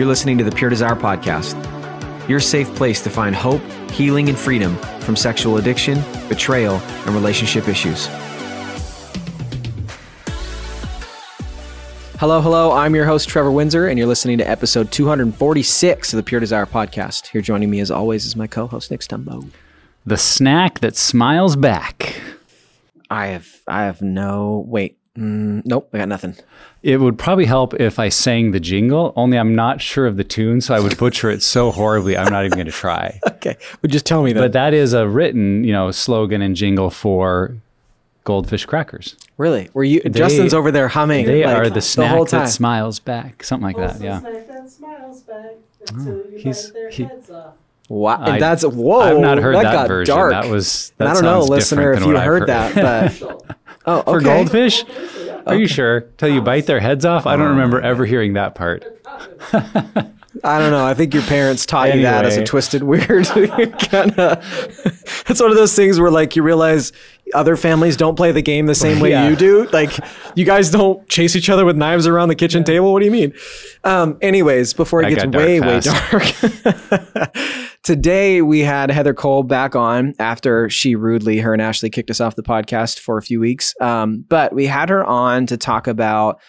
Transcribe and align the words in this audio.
You're 0.00 0.08
listening 0.08 0.38
to 0.38 0.44
the 0.44 0.50
Pure 0.50 0.70
Desire 0.70 0.94
Podcast, 0.94 1.58
your 2.26 2.40
safe 2.40 2.74
place 2.74 3.02
to 3.02 3.10
find 3.10 3.36
hope, 3.36 3.60
healing, 3.90 4.30
and 4.30 4.38
freedom 4.38 4.74
from 5.00 5.14
sexual 5.14 5.58
addiction, 5.58 6.02
betrayal, 6.26 6.76
and 6.76 7.10
relationship 7.10 7.68
issues. 7.68 8.06
Hello, 12.16 12.40
hello. 12.40 12.72
I'm 12.72 12.94
your 12.94 13.04
host, 13.04 13.28
Trevor 13.28 13.52
Winsor, 13.52 13.88
and 13.88 13.98
you're 13.98 14.08
listening 14.08 14.38
to 14.38 14.48
episode 14.48 14.90
246 14.90 16.14
of 16.14 16.16
the 16.16 16.22
Pure 16.22 16.40
Desire 16.40 16.64
Podcast. 16.64 17.26
Here 17.26 17.42
joining 17.42 17.68
me, 17.68 17.80
as 17.80 17.90
always, 17.90 18.24
is 18.24 18.34
my 18.34 18.46
co 18.46 18.68
host, 18.68 18.90
Nick 18.90 19.00
Stumbo. 19.00 19.50
The 20.06 20.16
snack 20.16 20.80
that 20.80 20.96
smiles 20.96 21.56
back. 21.56 22.18
I 23.10 23.26
have, 23.26 23.46
I 23.68 23.84
have 23.84 24.00
no, 24.00 24.64
wait, 24.66 24.96
mm, 25.18 25.62
nope, 25.64 25.88
I 25.92 25.98
got 25.98 26.08
nothing. 26.08 26.36
It 26.82 26.98
would 26.98 27.18
probably 27.18 27.44
help 27.44 27.74
if 27.78 27.98
I 27.98 28.08
sang 28.08 28.52
the 28.52 28.60
jingle, 28.60 29.12
only 29.16 29.38
I'm 29.38 29.54
not 29.54 29.80
sure 29.82 30.06
of 30.06 30.16
the 30.16 30.24
tune, 30.24 30.60
so 30.60 30.74
I 30.74 30.80
would 30.80 30.96
butcher 30.96 31.30
it 31.30 31.42
so 31.42 31.70
horribly, 31.70 32.16
I'm 32.16 32.32
not 32.32 32.44
even 32.44 32.56
going 32.56 32.66
to 32.66 32.72
try. 32.72 33.20
Okay, 33.40 33.56
well, 33.82 33.88
just 33.88 34.04
tell 34.04 34.22
me 34.22 34.34
that. 34.34 34.40
But 34.40 34.52
that 34.52 34.74
is 34.74 34.92
a 34.92 35.08
written, 35.08 35.64
you 35.64 35.72
know, 35.72 35.90
slogan 35.90 36.42
and 36.42 36.54
jingle 36.54 36.90
for 36.90 37.56
Goldfish 38.24 38.66
crackers. 38.66 39.16
really, 39.38 39.70
were 39.72 39.82
you? 39.82 40.00
Justin's 40.02 40.52
over 40.52 40.70
there 40.70 40.88
humming. 40.88 41.24
They 41.24 41.42
like, 41.44 41.56
are 41.56 41.70
the 41.70 41.80
snack 41.80 42.14
whole 42.14 42.26
that 42.26 42.50
smiles 42.50 42.98
back, 43.00 43.42
something 43.42 43.64
like 43.66 43.76
that. 43.76 43.92
Also 43.92 44.04
Yeah. 44.04 44.20
snack 44.20 44.46
that 44.48 44.70
smiles 44.70 45.20
back 45.22 45.52
until 45.88 46.14
you 46.30 46.38
he's- 46.38 46.66
bite 46.66 46.74
their 46.74 46.90
he- 46.90 47.04
heads 47.04 47.30
off. 47.30 47.54
Wow, 47.88 48.18
I- 48.20 48.32
and 48.34 48.42
that's 48.42 48.62
whoa. 48.62 49.00
I've 49.00 49.18
not 49.18 49.38
heard 49.38 49.56
that, 49.56 49.62
got 49.62 49.88
version. 49.88 50.14
Dark. 50.14 50.32
That 50.32 50.48
was. 50.48 50.92
That 50.98 51.08
I 51.08 51.14
don't 51.14 51.24
know, 51.24 51.40
listener, 51.40 51.92
if 51.94 52.00
you 52.02 52.06
what 52.08 52.16
I've 52.16 52.24
heard 52.26 52.46
that, 52.48 52.74
but 52.74 53.12
So, 53.12 53.40
oh, 53.86 53.98
okay. 53.98 54.12
For 54.12 54.20
goldfish? 54.20 54.84
Are 55.46 55.56
you 55.56 55.66
sure? 55.66 56.02
Till 56.18 56.28
you 56.28 56.40
bite 56.40 56.66
their 56.66 56.80
heads 56.80 57.04
off? 57.04 57.26
I 57.26 57.36
don't 57.36 57.48
remember 57.48 57.78
um, 57.78 57.84
ever 57.84 58.04
hearing 58.06 58.34
that 58.34 58.54
part. 58.54 58.84
I 60.44 60.58
don't 60.58 60.70
know. 60.70 60.84
I 60.84 60.94
think 60.94 61.12
your 61.12 61.24
parents 61.24 61.66
taught 61.66 61.94
you 61.94 62.02
that 62.02 62.24
as 62.24 62.36
a 62.36 62.44
twisted 62.44 62.82
weird. 62.82 63.26
kind 63.90 64.18
of. 64.18 64.38
It's 65.28 65.40
one 65.40 65.50
of 65.50 65.56
those 65.56 65.74
things 65.74 65.98
where 65.98 66.10
like 66.10 66.36
you 66.36 66.42
realize 66.42 66.92
other 67.34 67.56
families 67.56 67.96
don't 67.96 68.16
play 68.16 68.32
the 68.32 68.42
game 68.42 68.66
the 68.66 68.74
same 68.74 69.00
way 69.00 69.10
Yeah. 69.10 69.28
you 69.28 69.36
do. 69.36 69.66
Like 69.72 69.92
you 70.34 70.44
guys 70.44 70.70
don't 70.70 71.06
chase 71.08 71.34
each 71.36 71.48
other 71.50 71.64
with 71.64 71.76
knives 71.76 72.06
around 72.06 72.28
the 72.28 72.34
kitchen 72.34 72.64
table. 72.64 72.92
What 72.92 73.00
do 73.00 73.06
you 73.06 73.10
mean? 73.12 73.32
Um, 73.84 74.18
anyways, 74.20 74.74
before 74.74 75.02
it 75.02 75.14
That 75.14 75.30
gets 75.30 75.36
way 75.36 75.60
way 75.60 75.80
fast. 75.80 77.12
dark. 77.22 77.32
Today 77.82 78.42
we 78.42 78.60
had 78.60 78.90
Heather 78.90 79.14
Kolb 79.14 79.48
back 79.48 79.74
on 79.74 80.14
after 80.18 80.68
she 80.68 80.94
rudely 80.94 81.38
her 81.38 81.52
and 81.52 81.62
Ashley 81.62 81.88
kicked 81.90 82.10
us 82.10 82.20
off 82.20 82.36
the 82.36 82.42
podcast 82.42 82.98
for 82.98 83.16
a 83.16 83.22
few 83.22 83.40
weeks. 83.40 83.74
Um, 83.80 84.24
but 84.28 84.52
we 84.52 84.66
had 84.66 84.90
her 84.90 85.04
on 85.04 85.46
to 85.46 85.56
talk 85.56 85.86
about 85.86 86.40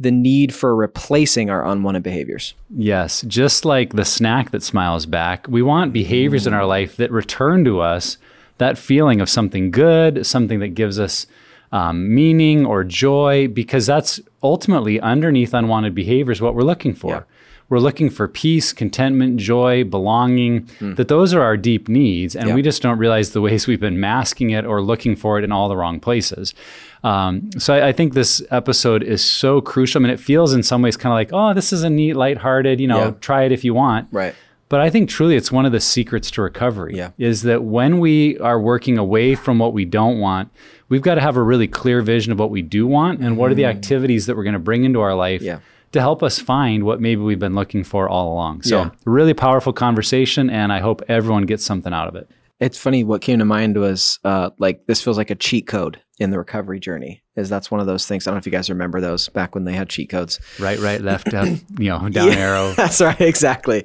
the 0.00 0.10
need 0.10 0.52
for 0.52 0.74
replacing 0.74 1.50
our 1.50 1.64
unwanted 1.64 2.02
behaviors. 2.02 2.54
Yes, 2.74 3.22
just 3.28 3.64
like 3.64 3.92
the 3.92 4.04
snack 4.04 4.50
that 4.50 4.64
smiles 4.64 5.06
back, 5.06 5.46
we 5.48 5.62
want 5.62 5.92
behaviors 5.92 6.48
in 6.48 6.52
our 6.52 6.66
life 6.66 6.96
that 6.96 7.12
return 7.12 7.64
to 7.64 7.78
us 7.80 8.18
that 8.58 8.78
feeling 8.78 9.20
of 9.20 9.28
something 9.28 9.70
good, 9.70 10.26
something 10.26 10.60
that 10.60 10.68
gives 10.68 10.98
us 10.98 11.26
um, 11.72 12.14
meaning 12.14 12.64
or 12.64 12.84
joy, 12.84 13.48
because 13.48 13.86
that's 13.86 14.20
ultimately 14.42 15.00
underneath 15.00 15.52
unwanted 15.52 15.94
behaviors 15.94 16.40
what 16.40 16.54
we're 16.54 16.62
looking 16.62 16.94
for. 16.94 17.10
Yeah. 17.10 17.22
We're 17.70 17.78
looking 17.80 18.10
for 18.10 18.28
peace, 18.28 18.72
contentment, 18.74 19.38
joy, 19.38 19.84
belonging, 19.84 20.68
that 20.80 21.08
those 21.08 21.32
are 21.34 21.40
our 21.40 21.56
deep 21.56 21.88
needs. 21.88 22.36
And 22.36 22.48
Yeah. 22.50 22.54
we 22.54 22.62
just 22.62 22.82
don't 22.82 22.98
realize 22.98 23.30
the 23.30 23.40
ways 23.40 23.66
we've 23.66 23.80
been 23.80 23.98
masking 23.98 24.50
it 24.50 24.66
or 24.66 24.82
looking 24.82 25.16
for 25.16 25.38
it 25.38 25.44
in 25.44 25.50
all 25.50 25.68
the 25.68 25.76
wrong 25.76 25.98
places. 25.98 26.54
Um, 27.02 27.50
so 27.58 27.74
I, 27.74 27.88
I 27.88 27.92
think 27.92 28.12
this 28.12 28.42
episode 28.50 29.02
is 29.02 29.24
so 29.24 29.60
crucial. 29.62 30.00
I 30.00 30.02
mean, 30.04 30.12
it 30.12 30.20
feels 30.20 30.52
in 30.52 30.62
some 30.62 30.82
ways 30.82 30.96
kind 30.96 31.10
of 31.12 31.16
like, 31.16 31.30
oh, 31.32 31.54
this 31.54 31.72
is 31.72 31.82
a 31.82 31.90
neat, 31.90 32.14
lighthearted, 32.14 32.80
you 32.80 32.86
know, 32.86 32.98
Yeah. 32.98 33.10
try 33.20 33.44
it 33.44 33.50
if 33.52 33.64
you 33.64 33.72
want. 33.74 34.08
Right. 34.12 34.34
But 34.74 34.80
I 34.80 34.90
think 34.90 35.08
truly 35.08 35.36
it's 35.36 35.52
one 35.52 35.66
of 35.66 35.70
the 35.70 35.78
secrets 35.78 36.32
to 36.32 36.42
recovery 36.42 36.96
Yeah. 36.96 37.10
is 37.16 37.42
that 37.42 37.62
when 37.62 38.00
we 38.00 38.36
are 38.40 38.60
working 38.60 38.98
away 38.98 39.36
from 39.36 39.60
what 39.60 39.72
we 39.72 39.84
don't 39.84 40.18
want, 40.18 40.48
we've 40.88 41.00
got 41.00 41.14
to 41.14 41.20
have 41.20 41.36
a 41.36 41.42
really 41.44 41.68
clear 41.68 42.02
vision 42.02 42.32
of 42.32 42.40
what 42.40 42.50
we 42.50 42.60
do 42.60 42.84
want 42.84 43.20
and 43.20 43.36
what 43.36 43.52
are 43.52 43.54
the 43.54 43.66
activities 43.66 44.26
that 44.26 44.36
we're 44.36 44.42
going 44.42 44.54
to 44.54 44.58
bring 44.58 44.82
into 44.82 45.00
our 45.00 45.14
life 45.14 45.42
Mm. 45.42 45.46
Yeah. 45.46 45.58
to 45.92 46.00
help 46.00 46.24
us 46.24 46.40
find 46.40 46.82
what 46.82 47.00
maybe 47.00 47.20
we've 47.22 47.38
been 47.38 47.54
looking 47.54 47.84
for 47.84 48.08
all 48.08 48.32
along. 48.32 48.62
So, 48.62 48.78
Yeah. 48.78 48.90
really 49.04 49.32
powerful 49.32 49.72
conversation, 49.72 50.50
and 50.50 50.72
I 50.72 50.80
hope 50.80 51.02
everyone 51.06 51.44
gets 51.44 51.64
something 51.64 51.92
out 51.92 52.08
of 52.08 52.16
it. 52.16 52.28
It's 52.60 52.78
funny. 52.78 53.04
What 53.04 53.20
came 53.20 53.40
to 53.40 53.44
mind 53.44 53.76
was 53.76 54.18
uh, 54.24 54.50
like 54.58 54.86
this 54.86 55.02
feels 55.02 55.16
like 55.18 55.30
a 55.30 55.34
cheat 55.34 55.66
code 55.66 56.00
in 56.18 56.30
the 56.30 56.38
recovery 56.38 56.78
journey. 56.78 57.22
Is 57.36 57.48
that's 57.48 57.70
one 57.70 57.80
of 57.80 57.86
those 57.86 58.06
things? 58.06 58.26
I 58.26 58.30
don't 58.30 58.36
know 58.36 58.38
if 58.38 58.46
you 58.46 58.52
guys 58.52 58.70
remember 58.70 59.00
those 59.00 59.28
back 59.28 59.54
when 59.54 59.64
they 59.64 59.72
had 59.72 59.88
cheat 59.88 60.10
codes. 60.10 60.38
Right, 60.60 60.78
right, 60.78 61.00
left, 61.00 61.34
up, 61.34 61.48
you 61.78 61.88
know, 61.90 62.08
down 62.08 62.28
Yeah, 62.28 62.34
arrow. 62.34 62.72
That's 62.76 63.00
right. 63.00 63.20
Exactly. 63.20 63.84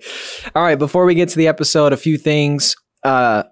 All 0.56 0.62
right. 0.62 0.78
Before 0.78 1.06
we 1.06 1.16
get 1.16 1.30
to 1.30 1.38
the 1.38 1.48
episode, 1.48 1.94
a 1.94 1.98
few 1.98 2.18
things. 2.18 2.76
Uh, 3.04 3.44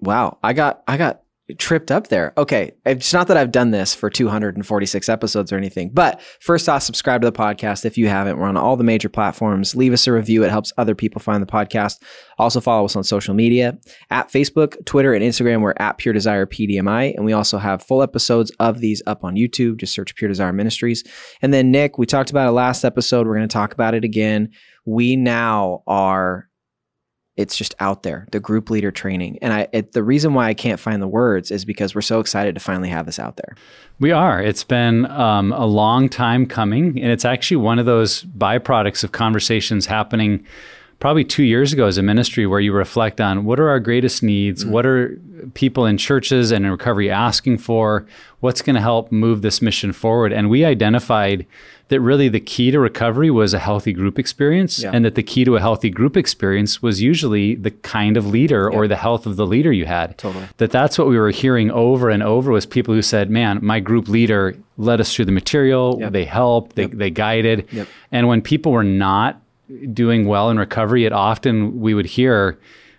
wow. 0.00 0.38
I 0.42 0.52
got 0.52 0.82
I 0.88 0.96
got 0.96 1.22
tripped 1.58 1.90
up 1.90 2.08
there. 2.08 2.32
Okay. 2.36 2.72
It's 2.84 3.12
not 3.12 3.28
that 3.28 3.36
I've 3.36 3.52
done 3.52 3.70
this 3.70 3.94
for 3.94 4.10
246 4.10 5.08
episodes 5.08 5.52
or 5.52 5.56
anything, 5.56 5.90
but 5.90 6.20
first 6.40 6.68
off, 6.68 6.82
subscribe 6.82 7.22
to 7.22 7.30
the 7.30 7.36
podcast 7.36 7.84
if 7.84 7.96
you 7.96 8.08
haven't. 8.08 8.38
We're 8.38 8.46
on 8.46 8.56
all 8.56 8.76
the 8.76 8.84
major 8.84 9.08
platforms. 9.08 9.74
Leave 9.74 9.92
us 9.92 10.06
a 10.06 10.12
review. 10.12 10.44
It 10.44 10.50
helps 10.50 10.72
other 10.76 10.94
people 10.94 11.20
find 11.20 11.42
the 11.42 11.46
podcast. 11.46 12.02
Also 12.38 12.60
follow 12.60 12.84
us 12.84 12.96
on 12.96 13.04
social 13.04 13.34
media 13.34 13.78
at 14.10 14.30
Facebook, 14.30 14.84
Twitter, 14.84 15.14
and 15.14 15.24
Instagram. 15.24 15.60
We're 15.60 15.74
at 15.78 15.98
Pure 15.98 16.14
Desire 16.14 16.46
PDMI. 16.46 17.14
And 17.14 17.24
we 17.24 17.32
also 17.32 17.58
have 17.58 17.82
full 17.82 18.02
episodes 18.02 18.50
of 18.60 18.80
these 18.80 19.02
up 19.06 19.24
on 19.24 19.36
YouTube. 19.36 19.78
Just 19.78 19.94
search 19.94 20.14
Pure 20.14 20.28
Desire 20.28 20.52
Ministries. 20.52 21.04
And 21.42 21.54
then 21.54 21.70
Nick, 21.70 21.98
we 21.98 22.06
talked 22.06 22.30
about 22.30 22.48
it 22.48 22.52
last 22.52 22.84
episode. 22.84 23.26
We're 23.26 23.36
going 23.36 23.48
to 23.48 23.52
talk 23.52 23.72
about 23.72 23.94
it 23.94 24.04
again. 24.04 24.50
We 24.84 25.16
now 25.16 25.82
are 25.86 26.49
it's 27.40 27.56
just 27.56 27.74
out 27.80 28.02
there 28.02 28.26
the 28.32 28.40
group 28.40 28.70
leader 28.70 28.90
training 28.90 29.38
and 29.42 29.52
i 29.52 29.66
it, 29.72 29.92
the 29.92 30.02
reason 30.02 30.34
why 30.34 30.48
i 30.48 30.54
can't 30.54 30.80
find 30.80 31.00
the 31.02 31.08
words 31.08 31.50
is 31.50 31.64
because 31.64 31.94
we're 31.94 32.00
so 32.00 32.20
excited 32.20 32.54
to 32.54 32.60
finally 32.60 32.88
have 32.88 33.06
this 33.06 33.18
out 33.18 33.36
there 33.36 33.56
We 34.00 34.12
are. 34.12 34.40
It's 34.40 34.64
been 34.64 35.04
um, 35.10 35.52
a 35.52 35.66
long 35.66 36.08
time 36.08 36.46
coming, 36.46 36.98
and 36.98 37.12
it's 37.12 37.26
actually 37.26 37.58
one 37.58 37.78
of 37.78 37.84
those 37.84 38.24
byproducts 38.24 39.04
of 39.04 39.12
conversations 39.12 39.84
happening 39.84 40.46
probably 41.00 41.24
two 41.24 41.42
years 41.42 41.72
ago 41.72 41.86
as 41.86 41.98
a 41.98 42.02
ministry 42.02 42.46
where 42.46 42.60
you 42.60 42.72
reflect 42.72 43.20
on 43.20 43.44
what 43.44 43.58
are 43.58 43.68
our 43.68 43.80
greatest 43.80 44.22
needs, 44.22 44.64
mm. 44.64 44.70
what 44.70 44.86
are 44.86 45.18
people 45.54 45.86
in 45.86 45.96
churches 45.96 46.52
and 46.52 46.64
in 46.64 46.70
recovery 46.70 47.10
asking 47.10 47.56
for, 47.58 48.06
what's 48.40 48.62
going 48.62 48.74
to 48.76 48.82
help 48.82 49.10
move 49.10 49.40
this 49.42 49.62
mission 49.62 49.92
forward. 49.92 50.32
And 50.32 50.50
we 50.50 50.64
identified 50.64 51.46
that 51.88 52.00
really 52.00 52.28
the 52.28 52.38
key 52.38 52.70
to 52.70 52.78
recovery 52.78 53.30
was 53.30 53.52
a 53.52 53.58
healthy 53.58 53.92
group 53.92 54.18
experience, 54.18 54.78
Yeah. 54.80 54.90
and 54.92 55.04
that 55.04 55.16
the 55.16 55.22
key 55.22 55.44
to 55.44 55.56
a 55.56 55.60
healthy 55.60 55.90
group 55.90 56.16
experience 56.16 56.80
was 56.80 57.02
usually 57.02 57.56
the 57.56 57.70
kind 57.70 58.16
of 58.16 58.26
leader 58.26 58.70
or 58.70 58.86
the 58.86 58.96
health 58.96 59.26
of 59.26 59.36
the 59.36 59.46
leader 59.46 59.72
you 59.72 59.86
had 59.86 60.16
Totally. 60.18 60.44
that 60.58 60.70
that's 60.70 60.98
what 60.98 61.08
we 61.08 61.18
were 61.18 61.30
hearing 61.30 61.70
over 61.70 62.08
and 62.10 62.22
over 62.22 62.52
was 62.52 62.64
people 62.64 62.94
who 62.94 63.02
said, 63.02 63.28
"Man, 63.28 63.58
my 63.62 63.80
group 63.80 64.06
leader 64.06 64.54
led 64.76 65.00
us 65.00 65.12
through 65.12 65.24
the 65.24 65.32
material. 65.32 65.96
Yep. 65.98 66.12
They 66.12 66.24
helped. 66.26 66.76
They 66.76 66.86
they 66.86 67.10
guided." 67.10 67.66
Yep. 67.72 67.88
And 68.12 68.28
when 68.28 68.40
people 68.40 68.70
were 68.70 68.84
not 68.84 69.42
doing 69.92 70.26
well 70.26 70.50
in 70.50 70.58
recovery, 70.58 71.04
it 71.04 71.12
often 71.12 71.80
we 71.80 71.94
would 71.94 72.06
hear, 72.06 72.58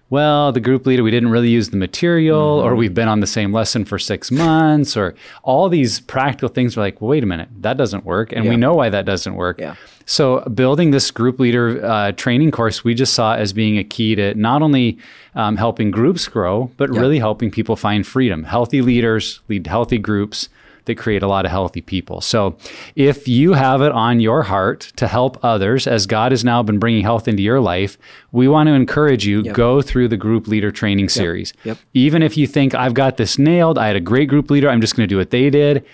"Well, 0.10 0.52
the 0.52 0.60
group 0.60 0.86
leader, 0.86 1.04
we 1.04 1.12
didn't 1.12 1.30
really 1.30 1.50
use 1.50 1.70
the 1.70 1.78
material, 1.78 2.60
Mm-hmm. 2.60 2.68
or 2.68 2.76
we've 2.76 2.94
been 2.94 3.08
on 3.08 3.20
the 3.20 3.28
same 3.28 3.54
lesson 3.54 3.86
for 3.86 3.98
six 4.00 4.32
months, 4.32 4.96
or 4.98 5.16
all 5.44 5.70
these 5.70 6.00
practical 6.02 6.50
things." 6.50 6.76
Were 6.78 6.84
like, 6.84 7.02
well, 7.02 7.10
"Wait 7.10 7.24
a 7.24 7.28
minute, 7.28 7.50
that 7.62 7.78
doesn't 7.78 8.06
work," 8.06 8.32
and 8.32 8.44
Yeah. 8.46 8.52
we 8.52 8.58
know 8.58 8.74
why 8.74 8.90
that 8.90 9.06
doesn't 9.06 9.36
work. 9.36 9.60
Yeah. 9.60 9.76
So, 10.06 10.42
building 10.54 10.92
this 10.92 11.12
group 11.12 11.40
leader 11.40 11.80
uh, 11.86 12.12
training 12.14 12.52
course, 12.52 12.84
we 12.84 12.94
just 12.94 13.14
saw 13.14 13.36
as 13.36 13.54
being 13.54 13.78
a 13.78 13.84
key 13.84 14.16
to 14.16 14.34
not 14.34 14.62
only 14.62 14.98
um, 15.36 15.56
helping 15.58 15.92
groups 15.92 16.28
grow, 16.28 16.72
but 16.76 16.90
really 16.90 17.20
helping 17.20 17.50
people 17.52 17.76
find 17.78 18.06
freedom. 18.06 18.44
Healthy 18.44 18.82
leaders 18.82 19.40
lead 19.48 19.68
healthy 19.68 19.98
groups 20.00 20.50
that 20.86 20.98
create 20.98 21.24
a 21.24 21.28
lot 21.28 21.46
of 21.46 21.52
healthy 21.52 21.82
people. 21.82 22.22
So, 22.22 22.58
if 22.96 23.28
you 23.28 23.54
have 23.54 23.82
it 23.82 23.92
on 23.92 24.20
your 24.20 24.44
heart 24.44 24.92
to 24.98 25.08
help 25.08 25.44
others, 25.44 25.88
as 25.88 26.06
God 26.06 26.32
has 26.32 26.44
now 26.44 26.64
been 26.64 26.80
bringing 26.80 27.04
health 27.04 27.28
into 27.28 27.44
your 27.44 27.60
life, 27.60 27.98
we 28.32 28.48
want 28.48 28.68
to 28.68 28.74
encourage 28.74 29.26
you 29.26 29.44
go 29.54 29.82
through 29.82 30.08
the 30.08 30.18
group 30.18 30.48
leader 30.48 30.72
training 30.72 31.10
series. 31.10 31.54
Yep. 31.64 31.78
Even 31.94 32.24
if 32.24 32.38
you 32.38 32.48
think 32.48 32.74
I've 32.74 32.94
got 32.94 33.18
this 33.18 33.38
nailed, 33.38 33.78
I 33.78 33.88
had 33.88 33.96
a 33.96 34.02
great 34.02 34.30
group 34.30 34.50
leader, 34.50 34.70
I'm 34.70 34.82
just 34.82 34.96
going 34.96 35.08
to 35.08 35.14
do 35.14 35.18
what 35.18 35.32
they 35.32 35.50
did 35.50 35.86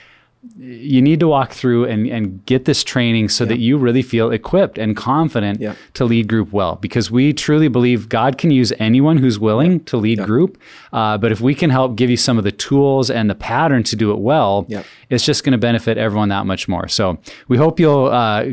you 0.57 1.01
need 1.01 1.19
to 1.19 1.27
walk 1.27 1.51
through 1.51 1.85
and, 1.85 2.07
and 2.07 2.45
get 2.45 2.65
this 2.65 2.83
training 2.83 3.29
so 3.29 3.45
that 3.45 3.59
you 3.59 3.77
really 3.77 4.01
feel 4.01 4.31
equipped 4.31 4.77
and 4.77 4.95
confident 4.95 5.59
Yeah. 5.59 5.75
to 5.95 6.05
lead 6.05 6.27
group 6.27 6.51
well. 6.51 6.75
Because 6.75 7.09
we 7.11 7.33
truly 7.33 7.67
believe 7.67 8.09
god 8.09 8.37
can 8.37 8.51
use 8.51 8.71
anyone 8.79 9.17
who's 9.17 9.39
willing 9.39 9.79
to 9.85 9.97
lead 9.97 10.19
group 10.23 10.57
uh, 10.93 11.17
but 11.17 11.31
if 11.31 11.41
we 11.41 11.53
can 11.55 11.69
help 11.69 11.95
give 11.95 12.09
you 12.09 12.17
some 12.17 12.37
of 12.37 12.43
the 12.43 12.51
tools 12.51 13.09
and 13.09 13.29
the 13.29 13.35
pattern 13.35 13.83
to 13.83 13.95
do 13.95 14.11
it 14.11 14.19
well 14.19 14.65
it's 15.09 15.25
just 15.25 15.43
going 15.43 15.51
to 15.53 15.57
benefit 15.57 15.97
everyone 15.97 16.29
that 16.29 16.45
much 16.45 16.67
more. 16.67 16.87
So 16.87 17.17
we 17.47 17.57
hope 17.57 17.79
you'll 17.79 18.07
uh, 18.07 18.45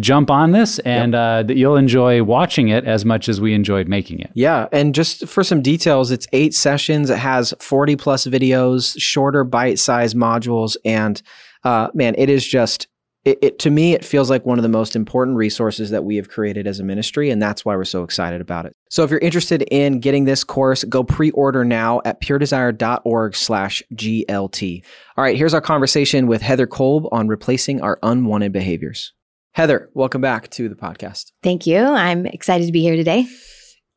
jump 0.00 0.30
on 0.30 0.52
this 0.52 0.78
and 0.80 1.14
uh, 1.14 1.42
that 1.42 1.56
you'll 1.56 1.76
enjoy 1.76 2.22
watching 2.22 2.68
it 2.68 2.84
as 2.84 3.04
much 3.04 3.28
as 3.28 3.40
we 3.40 3.54
enjoyed 3.54 3.88
making 3.88 4.20
it 4.20 4.30
Yeah. 4.34 4.68
And 4.72 4.94
just 4.94 5.26
for 5.28 5.42
some 5.42 5.62
details, 5.62 6.10
it's 6.10 6.26
eight 6.32 6.54
sessions. 6.54 7.10
It 7.10 7.18
has 7.18 7.54
40 7.60 7.96
plus 7.96 8.26
videos, 8.26 8.94
shorter 8.98 9.44
bite 9.44 9.78
size 9.78 10.14
modules. 10.14 10.76
And 10.84 11.20
uh, 11.64 11.88
man, 11.94 12.14
it 12.18 12.28
is 12.28 12.46
just, 12.46 12.88
it, 13.24 13.38
it 13.40 13.58
to 13.60 13.70
me 13.70 13.94
it 13.94 14.04
feels 14.04 14.28
like 14.28 14.44
one 14.44 14.58
of 14.58 14.62
the 14.62 14.68
most 14.68 14.94
important 14.94 15.36
resources 15.36 15.90
that 15.90 16.04
we 16.04 16.16
have 16.16 16.28
created 16.28 16.66
as 16.66 16.78
a 16.78 16.84
ministry 16.84 17.30
and 17.30 17.40
that's 17.40 17.64
why 17.64 17.74
we're 17.74 17.84
so 17.84 18.02
excited 18.02 18.40
about 18.40 18.66
it 18.66 18.76
so 18.90 19.02
if 19.02 19.10
you're 19.10 19.18
interested 19.20 19.62
in 19.70 19.98
getting 19.98 20.24
this 20.24 20.44
course 20.44 20.84
go 20.84 21.02
pre-order 21.02 21.64
now 21.64 22.00
at 22.04 22.20
puredesire.org 22.20 23.34
slash 23.34 23.82
glt 23.94 24.82
all 25.16 25.24
right 25.24 25.36
here's 25.36 25.54
our 25.54 25.60
conversation 25.60 26.26
with 26.26 26.42
heather 26.42 26.66
kolb 26.66 27.06
on 27.12 27.26
replacing 27.26 27.80
our 27.80 27.98
unwanted 28.02 28.52
behaviors 28.52 29.14
heather 29.54 29.88
welcome 29.94 30.20
back 30.20 30.50
to 30.50 30.68
the 30.68 30.74
podcast 30.74 31.30
Thank 31.40 31.64
you. 31.64 31.78
I'm 31.78 32.26
excited 32.26 32.66
to 32.66 32.72
be 32.72 32.82
here 32.82 32.96
today. 32.96 33.24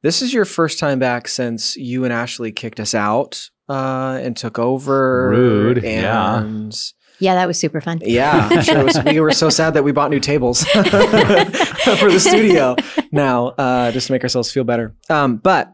this 0.03 0.21
is 0.21 0.31
your 0.31 0.45
first 0.45 0.77
time 0.77 0.99
back 0.99 1.27
since 1.27 1.75
you 1.75 2.03
and 2.03 2.13
ashley 2.13 2.51
kicked 2.51 2.79
us 2.79 2.93
out 2.93 3.49
uh, 3.67 4.19
and 4.21 4.37
took 4.37 4.59
over 4.59 5.29
Rude, 5.29 5.83
yeah. 5.83 6.41
and 6.41 6.77
Yeah, 7.19 7.33
that 7.33 7.47
was 7.47 7.59
super 7.59 7.81
fun. 7.81 8.01
Yeah, 8.05 8.61
sure 8.61 8.83
was, 8.83 9.03
we 9.03 9.19
were 9.19 9.31
so 9.31 9.49
sad 9.49 9.73
that 9.73 9.83
we 9.83 9.91
bought 9.91 10.11
new 10.11 10.19
tables 10.19 10.63
for 10.65 10.83
the 10.83 12.19
studio 12.19 12.75
now, 13.11 13.47
uh, 13.47 13.91
just 13.91 14.07
to 14.07 14.13
make 14.13 14.21
ourselves 14.21 14.51
feel 14.51 14.63
better. 14.63 14.95
Um, 15.09 15.37
but 15.37 15.73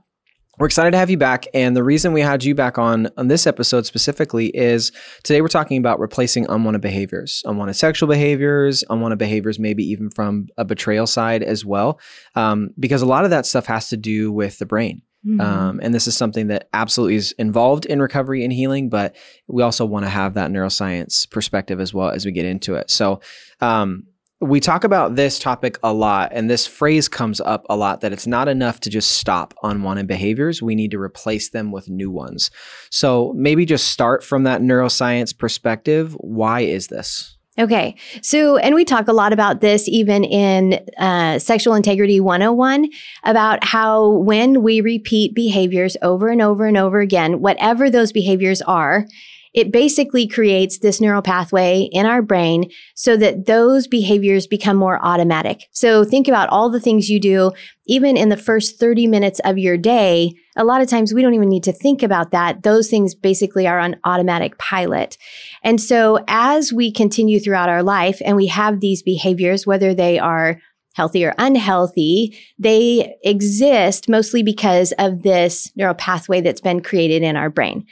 we're 0.63 0.67
excited 0.67 0.91
to 0.91 0.97
have 0.97 1.09
you 1.09 1.17
back, 1.17 1.45
and 1.53 1.75
the 1.75 1.83
reason 1.83 2.13
we 2.13 2.21
had 2.21 2.41
you 2.41 2.55
back 2.55 2.77
on 2.77 3.09
on 3.17 3.27
this 3.27 3.45
episode 3.45 3.85
specifically 3.85 4.47
is 4.55 4.93
today 5.21 5.41
we're 5.41 5.49
talking 5.49 5.77
about 5.77 5.99
replacing 5.99 6.45
unwanted 6.47 6.81
behaviors, 6.81 7.43
unwanted 7.43 7.75
sexual 7.75 8.07
behaviors, 8.07 8.81
unwanted 8.89 9.19
behaviors, 9.19 9.59
maybe 9.59 9.83
even 9.83 10.09
from 10.09 10.47
a 10.57 10.63
betrayal 10.63 11.05
side 11.05 11.43
as 11.43 11.65
well, 11.65 11.99
um, 12.35 12.69
because 12.79 13.01
a 13.01 13.05
lot 13.05 13.25
of 13.25 13.29
that 13.29 13.45
stuff 13.45 13.65
has 13.65 13.89
to 13.89 13.97
do 13.97 14.31
with 14.31 14.57
the 14.57 14.65
brain. 14.65 15.01
Mhm. 15.27 15.41
Um, 15.41 15.79
and 15.83 15.93
this 15.93 16.07
is 16.07 16.15
something 16.15 16.47
that 16.47 16.69
absolutely 16.71 17.15
is 17.15 17.33
involved 17.33 17.85
in 17.85 18.01
recovery 18.01 18.45
and 18.45 18.53
healing, 18.53 18.87
but 18.87 19.17
we 19.49 19.63
also 19.63 19.85
want 19.85 20.05
to 20.05 20.09
have 20.09 20.35
that 20.35 20.49
neuroscience 20.49 21.29
perspective 21.29 21.81
as 21.81 21.93
well 21.93 22.11
as 22.11 22.25
we 22.25 22.31
get 22.31 22.45
into 22.45 22.75
it. 22.75 22.89
So, 22.89 23.19
um, 23.59 24.03
we 24.43 24.59
talk 24.59 24.83
about 24.83 25.15
this 25.15 25.39
topic 25.39 25.77
a 25.83 25.93
lot, 25.93 26.31
and 26.33 26.49
this 26.49 26.67
phrase 26.67 27.07
comes 27.07 27.41
up 27.41 27.65
a 27.69 27.75
lot 27.75 28.01
that 28.01 28.13
it's 28.13 28.27
not 28.27 28.47
enough 28.47 28.79
to 28.81 28.89
just 28.89 29.13
stop 29.13 29.53
unwanted 29.63 30.07
behaviors. 30.07 30.61
We 30.61 30.75
need 30.75 30.91
to 30.91 30.99
replace 30.99 31.49
them 31.49 31.71
with 31.71 31.89
new 31.89 32.11
ones. 32.11 32.51
So, 32.89 33.33
maybe 33.35 33.65
just 33.65 33.87
start 33.87 34.23
from 34.23 34.43
that 34.43 34.61
neuroscience 34.61 35.37
perspective. 35.37 36.13
Why 36.19 36.61
is 36.61 36.87
this? 36.87 37.37
Okay. 37.59 37.95
So, 38.23 38.57
and 38.57 38.73
we 38.73 38.83
talk 38.83 39.07
a 39.07 39.13
lot 39.13 39.31
about 39.31 39.61
this 39.61 39.87
even 39.87 40.23
in 40.23 40.83
uh, 40.97 41.37
Sexual 41.37 41.75
Integrity 41.75 42.19
101 42.19 42.89
about 43.23 43.63
how 43.63 44.09
when 44.09 44.63
we 44.63 44.81
repeat 44.81 45.35
behaviors 45.35 45.95
over 46.01 46.29
and 46.29 46.41
over 46.41 46.65
and 46.65 46.77
over 46.77 46.99
again, 46.99 47.41
whatever 47.41 47.91
those 47.91 48.11
behaviors 48.11 48.63
are, 48.63 49.05
it 49.53 49.71
basically 49.71 50.27
creates 50.27 50.79
this 50.79 50.99
neural 50.99 51.21
pathway 51.21 51.87
in 51.91 52.05
our 52.05 52.21
brain 52.21 52.69
so 52.95 53.15
that 53.17 53.45
those 53.45 53.87
behaviors 53.87 54.47
become 54.47 54.75
more 54.77 54.99
automatic. 55.05 55.65
So 55.71 56.03
think 56.03 56.27
about 56.27 56.49
all 56.49 56.69
the 56.69 56.79
things 56.79 57.09
you 57.09 57.19
do, 57.19 57.51
even 57.85 58.17
in 58.17 58.29
the 58.29 58.37
first 58.37 58.79
30 58.79 59.07
minutes 59.07 59.39
of 59.45 59.57
your 59.57 59.77
day. 59.77 60.33
A 60.55 60.63
lot 60.63 60.81
of 60.81 60.87
times 60.87 61.13
we 61.13 61.21
don't 61.21 61.33
even 61.35 61.49
need 61.49 61.63
to 61.63 61.71
think 61.71 62.01
about 62.01 62.31
that. 62.31 62.63
Those 62.63 62.89
things 62.89 63.13
basically 63.13 63.67
are 63.67 63.79
on 63.79 63.99
automatic 64.03 64.57
pilot. 64.57 65.17
And 65.63 65.79
so 65.79 66.23
as 66.27 66.73
we 66.73 66.91
continue 66.91 67.39
throughout 67.39 67.69
our 67.69 67.83
life 67.83 68.21
and 68.25 68.35
we 68.35 68.47
have 68.47 68.79
these 68.79 69.03
behaviors, 69.03 69.67
whether 69.67 69.93
they 69.93 70.17
are 70.17 70.59
healthy 70.95 71.25
or 71.25 71.33
unhealthy, 71.37 72.37
they 72.57 73.15
exist 73.23 74.07
mostly 74.07 74.43
because 74.43 74.93
of 74.99 75.23
this 75.23 75.71
neural 75.75 75.95
pathway 75.95 76.39
that's 76.39 76.61
been 76.61 76.81
created 76.81 77.23
in 77.23 77.35
our 77.35 77.49
brain. 77.49 77.85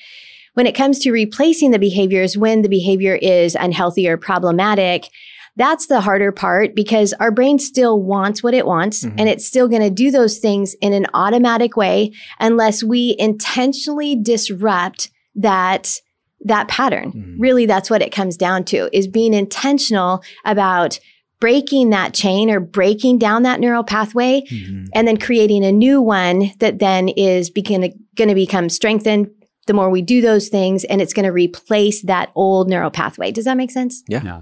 When 0.54 0.68
it 0.68 0.76
comes 0.76 1.00
to 1.00 1.12
replacing 1.12 1.72
the 1.72 1.80
behaviors 1.80 2.38
when 2.38 2.62
the 2.62 2.70
behavior 2.70 3.16
is 3.16 3.56
unhealthy 3.56 4.08
or 4.08 4.18
problematic, 4.18 5.08
that's 5.58 5.88
the 5.88 6.02
harder 6.02 6.32
part 6.32 6.76
because 6.76 7.14
our 7.14 7.32
brain 7.32 7.60
still 7.60 8.02
wants 8.02 8.42
what 8.44 8.54
it 8.54 8.66
wants 8.66 9.04
Mhm. 9.04 9.14
and 9.18 9.30
it's 9.30 9.46
still 9.46 9.68
going 9.68 9.82
to 9.82 9.90
do 9.90 10.10
those 10.12 10.38
things 10.38 10.76
in 10.82 10.94
an 10.94 11.08
automatic 11.14 11.76
way 11.76 12.12
unless 12.40 12.84
we 12.84 13.16
intentionally 13.20 14.16
disrupt 14.16 15.10
that 15.36 16.00
that 16.44 16.68
pattern. 16.68 17.12
Mhm. 17.12 17.36
Really 17.38 17.66
that's 17.68 17.90
what 17.90 18.02
it 18.02 18.12
comes 18.12 18.36
down 18.36 18.64
to 18.66 18.90
is 18.92 19.08
being 19.08 19.34
intentional 19.34 20.22
about 20.44 21.00
breaking 21.40 21.92
that 21.92 22.14
chain 22.14 22.50
or 22.50 22.60
breaking 22.60 23.18
down 23.20 23.44
that 23.44 23.60
neural 23.60 23.84
pathway 23.84 24.44
and 24.94 25.08
then 25.08 25.18
creating 25.18 25.64
a 25.64 25.72
new 25.72 26.02
one 26.02 26.52
that 26.60 26.80
then 26.80 27.10
is 27.10 27.50
begin, 27.50 27.82
going 28.16 28.30
to 28.30 28.36
become 28.36 28.70
strengthened 28.70 29.28
the 29.68 29.74
more 29.74 29.90
we 29.90 30.02
do 30.02 30.22
those 30.22 30.48
things 30.48 30.84
and 30.86 31.02
it's 31.02 31.14
going 31.14 31.26
to 31.26 31.32
replace 31.32 32.02
that 32.04 32.32
old 32.36 32.70
neural 32.70 32.92
pathway. 32.92 33.32
Does 33.32 33.46
that 33.46 33.58
make 33.58 33.72
sense? 33.72 34.04
Yeah. 34.08 34.42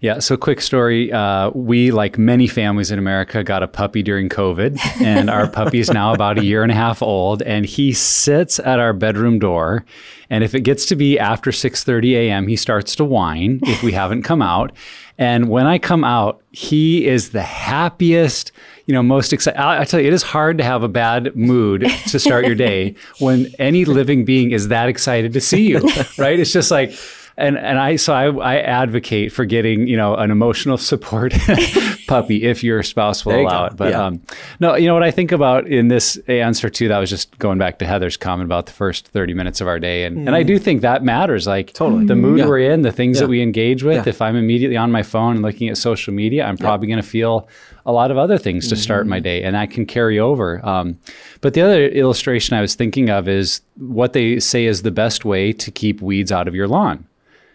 Yeah. 0.00 0.18
So, 0.18 0.38
quick 0.38 0.62
story. 0.62 1.12
Uh, 1.12 1.50
we, 1.50 1.90
like 1.90 2.16
many 2.16 2.46
families 2.46 2.90
in 2.90 2.98
America, 2.98 3.44
got 3.44 3.62
a 3.62 3.68
puppy 3.68 4.02
during 4.02 4.30
COVID, 4.30 4.78
and 5.02 5.28
our 5.28 5.46
puppy 5.46 5.78
is 5.78 5.90
now 5.90 6.14
about 6.14 6.38
a 6.38 6.44
year 6.44 6.62
and 6.62 6.72
a 6.72 6.74
half 6.74 7.02
old. 7.02 7.42
And 7.42 7.66
he 7.66 7.92
sits 7.92 8.58
at 8.58 8.80
our 8.80 8.94
bedroom 8.94 9.38
door, 9.38 9.84
and 10.30 10.42
if 10.42 10.54
it 10.54 10.62
gets 10.62 10.86
to 10.86 10.96
be 10.96 11.18
after 11.18 11.50
6:30 11.50 12.12
a.m., 12.14 12.48
he 12.48 12.56
starts 12.56 12.96
to 12.96 13.04
whine 13.04 13.60
if 13.64 13.82
we 13.82 13.92
haven't 13.92 14.22
come 14.22 14.40
out. 14.40 14.72
And 15.18 15.50
when 15.50 15.66
I 15.66 15.78
come 15.78 16.02
out, 16.02 16.42
he 16.50 17.06
is 17.06 17.30
the 17.30 17.42
happiest, 17.42 18.52
you 18.90 18.94
know, 18.94 19.04
most 19.04 19.32
excited. 19.32 19.56
I, 19.56 19.82
I 19.82 19.84
tell 19.84 20.00
you, 20.00 20.08
it 20.08 20.12
is 20.12 20.24
hard 20.24 20.58
to 20.58 20.64
have 20.64 20.82
a 20.82 20.88
bad 20.88 21.36
mood 21.36 21.82
to 22.08 22.18
start 22.18 22.44
your 22.44 22.56
day 22.56 22.96
when 23.20 23.46
any 23.60 23.84
living 23.84 24.24
being 24.24 24.50
is 24.50 24.66
that 24.66 24.88
excited 24.88 25.32
to 25.34 25.40
see 25.40 25.68
you, 25.68 25.78
right? 26.18 26.40
It's 26.40 26.52
just 26.52 26.72
like, 26.72 26.90
and 27.40 27.58
and 27.58 27.78
I 27.78 27.96
so 27.96 28.12
I, 28.12 28.26
I 28.54 28.56
advocate 28.60 29.32
for 29.32 29.44
getting 29.44 29.86
you 29.86 29.96
know 29.96 30.14
an 30.14 30.30
emotional 30.30 30.78
support 30.78 31.32
puppy 32.06 32.44
if 32.44 32.62
your 32.62 32.82
spouse 32.82 33.24
will 33.24 33.36
you 33.36 33.42
allow 33.46 33.60
go. 33.68 33.72
it. 33.72 33.76
But 33.76 33.90
Yeah. 33.90 34.06
um, 34.06 34.22
no, 34.60 34.74
you 34.76 34.86
know 34.86 34.94
what 34.94 35.02
I 35.02 35.10
think 35.10 35.32
about 35.32 35.66
in 35.66 35.88
this 35.88 36.16
answer 36.28 36.68
too. 36.70 36.88
That 36.88 36.98
was 36.98 37.10
just 37.10 37.38
going 37.38 37.58
back 37.58 37.78
to 37.80 37.86
Heather's 37.86 38.16
comment 38.16 38.46
about 38.46 38.66
the 38.66 38.72
first 38.72 39.08
thirty 39.08 39.34
minutes 39.34 39.60
of 39.60 39.68
our 39.68 39.78
day, 39.78 40.04
and 40.04 40.26
and 40.26 40.36
I 40.36 40.42
do 40.42 40.58
think 40.58 40.82
that 40.82 41.02
matters. 41.02 41.46
Like 41.46 41.72
Totally. 41.72 42.04
the 42.06 42.16
mood 42.16 42.38
Yeah. 42.40 42.46
we're 42.46 42.58
in, 42.72 42.82
the 42.82 42.92
things 42.92 43.16
Yeah. 43.16 43.22
that 43.22 43.28
we 43.30 43.42
engage 43.42 43.82
with. 43.82 44.06
Yeah. 44.06 44.08
If 44.10 44.22
I'm 44.22 44.36
immediately 44.36 44.76
on 44.76 44.90
my 44.92 45.02
phone 45.02 45.36
and 45.36 45.42
looking 45.42 45.68
at 45.68 45.76
social 45.76 46.12
media, 46.14 46.44
I'm 46.44 46.56
probably 46.58 46.86
going 46.88 47.02
to 47.02 47.08
feel 47.08 47.48
a 47.86 47.92
lot 47.92 48.10
of 48.10 48.18
other 48.18 48.36
things 48.38 48.68
to 48.68 48.76
start 48.76 49.02
Mm-hmm. 49.04 49.10
my 49.10 49.20
day, 49.20 49.42
and 49.42 49.54
that 49.54 49.70
can 49.70 49.86
carry 49.86 50.18
over. 50.18 50.64
Um, 50.66 50.98
but 51.40 51.54
the 51.54 51.62
other 51.62 51.86
illustration 51.88 52.56
I 52.56 52.60
was 52.60 52.74
thinking 52.74 53.08
of 53.08 53.26
is 53.28 53.62
what 53.78 54.12
they 54.12 54.38
say 54.40 54.66
is 54.66 54.82
the 54.82 54.90
best 54.90 55.24
way 55.24 55.52
to 55.54 55.70
keep 55.70 56.02
weeds 56.02 56.30
out 56.30 56.46
of 56.46 56.54
your 56.54 56.68
lawn 56.68 57.06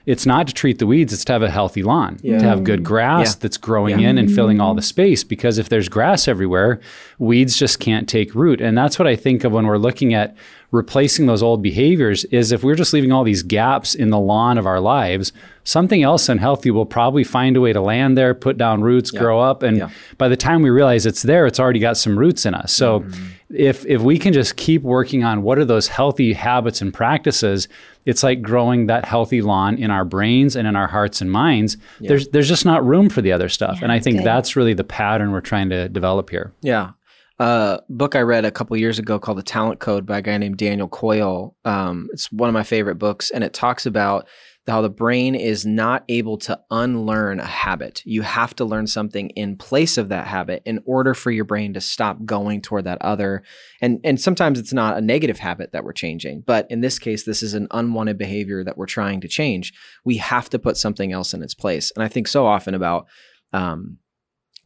it's 0.05 0.25
not 0.25 0.47
to 0.47 0.53
treat 0.53 0.79
the 0.79 0.85
weeds, 0.87 1.11
it's 1.13 1.25
to 1.25 1.33
have 1.33 1.41
a 1.43 1.49
healthy 1.49 1.81
lawn, 1.83 2.17
Yeah. 2.21 2.37
to 2.39 2.45
have 2.45 2.63
good 2.63 2.83
grass 2.83 3.29
Yeah. 3.31 3.39
that's 3.41 3.57
growing 3.57 3.99
Yeah. 3.99 4.09
in 4.09 4.17
and 4.17 4.31
filling 4.31 4.59
all 4.61 4.73
the 4.75 4.81
space. 4.81 5.23
Because 5.23 5.57
if 5.57 5.67
there's 5.69 5.89
grass 5.89 6.27
everywhere, 6.27 6.79
weeds 7.19 7.57
just 7.57 7.79
can't 7.79 8.07
take 8.07 8.35
root. 8.35 8.61
And 8.61 8.77
that's 8.77 8.99
what 8.99 9.07
I 9.07 9.15
think 9.15 9.43
of 9.43 9.51
when 9.51 9.65
we're 9.65 9.77
looking 9.77 10.13
at 10.13 10.35
replacing 10.71 11.25
those 11.25 11.41
old 11.41 11.61
behaviors 11.63 12.25
is 12.25 12.51
if 12.51 12.63
we're 12.63 12.75
just 12.75 12.91
leaving 12.91 13.11
all 13.11 13.23
these 13.23 13.43
gaps 13.43 13.95
in 13.95 14.09
the 14.09 14.19
lawn 14.19 14.57
of 14.57 14.65
our 14.65 14.79
lives, 14.81 15.31
something 15.63 16.03
else 16.03 16.27
unhealthy 16.27 16.69
will 16.69 16.85
probably 16.85 17.23
find 17.23 17.55
a 17.55 17.61
way 17.61 17.71
to 17.71 17.79
land 17.79 18.17
there, 18.17 18.33
put 18.33 18.57
down 18.57 18.81
roots, 18.81 19.09
grow 19.09 19.39
up. 19.39 19.63
And 19.63 19.85
by 20.17 20.27
the 20.27 20.35
time 20.35 20.61
we 20.63 20.69
realize 20.69 21.05
it's 21.05 21.21
there, 21.23 21.45
it's 21.45 21.59
already 21.59 21.79
got 21.79 21.95
some 21.97 22.19
roots 22.19 22.45
in 22.45 22.53
us. 22.53 22.71
So 22.73 22.99
Mm-hmm. 22.99 23.23
If 23.55 23.85
if 23.85 24.01
we 24.01 24.17
can 24.19 24.33
just 24.33 24.55
keep 24.55 24.81
working 24.81 25.23
on 25.23 25.41
what 25.41 25.57
are 25.57 25.65
those 25.65 25.87
healthy 25.87 26.33
habits 26.33 26.81
and 26.81 26.93
practices, 26.93 27.67
it's 28.05 28.23
like 28.23 28.41
growing 28.41 28.87
that 28.87 29.05
healthy 29.05 29.41
lawn 29.41 29.77
in 29.77 29.91
our 29.91 30.05
brains 30.05 30.55
and 30.55 30.67
in 30.67 30.75
our 30.75 30.87
hearts 30.87 31.21
and 31.21 31.31
minds. 31.31 31.77
There's 31.99 32.27
there's 32.29 32.47
just 32.47 32.65
not 32.65 32.85
room 32.85 33.09
for 33.09 33.21
the 33.21 33.31
other 33.31 33.49
stuff. 33.49 33.77
Yeah, 33.77 33.83
and 33.83 33.91
I 33.91 33.99
think 33.99 34.17
good. 34.17 34.25
that's 34.25 34.55
really 34.55 34.73
the 34.73 34.83
pattern 34.83 35.31
we're 35.31 35.41
trying 35.41 35.69
to 35.69 35.89
develop 35.89 36.29
here. 36.29 36.53
Yeah. 36.61 36.91
A 37.37 37.81
book 37.89 38.15
I 38.15 38.21
read 38.21 38.45
a 38.45 38.51
couple 38.51 38.77
years 38.77 38.97
ago 38.97 39.19
called 39.19 39.37
The 39.37 39.43
Talent 39.43 39.81
Code 39.81 40.05
by 40.05 40.19
a 40.19 40.21
guy 40.21 40.37
named 40.37 40.57
Daniel 40.57 40.87
Coyle. 40.87 41.53
Um, 41.65 42.07
it's 42.13 42.31
one 42.31 42.47
of 42.47 42.53
my 42.53 42.63
favorite 42.63 42.95
books, 42.95 43.29
and 43.29 43.43
it 43.43 43.53
talks 43.53 43.85
about 43.85 44.25
how 44.67 44.81
the 44.81 44.89
brain 44.89 45.35
is 45.35 45.65
not 45.65 46.03
able 46.09 46.37
to 46.37 46.59
unlearn 46.71 47.39
a 47.39 47.45
habit. 47.45 48.01
You 48.03 48.23
have 48.23 48.55
to 48.55 48.65
learn 48.65 48.87
something 48.87 49.29
in 49.31 49.57
place 49.57 49.97
of 49.97 50.09
that 50.09 50.27
habit 50.27 50.63
in 50.65 50.81
order 50.85 51.13
for 51.13 51.29
your 51.29 51.45
brain 51.45 51.73
to 51.73 51.81
stop 51.81 52.25
going 52.25 52.61
toward 52.61 52.85
that 52.85 53.01
other. 53.01 53.43
And 53.81 53.99
and 54.03 54.19
sometimes 54.19 54.59
it's 54.59 54.73
not 54.73 54.97
a 54.97 55.01
negative 55.01 55.39
habit 55.39 55.71
that 55.71 55.83
we're 55.83 55.93
changing, 55.93 56.43
but 56.45 56.65
in 56.69 56.81
this 56.81 56.97
case, 56.97 57.25
this 57.25 57.43
is 57.43 57.53
an 57.53 57.67
unwanted 57.71 58.17
behavior 58.17 58.63
that 58.63 58.77
we're 58.77 58.85
trying 58.85 59.21
to 59.21 59.27
change. 59.27 59.73
We 60.03 60.17
have 60.17 60.49
to 60.49 60.59
put 60.59 60.77
something 60.77 61.11
else 61.11 61.33
in 61.33 61.43
its 61.43 61.53
place. 61.53 61.91
And 61.95 62.03
I 62.03 62.07
think 62.07 62.27
so 62.27 62.45
often 62.45 62.73
about 62.73 63.07
um, 63.53 63.97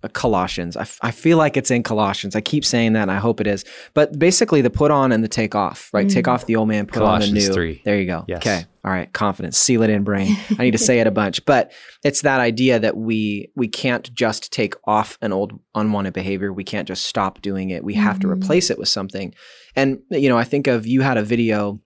Colossians. 0.07 0.77
I, 0.77 0.81
f- 0.83 0.99
I 1.01 1.11
feel 1.11 1.37
like 1.37 1.57
it's 1.57 1.69
in 1.71 1.83
Colossians. 1.83 2.33
I 2.35 2.39
keep 2.41 2.63
saying 2.63 2.93
that 2.93 3.01
and 3.01 3.11
I 3.11 3.17
hope 3.17 3.41
it 3.41 3.47
is. 3.47 3.65
But 3.93 4.17
basically 4.17 4.61
the 4.61 4.69
put 4.69 4.91
on 4.91 5.11
and 5.11 5.21
the 5.23 5.27
take 5.27 5.55
off, 5.55 5.89
right? 5.91 6.09
Take 6.09 6.29
off 6.29 6.45
the 6.45 6.55
old 6.55 6.69
man, 6.69 6.85
put 6.85 7.01
on 7.01 7.19
the 7.19 7.27
new. 7.31 7.51
3. 7.53 7.81
There 7.83 7.99
you 7.99 8.05
go. 8.05 8.23
Yes. 8.27 8.37
Okay. 8.37 8.65
All 8.85 8.91
right. 8.91 9.11
Confidence. 9.11 9.57
Seal 9.57 9.81
it 9.83 9.89
in 9.89 10.05
brain. 10.05 10.37
I 10.57 10.63
need 10.63 10.71
to 10.71 10.77
say 10.77 10.99
it 11.01 11.07
a 11.07 11.11
bunch. 11.11 11.43
But 11.45 11.73
it's 12.05 12.21
that 12.21 12.39
idea 12.39 12.79
that 12.79 12.95
we 12.95 13.51
we 13.57 13.67
can't 13.67 14.13
just 14.13 14.53
take 14.53 14.75
off 14.85 15.17
an 15.21 15.33
old 15.33 15.59
unwanted 15.75 16.13
behavior. 16.13 16.53
We 16.53 16.63
can't 16.63 16.87
just 16.87 17.03
stop 17.05 17.41
doing 17.41 17.71
it. 17.71 17.83
We 17.83 17.95
have 17.95 18.19
to 18.21 18.27
Mhm. 18.27 18.31
replace 18.41 18.69
it 18.69 18.79
with 18.79 18.87
something. 18.87 19.33
And 19.75 19.99
you 20.11 20.29
know, 20.29 20.37
I 20.37 20.45
think 20.45 20.67
of 20.67 20.87
you 20.87 21.01
had 21.01 21.17
a 21.17 21.23
video 21.23 21.81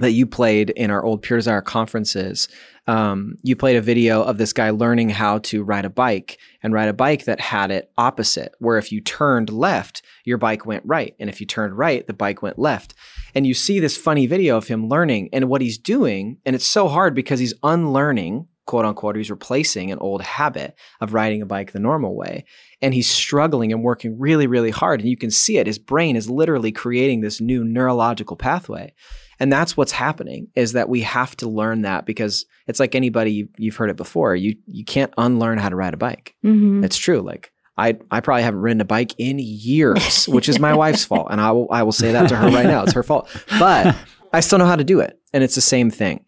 that 0.00 0.12
you 0.12 0.26
played 0.26 0.70
in 0.70 0.90
our 0.90 1.04
old 1.04 1.22
Pure 1.22 1.38
Desire 1.38 1.60
conferences. 1.60 2.48
Um, 2.86 3.36
you 3.42 3.54
played 3.54 3.76
a 3.76 3.82
video 3.82 4.22
of 4.22 4.38
this 4.38 4.52
guy 4.52 4.70
learning 4.70 5.10
how 5.10 5.38
to 5.38 5.62
ride 5.62 5.84
a 5.84 5.90
bike 5.90 6.38
and 6.62 6.72
ride 6.72 6.88
a 6.88 6.94
bike 6.94 7.26
that 7.26 7.40
had 7.40 7.70
it 7.70 7.90
opposite, 7.98 8.54
where 8.58 8.78
if 8.78 8.90
you 8.90 9.00
turned 9.00 9.50
left, 9.50 10.02
your 10.24 10.38
bike 10.38 10.64
went 10.64 10.84
right. 10.86 11.14
And 11.18 11.28
if 11.28 11.40
you 11.40 11.46
turned 11.46 11.76
right, 11.76 12.06
the 12.06 12.14
bike 12.14 12.40
went 12.40 12.58
left. 12.58 12.94
And 13.34 13.46
you 13.46 13.54
see 13.54 13.78
this 13.78 13.96
funny 13.96 14.26
video 14.26 14.56
of 14.56 14.68
him 14.68 14.88
learning 14.88 15.28
and 15.32 15.48
what 15.48 15.60
he's 15.60 15.78
doing. 15.78 16.38
And 16.46 16.56
it's 16.56 16.66
so 16.66 16.88
hard 16.88 17.14
because 17.14 17.40
he's 17.40 17.54
unlearning, 17.62 18.48
quote 18.68 18.84
unquote, 18.84 19.16
he's 19.16 19.30
replacing 19.30 19.90
an 19.90 19.98
old 19.98 20.22
habit 20.22 20.76
of 21.00 21.14
riding 21.14 21.42
a 21.42 21.46
bike 21.46 21.72
the 21.72 21.80
normal 21.80 22.14
way. 22.14 22.44
And 22.80 22.94
he's 22.94 23.08
struggling 23.08 23.72
and 23.72 23.82
working 23.82 24.18
really, 24.18 24.46
really 24.46 24.70
hard. 24.70 25.00
And 25.00 25.08
you 25.08 25.16
can 25.16 25.30
see 25.32 25.58
it. 25.58 25.66
His 25.66 25.78
brain 25.78 26.14
is 26.14 26.30
literally 26.30 26.70
creating 26.70 27.22
this 27.22 27.40
new 27.40 27.64
neurological 27.64 28.36
pathway. 28.36 28.92
And 29.40 29.52
that's 29.52 29.76
what's 29.76 29.92
happening 29.92 30.48
is 30.54 30.72
that 30.72 30.88
we 30.88 31.00
have 31.00 31.34
to 31.38 31.48
learn 31.48 31.82
that 31.82 32.06
because 32.06 32.44
it's 32.66 32.78
like 32.78 32.94
anybody 32.94 33.48
you've 33.56 33.76
heard 33.76 33.90
it 33.90 33.96
before. 33.96 34.36
You 34.36 34.56
you 34.66 34.84
can't 34.84 35.12
unlearn 35.16 35.58
how 35.58 35.68
to 35.70 35.76
ride 35.76 35.94
a 35.94 35.96
bike. 35.96 36.34
Mhm. 36.44 36.84
It's 36.84 36.96
true. 36.98 37.20
Like 37.20 37.50
I 37.76 37.96
I 38.10 38.20
probably 38.20 38.42
haven't 38.42 38.60
ridden 38.60 38.80
a 38.80 38.84
bike 38.84 39.14
in 39.16 39.38
years, 39.38 40.26
which 40.28 40.48
is 40.48 40.58
my 40.58 40.74
wife's 40.74 41.04
fault, 41.04 41.28
and 41.30 41.40
I 41.40 41.52
will 41.52 41.68
I 41.70 41.84
will 41.84 41.92
say 41.92 42.12
that 42.12 42.28
to 42.28 42.36
her 42.36 42.48
right 42.50 42.66
now. 42.66 42.82
It's 42.82 42.92
her 42.92 43.02
fault, 43.04 43.28
but 43.58 43.96
I 44.32 44.40
still 44.40 44.58
know 44.58 44.66
how 44.66 44.76
to 44.76 44.84
do 44.84 44.98
it, 45.00 45.18
and 45.32 45.42
it's 45.44 45.54
the 45.54 45.60
same 45.62 45.90
thing. 45.90 46.24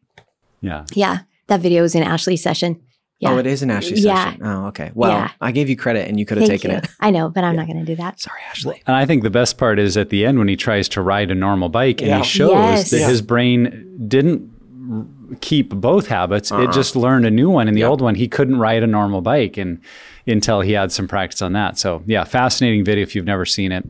Yeah. 0.63 0.85
Yeah, 0.95 1.19
that 1.51 1.61
video 1.61 1.83
was 1.83 1.95
in 1.95 2.03
Ashley's 2.03 2.43
session. 2.43 2.81
Yeah. 3.21 3.33
Oh, 3.33 3.37
it 3.39 3.47
is 3.47 3.63
an 3.63 3.71
Ashley 3.71 3.99
Yeah. 4.01 4.25
session. 4.31 4.41
Oh, 4.47 4.67
okay. 4.69 4.91
Well, 4.95 5.11
Yeah. 5.11 5.31
I 5.43 5.53
gave 5.53 5.69
you 5.69 5.77
credit, 5.77 6.09
and 6.09 6.19
you 6.19 6.25
could 6.25 6.39
have 6.39 6.49
Thank 6.49 6.63
taken 6.63 6.71
you. 6.77 6.79
it. 6.79 6.89
I 7.01 7.11
know, 7.11 7.29
but 7.29 7.45
I'm 7.45 7.55
not 7.55 7.67
going 7.67 7.79
to 7.79 7.85
do 7.85 7.95
that. 7.97 8.19
Sorry, 8.19 8.41
Ashley. 8.49 8.81
And 8.87 8.97
I 8.97 9.05
think 9.05 9.23
the 9.23 9.29
best 9.31 9.59
part 9.59 9.79
is 9.79 9.99
at 9.99 10.09
the 10.09 10.25
end 10.25 10.39
when 10.39 10.49
he 10.49 10.57
tries 10.57 10.89
to 10.91 11.03
ride 11.03 11.31
a 11.31 11.35
normal 11.35 11.69
bike 11.69 12.01
and 12.01 12.15
he 12.15 12.23
shows 12.25 12.53
Yes. 12.53 12.91
that 12.91 13.01
Yeah. 13.01 13.09
his 13.09 13.21
brain 13.21 13.85
didn't 14.09 14.49
keep 15.43 15.69
both 15.69 16.07
habits. 16.07 16.51
Uh-uh. 16.51 16.63
It 16.63 16.73
just 16.73 16.97
learned 16.97 17.27
a 17.27 17.31
new 17.31 17.51
one. 17.51 17.69
And 17.69 17.77
the 17.77 17.83
Yeah. 17.83 17.89
old 17.89 18.01
one, 18.01 18.15
he 18.15 18.27
couldn't 18.27 18.57
ride 18.59 18.83
a 18.83 18.87
normal 18.87 19.21
bike 19.21 19.57
and 19.59 19.79
until 20.27 20.61
he 20.63 20.73
had 20.73 20.91
some 20.91 21.07
practice 21.07 21.43
on 21.43 21.53
that. 21.53 21.79
So 21.79 22.03
yeah, 22.07 22.25
fascinating 22.25 22.85
video 22.85 23.03
if 23.03 23.15
you've 23.15 23.27
never 23.27 23.45
seen 23.45 23.71
it. 23.71 23.85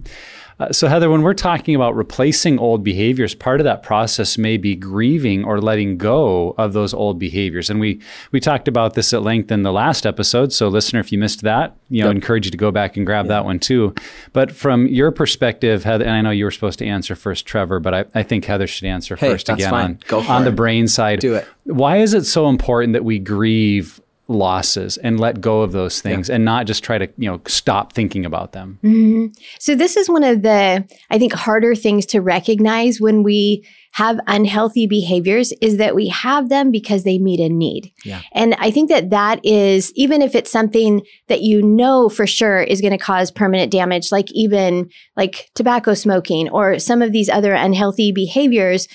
Uh, 0.60 0.70
so 0.70 0.88
Heather, 0.88 1.08
when 1.08 1.22
we're 1.22 1.32
talking 1.32 1.74
about 1.74 1.96
replacing 1.96 2.58
old 2.58 2.84
behaviors, 2.84 3.34
part 3.34 3.60
of 3.60 3.64
that 3.64 3.82
process 3.82 4.36
may 4.36 4.58
be 4.58 4.76
grieving 4.76 5.42
or 5.42 5.58
letting 5.58 5.96
go 5.96 6.54
of 6.58 6.74
those 6.74 6.92
old 6.92 7.18
behaviors. 7.18 7.70
And 7.70 7.80
we 7.80 7.98
we 8.30 8.40
talked 8.40 8.68
about 8.68 8.92
this 8.92 9.14
at 9.14 9.22
length 9.22 9.50
in 9.50 9.62
the 9.62 9.72
last 9.72 10.04
episode. 10.04 10.52
So 10.52 10.68
listener, 10.68 11.00
if 11.00 11.10
you 11.12 11.18
missed 11.18 11.40
that, 11.42 11.76
you 11.88 12.02
know, 12.02 12.08
Yep. 12.10 12.14
encourage 12.16 12.44
you 12.44 12.50
to 12.50 12.58
go 12.58 12.70
back 12.70 12.96
and 12.98 13.06
grab 13.06 13.28
that 13.28 13.44
one 13.46 13.58
too. 13.58 13.94
But 14.34 14.52
from 14.52 14.86
your 14.86 15.10
perspective, 15.10 15.84
Heather, 15.84 16.04
and 16.04 16.12
I 16.14 16.20
know 16.20 16.30
you 16.30 16.44
were 16.44 16.50
supposed 16.50 16.78
to 16.80 16.86
answer 16.86 17.14
first, 17.14 17.46
Trevor, 17.46 17.80
but 17.80 17.94
I, 17.94 18.04
I 18.14 18.22
think 18.22 18.44
Heather 18.44 18.66
should 18.66 18.86
answer 18.86 19.16
Hey, 19.16 19.30
first 19.30 19.48
again 19.48 19.70
fine. 19.70 19.84
on, 19.84 19.98
Go 20.08 20.20
on 20.20 20.44
the 20.44 20.52
brain 20.52 20.88
side. 20.88 21.20
Do 21.20 21.34
it. 21.36 21.48
Why 21.64 21.98
is 21.98 22.12
it 22.14 22.24
so 22.26 22.48
important 22.48 22.92
that 22.92 23.04
we 23.04 23.18
grieve 23.18 23.99
losses 24.30 24.96
and 24.98 25.18
let 25.18 25.40
go 25.40 25.62
of 25.62 25.72
those 25.72 26.00
things 26.00 26.30
and 26.30 26.44
not 26.44 26.66
just 26.66 26.84
try 26.84 26.98
to, 26.98 27.08
you 27.18 27.28
know, 27.28 27.40
stop 27.46 27.92
thinking 27.92 28.24
about 28.24 28.52
them? 28.52 28.78
Mhm. 28.84 29.34
So 29.58 29.74
this 29.74 29.96
is 29.96 30.08
one 30.08 30.24
of 30.24 30.42
the 30.42 30.84
I 31.10 31.18
think 31.18 31.32
harder 31.32 31.74
things 31.74 32.06
to 32.06 32.20
recognize 32.20 33.00
when 33.00 33.22
we 33.22 33.64
have 33.92 34.20
unhealthy 34.28 34.86
behaviors 34.86 35.52
is 35.60 35.78
that 35.78 35.96
we 35.96 36.06
have 36.06 36.48
them 36.48 36.70
because 36.70 37.02
they 37.02 37.18
meet 37.18 37.40
a 37.40 37.48
need. 37.48 37.90
Yeah. 38.04 38.20
And 38.32 38.54
I 38.58 38.70
think 38.70 38.88
that 38.88 39.10
that 39.10 39.44
is 39.44 39.92
even 39.96 40.22
if 40.22 40.36
it's 40.36 40.50
something 40.50 41.02
that 41.26 41.42
you 41.42 41.60
know 41.60 42.08
for 42.08 42.24
sure 42.24 42.62
is 42.62 42.80
going 42.80 42.92
to 42.92 42.98
cause 42.98 43.32
permanent 43.32 43.72
damage 43.72 44.12
like 44.12 44.30
even 44.30 44.88
like 45.16 45.50
tobacco 45.56 45.94
smoking 45.94 46.48
or 46.50 46.78
some 46.78 47.02
of 47.02 47.10
these 47.10 47.28
other 47.28 47.52
unhealthy 47.52 48.12
behaviors 48.12 48.86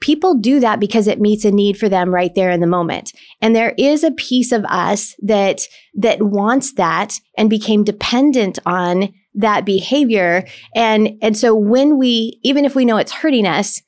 people 0.00 0.34
do 0.34 0.60
that 0.60 0.80
because 0.80 1.06
it 1.08 1.20
meets 1.20 1.44
a 1.44 1.50
need 1.50 1.78
for 1.78 1.88
them 1.88 2.14
right 2.14 2.34
there 2.34 2.50
in 2.50 2.60
the 2.60 2.66
moment. 2.66 3.12
And 3.40 3.56
there 3.56 3.74
is 3.78 4.04
a 4.04 4.10
piece 4.10 4.52
of 4.52 4.64
us 4.66 5.14
that 5.22 5.62
that 5.94 6.22
wants 6.22 6.74
that 6.74 7.18
and 7.38 7.48
became 7.48 7.82
dependent 7.84 8.58
on 8.66 9.12
that 9.34 9.64
behavior. 9.64 10.44
And 10.74 11.18
and 11.22 11.36
so 11.36 11.54
when 11.54 11.98
we 11.98 12.38
even 12.42 12.64
if 12.64 12.74
we 12.74 12.84
know 12.84 12.96
it's 12.98 13.12
hurting 13.12 13.46
us 13.46 13.80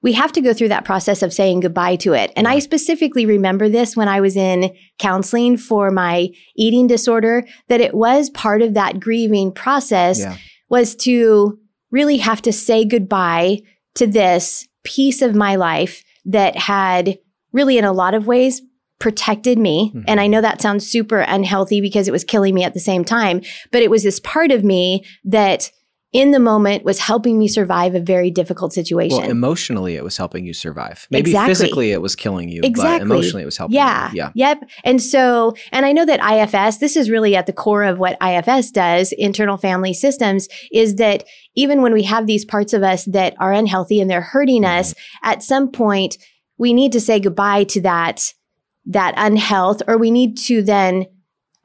we 0.00 0.12
have 0.12 0.30
to 0.30 0.40
go 0.40 0.54
through 0.54 0.68
that 0.68 0.84
process 0.84 1.24
of 1.24 1.32
saying 1.32 1.58
goodbye 1.58 1.96
to 1.96 2.12
it. 2.12 2.32
And 2.36 2.46
i 2.46 2.60
specifically 2.60 3.26
remember 3.26 3.68
this 3.68 3.96
when 3.96 4.06
i 4.06 4.20
was 4.20 4.36
in 4.36 4.72
counseling 5.00 5.56
for 5.56 5.90
my 5.90 6.28
eating 6.56 6.86
disorder 6.86 7.44
that 7.66 7.80
it 7.80 7.94
was 7.94 8.30
part 8.30 8.62
of 8.62 8.74
that 8.74 9.00
grieving 9.00 9.50
process 9.50 10.20
Yeah. 10.20 10.36
was 10.68 10.94
to 10.96 11.58
really 11.90 12.18
have 12.18 12.40
to 12.42 12.52
say 12.52 12.84
goodbye 12.84 13.58
to 13.96 14.06
this 14.06 14.67
piece 14.88 15.20
of 15.22 15.34
my 15.34 15.56
life 15.56 16.02
that 16.24 16.56
had 16.56 17.18
really, 17.52 17.76
in 17.78 17.84
a 17.84 17.92
lot 17.92 18.14
of 18.14 18.26
ways, 18.26 18.62
protected 18.98 19.58
me. 19.58 19.92
Mhm. 19.94 20.04
And 20.08 20.20
I 20.20 20.26
know 20.26 20.40
that 20.40 20.60
sounds 20.60 20.88
super 20.88 21.20
unhealthy 21.20 21.80
because 21.80 22.08
it 22.08 22.12
was 22.12 22.24
killing 22.24 22.54
me 22.54 22.64
at 22.64 22.74
the 22.74 22.80
same 22.80 23.04
time, 23.04 23.42
but 23.70 23.82
it 23.82 23.90
was 23.90 24.02
this 24.02 24.18
part 24.20 24.50
of 24.50 24.64
me 24.64 25.04
that 25.24 25.70
in 26.12 26.30
the 26.30 26.38
moment 26.38 26.84
was 26.84 26.98
helping 26.98 27.38
me 27.38 27.46
survive 27.48 27.94
a 27.94 28.00
very 28.00 28.30
difficult 28.30 28.72
situation. 28.72 29.18
Well, 29.18 29.28
emotionally, 29.30 29.94
it 29.94 30.02
was 30.02 30.16
helping 30.16 30.46
you 30.46 30.54
survive. 30.54 31.06
Maybe 31.10 31.30
Exactly. 31.30 31.50
physically, 31.54 31.92
it 31.92 32.00
was 32.00 32.16
killing 32.16 32.48
you, 32.48 32.62
Exactly. 32.64 33.06
but 33.06 33.14
emotionally, 33.14 33.42
it 33.42 33.46
was 33.46 33.58
helping 33.58 33.74
Yeah. 33.74 34.10
you. 34.12 34.16
Yeah. 34.16 34.30
Yep. 34.34 34.70
And 34.84 35.02
so, 35.02 35.54
and 35.70 35.84
I 35.84 35.92
know 35.92 36.06
that 36.06 36.20
IFS, 36.22 36.78
this 36.78 36.96
is 36.96 37.10
really 37.10 37.36
at 37.36 37.44
the 37.44 37.52
core 37.52 37.84
of 37.84 37.98
what 37.98 38.16
IFS 38.22 38.70
does, 38.70 39.12
internal 39.12 39.58
family 39.58 39.92
systems, 39.92 40.48
is 40.72 40.94
that 40.94 41.24
even 41.54 41.82
when 41.82 41.92
we 41.92 42.04
have 42.04 42.26
these 42.26 42.44
parts 42.46 42.72
of 42.72 42.82
us 42.82 43.04
that 43.04 43.34
are 43.38 43.52
unhealthy 43.52 44.00
and 44.00 44.10
they're 44.10 44.20
hurting 44.22 44.62
Mm-hmm. 44.62 44.78
us, 44.80 44.94
at 45.22 45.42
some 45.42 45.70
point 45.70 46.16
we 46.56 46.72
need 46.72 46.90
to 46.92 47.00
say 47.00 47.20
goodbye 47.20 47.64
to 47.64 47.82
that, 47.82 48.32
that 48.86 49.12
unhealth, 49.18 49.82
or 49.86 49.98
we 49.98 50.10
need 50.10 50.38
to 50.38 50.62
then 50.62 51.04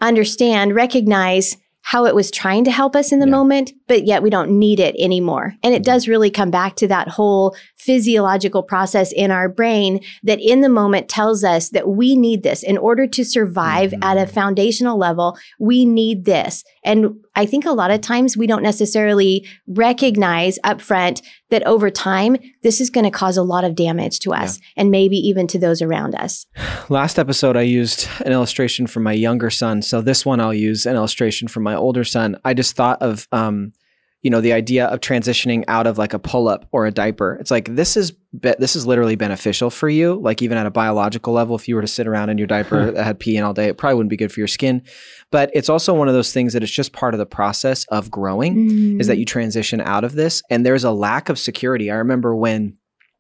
understand, 0.01 0.75
recognize 0.75 1.55
how 1.86 2.06
it 2.06 2.16
was 2.16 2.32
trying 2.32 2.63
to 2.63 2.72
help 2.72 2.96
us 2.96 3.12
in 3.12 3.20
the 3.20 3.25
Yeah. 3.25 3.32
moment, 3.32 3.74
but 3.88 4.06
yet 4.06 4.24
we 4.24 4.30
don't 4.30 4.58
need 4.58 4.80
it 4.80 4.96
anymore. 4.98 5.56
And 5.62 5.74
it 5.74 5.84
mm-hmm. 5.84 5.92
does 5.92 6.08
really 6.08 6.32
come 6.32 6.50
back 6.50 6.75
to 6.78 6.88
that 6.88 7.10
whole 7.10 7.56
physiological 7.86 8.63
process 8.63 9.12
in 9.12 9.32
our 9.32 9.50
brain 9.50 10.00
that 10.24 10.40
in 10.40 10.62
the 10.62 10.70
moment 10.70 11.10
tells 11.10 11.44
us 11.44 11.70
that 11.70 11.88
we 11.90 12.16
need 12.16 12.44
this 12.44 12.63
in 12.63 12.78
order 12.78 13.06
to 13.08 13.24
survive 13.24 13.92
Mhm. 13.92 14.04
at 14.04 14.18
a 14.18 14.25
foundational 14.25 14.98
level. 14.98 15.38
We 15.60 15.86
need 15.86 16.25
this. 16.25 16.63
And 16.86 17.16
I 17.36 17.46
think 17.46 17.66
a 17.66 17.72
lot 17.72 17.92
of 17.92 18.02
times 18.02 18.38
we 18.38 18.48
don't 18.48 18.63
necessarily 18.63 19.46
recognize 19.68 20.60
upfront 20.63 21.22
that 21.50 21.66
over 21.68 21.90
time, 21.90 22.38
this 22.63 22.80
is 22.82 22.90
going 22.90 23.04
to 23.06 23.12
cause 23.12 23.38
a 23.38 23.44
lot 23.44 23.63
of 23.63 23.75
damage 23.75 24.20
to 24.20 24.34
us 24.34 24.60
and 24.78 24.90
maybe 24.92 25.18
even 25.18 25.46
to 25.48 25.60
those 25.60 25.82
around 25.82 26.16
us. 26.16 26.46
Last 26.90 27.20
episode, 27.20 27.56
I 27.58 27.62
used 27.62 28.08
an 28.25 28.32
illustration 28.32 28.88
from 28.88 29.04
my 29.04 29.13
younger 29.13 29.50
son. 29.50 29.82
So 29.82 30.02
this 30.02 30.25
one, 30.25 30.40
I'll 30.40 30.54
use 30.54 30.86
an 30.86 30.96
illustration 30.96 31.48
from 31.48 31.63
my 31.63 31.75
older 31.75 32.04
son. 32.04 32.38
I 32.46 32.54
just 32.54 32.75
thought 32.75 33.02
of, 33.02 33.28
um, 33.32 33.74
you 34.24 34.30
know, 34.30 34.39
the 34.39 34.53
idea 34.53 34.86
of 34.88 35.01
transitioning 35.01 35.65
out 35.68 35.86
of 35.86 35.98
like 35.98 36.13
a 36.13 36.20
pull 36.20 36.48
up 36.48 36.65
or 36.72 36.86
a 36.86 36.92
diaper. 36.92 37.36
It's 37.42 37.51
like 37.51 37.75
this 37.75 37.98
is 37.98 38.12
be- 38.12 38.56
this 38.58 38.75
is 38.75 38.88
literally 38.88 39.18
beneficial 39.18 39.70
for 39.70 39.89
you. 39.89 40.15
Like 40.15 40.42
even 40.42 40.58
at 40.58 40.65
a 40.65 40.72
biological 40.72 41.34
level, 41.34 41.58
if 41.58 41.68
you 41.68 41.75
were 41.75 41.82
to 41.82 41.88
sit 41.88 42.08
around 42.08 42.30
in 42.30 42.38
your 42.38 42.48
diaper 42.48 42.89
that 42.92 43.03
had 43.03 43.20
pee 43.20 43.36
in 43.36 43.44
all 43.44 43.53
day, 43.53 43.68
it 43.68 43.77
probably 43.77 43.96
wouldn't 43.96 44.10
be 44.10 44.18
good 44.18 44.32
for 44.32 44.39
your 44.39 44.48
skin. 44.48 44.82
But 45.30 45.51
it's 45.53 45.68
also 45.68 45.94
one 45.94 46.08
of 46.08 46.13
those 46.13 46.32
things 46.32 46.53
that 46.53 46.63
it's 46.63 46.72
just 46.72 46.94
part 46.94 47.13
of 47.13 47.18
the 47.18 47.25
process 47.25 47.86
of 47.89 48.10
growing. 48.10 49.00
is 49.01 49.08
that 49.08 49.18
you 49.18 49.25
transition 49.25 49.82
out 49.82 50.06
of 50.06 50.13
this 50.13 50.42
and 50.50 50.65
there's 50.65 50.86
a 50.86 50.92
lack 50.92 51.27
of 51.27 51.38
security. 51.38 51.92
I 51.92 51.96
remember 51.96 52.34
when 52.36 52.77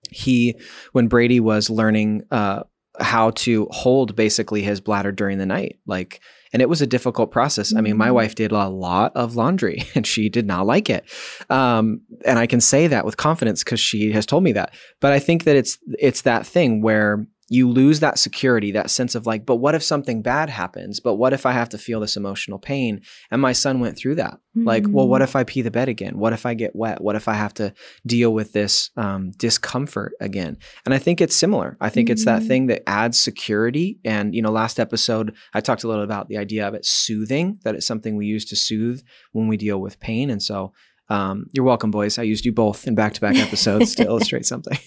he 0.09 0.57
when 0.93 1.07
Brady 1.09 1.39
was 1.41 1.69
learning 1.69 2.23
uh 2.31 2.63
how 2.99 3.31
to 3.31 3.67
hold 3.71 4.15
basically 4.15 4.61
his 4.61 4.79
bladder 4.79 5.11
during 5.11 5.39
the 5.39 5.45
night 5.47 5.79
like 5.87 6.21
and 6.53 6.61
it 6.61 6.69
was 6.69 6.81
a 6.81 6.87
difficult 6.87 7.31
process. 7.31 7.75
I 7.75 7.81
mean, 7.81 7.97
my 7.97 8.09
Mhm. 8.09 8.13
wife 8.13 8.35
did 8.35 8.51
a 8.51 8.67
lot 8.69 9.11
of 9.15 9.35
laundry 9.35 9.83
and 9.95 10.05
she 10.07 10.29
did 10.29 10.45
not 10.47 10.65
like 10.65 10.89
it. 10.89 11.03
Um, 11.49 12.01
and 12.25 12.39
I 12.39 12.45
can 12.47 12.61
say 12.61 12.87
that 12.87 13.05
with 13.05 13.17
confidence 13.17 13.63
because 13.63 13.79
she 13.79 14.11
has 14.13 14.25
told 14.25 14.43
me 14.43 14.51
that. 14.53 14.73
But 15.01 15.11
I 15.13 15.19
think 15.19 15.43
that 15.45 15.55
it's 15.55 15.77
it's 15.99 16.21
that 16.21 16.45
thing 16.45 16.81
where 16.81 17.25
you 17.53 17.69
lose 17.69 17.99
that 17.99 18.17
security, 18.17 18.71
that 18.71 18.89
sense 18.89 19.13
of 19.15 19.27
like, 19.27 19.45
but 19.45 19.57
what 19.57 19.75
if 19.75 19.83
something 19.83 20.21
bad 20.23 20.49
happens? 20.49 20.99
But 20.99 21.15
what 21.15 21.33
if 21.33 21.45
I 21.45 21.51
have 21.51 21.69
to 21.69 21.77
feel 21.77 21.99
this 21.99 22.17
emotional 22.17 22.57
pain? 22.57 23.01
And 23.29 23.39
my 23.41 23.53
son 23.53 23.79
went 23.79 23.95
through 23.97 24.15
that. 24.15 24.39
Like, 24.55 24.85
well, 24.87 25.07
what 25.07 25.21
if 25.21 25.35
I 25.35 25.43
pee 25.43 25.61
the 25.61 25.71
bed 25.71 25.87
again? 25.89 26.17
What 26.17 26.33
if 26.33 26.45
I 26.45 26.53
get 26.55 26.75
wet? 26.75 27.01
What 27.01 27.15
if 27.15 27.27
I 27.27 27.33
have 27.33 27.53
to 27.55 27.73
deal 28.05 28.33
with 28.33 28.53
this 28.53 28.89
um, 28.97 29.31
discomfort 29.37 30.13
again? 30.19 30.57
And 30.85 30.93
I 30.93 30.99
think 30.99 31.21
it's 31.21 31.35
similar. 31.35 31.77
I 31.81 31.89
think 31.89 32.09
it's 32.09 32.25
that 32.25 32.41
Mhm. 32.43 32.47
thing 32.47 32.67
that 32.67 32.83
adds 32.89 33.19
security. 33.19 33.99
And, 34.03 34.33
you 34.35 34.41
know, 34.41 34.51
last 34.51 34.79
episode, 34.79 35.33
I 35.53 35.59
talked 35.61 35.83
a 35.83 35.87
little 35.87 36.03
about 36.03 36.29
the 36.29 36.37
idea 36.37 36.67
of 36.67 36.73
it 36.73 36.85
soothing, 36.85 37.59
that 37.63 37.75
it's 37.75 37.85
something 37.87 38.15
we 38.15 38.25
use 38.25 38.45
to 38.45 38.55
soothe 38.55 39.01
when 39.31 39.47
we 39.47 39.57
deal 39.57 39.79
with 39.81 39.99
pain. 39.99 40.29
And 40.29 40.41
so, 40.41 40.73
um, 41.09 41.47
you're 41.51 41.65
welcome, 41.65 41.91
boys. 41.91 42.17
I 42.17 42.23
used 42.23 42.45
you 42.45 42.51
both 42.53 42.87
in 42.87 42.95
back 42.95 43.13
to 43.15 43.21
back 43.21 43.35
episodes 43.35 43.93
to 43.95 44.03
illustrate 44.11 44.45
something. 44.45 44.77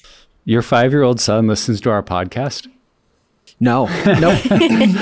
Your 0.46 0.62
five 0.62 0.92
year 0.92 1.02
old 1.02 1.20
son 1.20 1.46
listens 1.46 1.80
to 1.82 1.90
our 1.90 2.02
podcast. 2.02 2.68
No, 3.58 3.86
nope, 4.20 4.38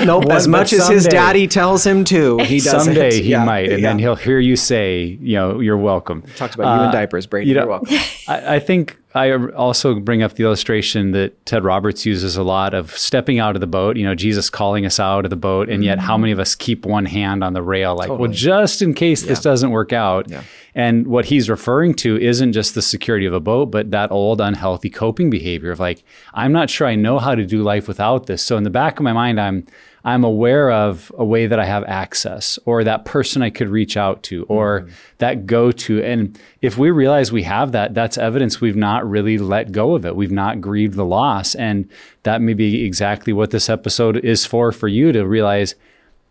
nope. 0.05 0.25
As 0.31 0.47
much 0.47 0.71
but 0.71 0.79
as 0.79 0.87
his 0.87 1.05
daddy 1.07 1.45
tells 1.47 1.85
him 1.85 2.03
to, 2.05 2.37
he 2.39 2.59
doesn't. 2.59 2.93
Someday 2.95 3.21
he 3.21 3.29
Yeah, 3.31 3.43
might, 3.45 3.69
and 3.69 3.81
yeah. 3.81 3.89
then 3.89 3.99
he'll 3.99 4.15
hear 4.15 4.39
you 4.39 4.55
say, 4.55 5.17
you 5.21 5.35
know, 5.35 5.59
you're 5.59 5.77
welcome. 5.77 6.21
talked 6.37 6.55
about 6.55 6.63
you 6.75 6.81
Uh, 6.81 6.83
and 6.85 6.91
diapers, 6.93 7.25
Brady. 7.27 7.49
you 7.49 7.53
You 7.55 7.59
know- 7.59 7.65
are 7.65 7.69
welcome. 7.81 7.97
I, 8.27 8.55
I 8.55 8.59
think 8.59 8.97
I 9.13 9.31
also 9.31 9.99
bring 9.99 10.23
up 10.23 10.33
the 10.33 10.43
illustration 10.43 11.11
that 11.11 11.45
Ted 11.45 11.63
Roberts 11.63 12.05
uses 12.05 12.35
a 12.35 12.43
lot 12.43 12.73
of 12.73 12.97
stepping 12.97 13.39
out 13.39 13.55
of 13.55 13.61
the 13.61 13.67
boat. 13.67 13.95
You 13.95 14.05
know, 14.05 14.13
Jesus 14.13 14.49
calling 14.49 14.85
us 14.85 14.99
out 14.99 15.25
of 15.25 15.29
the 15.29 15.37
boat, 15.37 15.69
and 15.69 15.83
yet 15.83 15.99
how 15.99 16.15
mm-hmm. 16.15 16.21
many 16.21 16.31
of 16.33 16.39
us 16.39 16.53
keep 16.53 16.85
one 16.85 17.05
hand 17.05 17.43
on 17.43 17.53
the 17.53 17.61
rail, 17.61 17.95
like, 17.95 18.09
well, 18.09 18.29
just 18.29 18.81
in 18.81 18.93
case 18.93 19.23
this 19.23 19.39
doesn't 19.39 19.71
work 19.71 19.93
out. 19.93 20.29
Yeah. 20.29 20.43
And 20.77 21.07
what 21.07 21.25
he's 21.25 21.49
referring 21.49 21.93
to 21.95 22.19
isn't 22.19 22.51
just 22.51 22.75
the 22.75 22.81
security 22.81 23.25
of 23.25 23.33
a 23.33 23.39
boat, 23.39 23.67
but 23.71 23.91
that 23.91 24.11
old 24.11 24.41
unhealthy 24.41 24.89
coping 24.89 25.29
behavior 25.29 25.71
of 25.71 25.79
like, 25.79 26.03
I'm 26.33 26.51
not 26.51 26.69
sure 26.69 26.85
I 26.85 26.95
know 26.95 27.17
how 27.17 27.33
to 27.33 27.45
do 27.45 27.63
life 27.63 27.87
without 27.87 28.25
this. 28.25 28.43
So 28.43 28.57
in 28.57 28.63
the 28.63 28.69
back 28.69 28.99
of 28.99 29.03
my 29.03 29.13
mind, 29.13 29.39
I'm 29.39 29.65
I'm 30.07 30.23
aware 30.23 30.69
of 30.71 31.11
a 31.17 31.25
way 31.25 31.47
that 31.47 31.59
I 31.59 31.65
have 31.65 31.83
access 31.85 32.59
or 32.65 32.83
that 32.83 33.05
person 33.05 33.41
I 33.41 33.49
could 33.49 33.69
reach 33.69 33.97
out 33.97 34.21
to 34.23 34.45
or 34.45 34.87
that 35.17 35.47
go 35.47 35.71
to. 35.71 36.03
And 36.03 36.39
if 36.61 36.77
we 36.77 36.91
realize 36.91 37.31
we 37.31 37.41
have 37.41 37.71
that, 37.71 37.95
that's 37.95 38.15
evidence 38.17 38.61
we've 38.61 38.75
not 38.75 39.09
really 39.09 39.39
let 39.39 39.71
go 39.71 39.95
of 39.95 40.05
it. 40.05 40.15
We've 40.15 40.31
not 40.31 40.61
grieved 40.61 40.93
the 40.93 41.05
loss. 41.05 41.55
And 41.55 41.89
that 42.21 42.39
may 42.39 42.53
be 42.53 42.85
exactly 42.85 43.33
what 43.33 43.49
this 43.49 43.67
episode 43.67 44.17
is 44.23 44.45
for 44.45 44.71
for 44.71 44.87
you 44.87 45.11
to 45.11 45.25
realize 45.25 45.73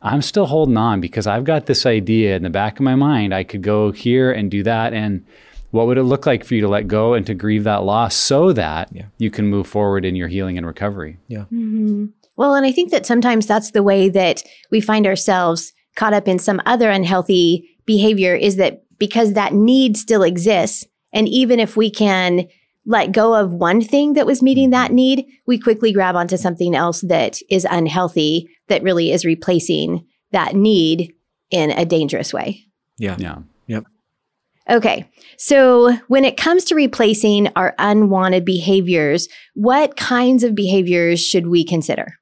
I'm 0.01 0.23
still 0.23 0.47
holding 0.47 0.77
on 0.77 1.01
because 1.01 1.27
I've 1.27 1.45
got 1.45 1.67
this 1.67 1.85
idea 1.85 2.37
in 2.37 2.45
the 2.45 2.51
back 2.51 2.79
of 2.79 2.83
my 2.85 2.95
mind. 2.95 3.35
I 3.35 3.43
could 3.43 3.63
go 3.63 3.91
here 3.91 4.31
and 4.31 4.51
do 4.53 4.63
that. 4.63 4.93
And 4.95 5.25
what 5.73 5.89
would 5.89 5.99
it 5.99 6.05
look 6.05 6.27
like 6.27 6.45
for 6.45 6.55
you 6.55 6.61
to 6.61 6.69
let 6.69 6.87
go 6.87 7.15
and 7.15 7.27
to 7.27 7.35
grieve 7.35 7.65
that 7.65 7.83
loss 7.83 8.15
so 8.15 8.53
that 8.53 8.91
Yeah. 8.93 9.07
you 9.19 9.31
can 9.33 9.49
move 9.49 9.67
forward 9.67 10.05
in 10.05 10.15
your 10.15 10.29
healing 10.29 10.57
and 10.59 10.65
recovery? 10.65 11.17
Mhm. 11.29 12.11
Well, 12.37 12.55
and 12.55 12.67
I 12.67 12.73
think 12.73 12.91
that 12.91 13.07
sometimes 13.07 13.47
that's 13.47 13.71
the 13.71 13.83
way 13.83 14.09
that 14.09 14.43
we 14.71 14.81
find 14.81 15.07
ourselves 15.07 15.73
caught 15.97 16.15
up 16.15 16.27
in 16.27 16.39
some 16.39 16.61
other 16.67 16.91
unhealthy 16.91 17.69
behavior 17.87 18.35
is 18.35 18.57
that 18.57 18.83
because 18.99 19.35
that 19.35 19.53
need 19.53 19.97
still 19.97 20.23
exists. 20.23 20.85
And 21.13 21.29
even 21.29 21.61
if 21.61 21.77
we 21.77 21.91
can 21.91 22.49
let 22.87 23.13
go 23.13 23.35
of 23.35 23.53
one 23.53 23.81
thing 23.81 24.15
that 24.15 24.27
was 24.27 24.43
meeting 24.43 24.71
that 24.71 24.87
mm-hmm. 24.87 24.97
need, 24.97 25.27
we 25.47 25.59
quickly 25.59 25.93
grab 25.93 26.17
onto 26.17 26.37
something 26.37 26.75
else 26.75 27.01
that 27.03 27.39
is 27.51 27.67
unhealthy 27.71 28.49
that 28.69 28.83
really 28.83 29.13
is 29.13 29.25
replacing 29.25 30.07
that 30.33 30.55
need 30.55 31.15
in 31.51 31.71
a 31.71 31.85
dangerous 31.85 32.33
way. 32.33 32.65
Yeah. 32.99 33.17
Yeah. 33.19 33.39
Yep. 33.67 33.85
Okay. 34.69 35.09
So 35.37 35.93
when 36.09 36.25
it 36.25 36.37
comes 36.37 36.65
to 36.65 36.75
replacing 36.75 37.49
our 37.55 37.75
unwanted 37.79 38.45
behaviors, 38.45 39.29
what 39.55 39.97
kinds 39.97 40.43
of 40.43 40.55
behaviors 40.55 41.25
should 41.25 41.49
we 41.49 41.65
consider? 41.65 42.19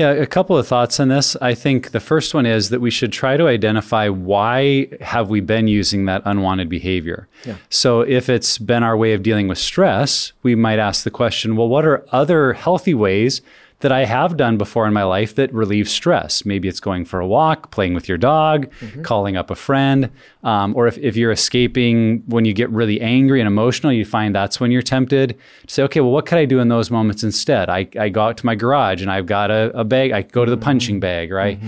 Yeah, 0.00 0.12
a 0.12 0.26
couple 0.26 0.56
of 0.56 0.66
thoughts 0.66 0.98
on 0.98 1.08
this. 1.08 1.36
I 1.42 1.54
think 1.54 1.90
the 1.90 2.00
first 2.00 2.32
one 2.32 2.46
is 2.46 2.70
that 2.70 2.80
we 2.80 2.90
should 2.90 3.12
try 3.12 3.36
to 3.36 3.46
identify 3.46 4.08
why 4.08 4.88
have 5.02 5.28
we 5.28 5.40
been 5.40 5.68
using 5.68 6.06
that 6.06 6.22
unwanted 6.24 6.70
behavior. 6.70 7.28
Yeah. 7.44 7.56
So 7.68 8.00
if 8.00 8.30
it's 8.30 8.56
been 8.56 8.82
our 8.82 8.96
way 8.96 9.12
of 9.12 9.22
dealing 9.22 9.46
with 9.46 9.58
stress, 9.58 10.32
we 10.42 10.54
might 10.54 10.78
ask 10.78 11.04
the 11.04 11.10
question, 11.10 11.54
well, 11.54 11.68
what 11.68 11.84
are 11.84 12.02
other 12.12 12.54
healthy 12.54 12.94
ways 12.94 13.42
that 13.80 13.92
I 13.92 14.04
have 14.04 14.36
done 14.36 14.56
before 14.58 14.86
in 14.86 14.92
my 14.92 15.02
life 15.04 15.34
that 15.36 15.52
relieve 15.52 15.88
stress? 15.88 16.44
Maybe 16.44 16.68
it's 16.68 16.80
going 16.80 17.04
for 17.04 17.20
a 17.20 17.26
walk, 17.26 17.70
playing 17.70 17.94
with 17.94 18.08
your 18.08 18.18
dog, 18.18 18.70
calling 19.02 19.36
up 19.36 19.50
a 19.50 19.54
friend, 19.54 20.10
um, 20.44 20.74
or 20.76 20.86
if, 20.86 20.98
if 20.98 21.16
you're 21.16 21.30
escaping 21.32 22.22
when 22.26 22.44
you 22.44 22.52
get 22.52 22.70
really 22.70 23.00
angry 23.00 23.40
and 23.40 23.46
emotional, 23.48 23.92
you 23.92 24.04
find 24.04 24.34
that's 24.34 24.60
when 24.60 24.70
you're 24.70 24.82
tempted 24.82 25.36
to 25.66 25.74
say, 25.74 25.82
okay, 25.84 26.00
well, 26.00 26.12
what 26.12 26.26
could 26.26 26.38
I 26.38 26.44
do 26.44 26.60
in 26.60 26.68
those 26.68 26.90
moments 26.90 27.22
instead? 27.22 27.68
I, 27.68 27.88
I 27.98 28.08
go 28.08 28.22
out 28.22 28.36
to 28.38 28.46
my 28.46 28.54
garage 28.54 29.02
and 29.02 29.10
I've 29.10 29.26
got 29.26 29.50
a, 29.50 29.70
a 29.78 29.84
bag, 29.84 30.12
I 30.12 30.22
go 30.22 30.44
to 30.44 30.50
the 30.50 30.56
punching 30.56 31.00
bag, 31.00 31.30
right? 31.32 31.58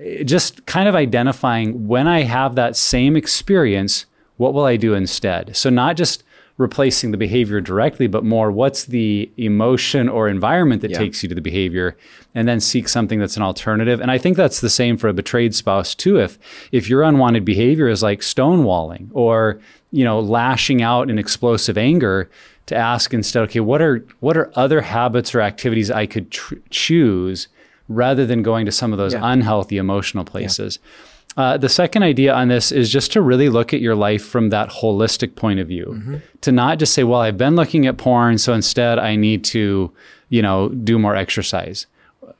Eh, 0.00 0.22
Just 0.24 0.66
kind 0.66 0.88
of 0.88 0.94
identifying 0.94 1.86
when 1.88 2.06
I 2.08 2.22
have 2.22 2.54
that 2.56 2.76
same 2.76 3.16
experience, 3.16 4.06
what 4.36 4.54
will 4.54 4.64
I 4.64 4.76
do 4.76 4.94
instead? 4.94 5.56
So, 5.56 5.70
not 5.70 5.96
just 5.96 6.24
replacing 6.60 7.10
the 7.10 7.16
behavior 7.16 7.60
directly, 7.60 8.06
but 8.06 8.22
more 8.22 8.52
what's 8.52 8.84
the 8.84 9.30
emotion 9.36 10.08
or 10.08 10.28
environment 10.28 10.82
that 10.82 10.90
Yeah. 10.90 10.98
takes 10.98 11.22
you 11.22 11.28
to 11.30 11.34
the 11.34 11.40
behavior, 11.40 11.96
and 12.34 12.46
then 12.46 12.60
seek 12.60 12.86
something 12.88 13.18
that's 13.18 13.36
an 13.36 13.42
alternative. 13.42 14.00
And 14.00 14.10
I 14.10 14.18
think 14.18 14.36
that's 14.36 14.60
the 14.60 14.68
same 14.70 14.96
for 14.96 15.08
a 15.08 15.12
betrayed 15.14 15.54
spouse 15.54 15.94
too. 15.94 16.20
If 16.20 16.38
if 16.70 16.88
your 16.88 17.02
unwanted 17.02 17.44
behavior 17.44 17.88
is 17.88 18.02
like 18.02 18.20
stonewalling 18.20 19.08
or 19.12 19.58
you 19.90 20.04
know 20.04 20.20
lashing 20.20 20.82
out 20.82 21.08
in 21.10 21.18
explosive 21.18 21.78
anger, 21.78 22.28
to 22.66 22.76
ask 22.76 23.12
instead, 23.14 23.42
okay, 23.44 23.60
what 23.60 23.80
are 23.82 24.04
what 24.20 24.36
are 24.36 24.50
other 24.54 24.82
habits 24.82 25.34
or 25.34 25.40
activities 25.40 25.90
I 25.90 26.06
could 26.06 26.30
tr- 26.30 26.56
choose 26.68 27.48
rather 27.88 28.24
than 28.26 28.42
going 28.42 28.66
to 28.66 28.72
some 28.72 28.92
of 28.92 28.98
those 28.98 29.14
Yeah. 29.14 29.20
unhealthy 29.32 29.76
emotional 29.78 30.24
places. 30.24 30.78
Uh, 31.36 31.56
the 31.56 31.68
second 31.68 32.02
idea 32.02 32.34
on 32.34 32.48
this 32.48 32.72
is 32.72 32.90
just 32.90 33.12
to 33.12 33.22
really 33.22 33.48
look 33.48 33.72
at 33.72 33.80
your 33.80 33.94
life 33.94 34.24
from 34.24 34.48
that 34.50 34.68
holistic 34.68 35.36
point 35.36 35.60
of 35.60 35.68
view. 35.68 36.20
To 36.42 36.52
not 36.52 36.78
just 36.78 36.92
say, 36.92 37.04
well, 37.04 37.20
I've 37.20 37.38
been 37.38 37.54
looking 37.56 37.86
at 37.86 37.96
porn, 37.98 38.36
so 38.38 38.52
instead 38.52 38.98
I 38.98 39.16
need 39.16 39.44
to, 39.44 39.92
you 40.28 40.42
know, 40.42 40.68
do 40.70 40.98
more 40.98 41.14
exercise. 41.14 41.86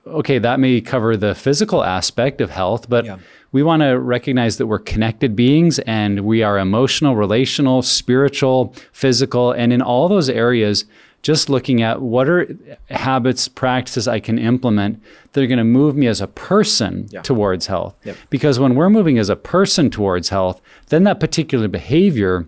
Okay, 0.07 0.38
that 0.38 0.59
may 0.61 0.81
cover 0.81 1.16
the 1.16 1.35
physical 1.35 1.85
aspect 1.85 2.40
of 2.40 2.50
health, 2.50 2.88
but 2.88 3.05
Yeah. 3.05 3.18
we 3.53 3.62
want 3.62 3.83
to 3.83 3.98
recognize 3.98 4.57
that 4.57 4.66
we're 4.66 4.79
connected 4.81 5.37
beings 5.37 5.79
and 5.81 6.20
we 6.20 6.42
are 6.42 6.59
emotional, 6.59 7.14
relational, 7.16 7.83
spiritual, 7.83 8.74
physical, 8.92 9.53
and 9.53 9.72
in 9.72 9.81
all 9.83 10.09
those 10.09 10.29
areas, 10.29 10.85
just 11.23 11.51
looking 11.51 11.83
at 11.83 12.01
what 12.01 12.29
are 12.29 12.47
habits, 12.91 13.47
practices 13.49 14.09
I 14.09 14.21
can 14.21 14.39
implement 14.39 15.03
that 15.33 15.43
are 15.43 15.47
going 15.47 15.59
to 15.59 15.65
move 15.65 15.95
me 15.97 16.07
as 16.07 16.21
a 16.21 16.27
person 16.27 17.09
Yeah. 17.11 17.21
towards 17.23 17.67
health. 17.67 17.95
Yep. 18.05 18.17
Because 18.31 18.59
when 18.59 18.75
we're 18.75 18.89
moving 18.91 19.19
as 19.19 19.29
a 19.29 19.37
person 19.37 19.91
towards 19.91 20.31
health, 20.31 20.61
then 20.89 21.05
that 21.05 21.21
particular 21.21 21.69
behavior 21.69 22.47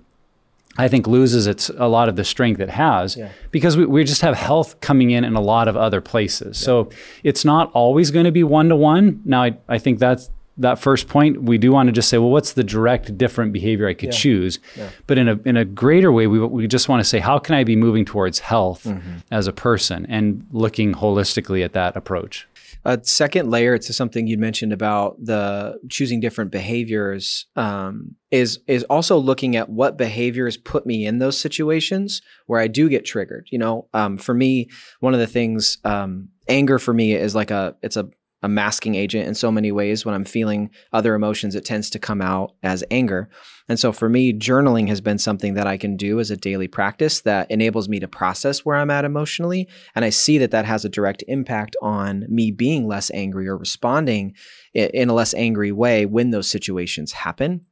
I 0.78 0.88
think 0.88 1.06
loses 1.06 1.46
its 1.46 1.68
a 1.76 1.86
lot 1.86 2.08
of 2.08 2.16
the 2.16 2.24
strength 2.24 2.58
it 2.58 2.70
has 2.70 3.14
Yeah. 3.14 3.28
because 3.50 3.76
we, 3.76 3.84
we 3.84 4.04
just 4.04 4.22
have 4.22 4.34
health 4.34 4.80
coming 4.80 5.10
in 5.10 5.22
in 5.22 5.34
a 5.34 5.40
lot 5.40 5.68
of 5.68 5.76
other 5.76 6.00
places. 6.00 6.56
So 6.56 6.88
it's 7.22 7.44
not 7.44 7.70
always 7.74 8.10
going 8.10 8.24
to 8.24 8.32
be 8.32 8.42
one 8.42 8.70
to 8.70 8.76
one. 8.76 9.20
Now, 9.26 9.42
I, 9.42 9.56
I 9.68 9.76
think 9.76 9.98
that's 9.98 10.30
that 10.58 10.78
first 10.78 11.08
point. 11.08 11.42
We 11.42 11.58
do 11.58 11.72
want 11.72 11.86
to 11.88 11.92
just 11.92 12.08
say, 12.08 12.18
well, 12.18 12.30
what's 12.30 12.52
the 12.52 12.64
direct 12.64 13.16
different 13.16 13.52
behavior 13.52 13.88
I 13.88 13.94
could 13.94 14.10
Yeah. 14.12 14.18
choose? 14.18 14.58
Yeah. 14.76 14.90
But 15.06 15.18
in 15.18 15.28
a 15.28 15.38
in 15.44 15.56
a 15.56 15.64
greater 15.64 16.12
way, 16.12 16.26
we 16.26 16.38
we 16.40 16.66
just 16.66 16.88
want 16.88 17.00
to 17.00 17.04
say, 17.08 17.18
how 17.20 17.38
can 17.38 17.54
I 17.54 17.64
be 17.64 17.76
moving 17.76 18.04
towards 18.04 18.40
health 18.40 18.84
Mm-hmm. 18.84 19.18
as 19.30 19.46
a 19.46 19.52
person 19.52 20.06
and 20.08 20.46
looking 20.52 20.94
holistically 20.94 21.64
at 21.64 21.72
that 21.72 21.96
approach? 21.96 22.46
A 22.84 22.98
second 23.04 23.48
layer 23.48 23.78
to 23.78 23.92
something 23.92 24.26
you 24.26 24.36
mentioned 24.36 24.72
about 24.72 25.14
the 25.24 25.78
choosing 25.88 26.18
different 26.18 26.50
behaviors 26.50 27.46
um, 27.54 28.16
is 28.32 28.58
is 28.66 28.82
also 28.84 29.16
looking 29.18 29.54
at 29.56 29.68
what 29.68 29.96
behaviors 29.96 30.56
put 30.56 30.84
me 30.84 31.06
in 31.06 31.18
those 31.18 31.38
situations 31.38 32.22
where 32.46 32.60
I 32.60 32.66
do 32.66 32.88
get 32.88 33.04
triggered. 33.04 33.46
You 33.52 33.58
know, 33.58 33.86
um, 33.94 34.16
for 34.18 34.34
me, 34.34 34.68
one 35.00 35.14
of 35.14 35.20
the 35.20 35.26
things, 35.28 35.78
um, 35.84 36.28
anger 36.48 36.78
for 36.80 36.92
me 36.92 37.14
is 37.14 37.34
like 37.36 37.52
a 37.52 37.76
it's 37.82 37.96
a 37.96 38.08
a 38.42 38.48
masking 38.48 38.94
agent 38.94 39.26
in 39.26 39.34
so 39.34 39.52
many 39.52 39.70
ways. 39.70 40.04
When 40.04 40.14
I'm 40.14 40.24
feeling 40.24 40.70
other 40.92 41.14
emotions, 41.14 41.54
it 41.54 41.64
tends 41.64 41.90
to 41.90 41.98
come 41.98 42.20
out 42.20 42.54
as 42.62 42.84
anger. 42.90 43.28
And 43.68 43.78
so 43.78 43.92
for 43.92 44.08
me, 44.08 44.32
journaling 44.32 44.88
has 44.88 45.00
been 45.00 45.18
something 45.18 45.54
that 45.54 45.66
I 45.66 45.76
can 45.76 45.96
do 45.96 46.18
as 46.20 46.30
a 46.30 46.36
daily 46.36 46.68
practice 46.68 47.20
that 47.22 47.50
enables 47.50 47.88
me 47.88 48.00
to 48.00 48.08
process 48.08 48.64
where 48.64 48.76
I'm 48.76 48.90
at 48.90 49.04
emotionally. 49.04 49.68
And 49.94 50.04
I 50.04 50.10
see 50.10 50.38
that 50.38 50.50
that 50.50 50.64
has 50.64 50.84
a 50.84 50.88
direct 50.88 51.22
impact 51.28 51.76
on 51.80 52.26
me 52.28 52.50
being 52.50 52.86
less 52.86 53.10
angry 53.12 53.48
or 53.48 53.56
responding 53.56 54.34
in 54.74 55.08
a 55.08 55.14
less 55.14 55.34
angry 55.34 55.72
way 55.72 56.06
when 56.06 56.30
those 56.30 56.50
situations 56.50 57.12
happen. 57.12 57.66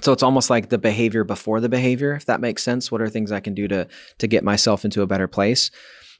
So 0.00 0.12
it's 0.12 0.22
almost 0.22 0.50
like 0.50 0.68
the 0.68 0.78
behavior 0.78 1.24
before 1.24 1.60
the 1.60 1.68
behavior, 1.68 2.14
if 2.14 2.26
that 2.26 2.40
makes 2.40 2.62
sense. 2.62 2.90
What 2.92 3.00
are 3.00 3.08
things 3.08 3.32
I 3.32 3.40
can 3.40 3.54
do 3.54 3.66
to 3.68 3.88
to 4.18 4.26
get 4.26 4.44
myself 4.44 4.84
into 4.84 5.02
a 5.02 5.06
better 5.06 5.26
place? 5.26 5.70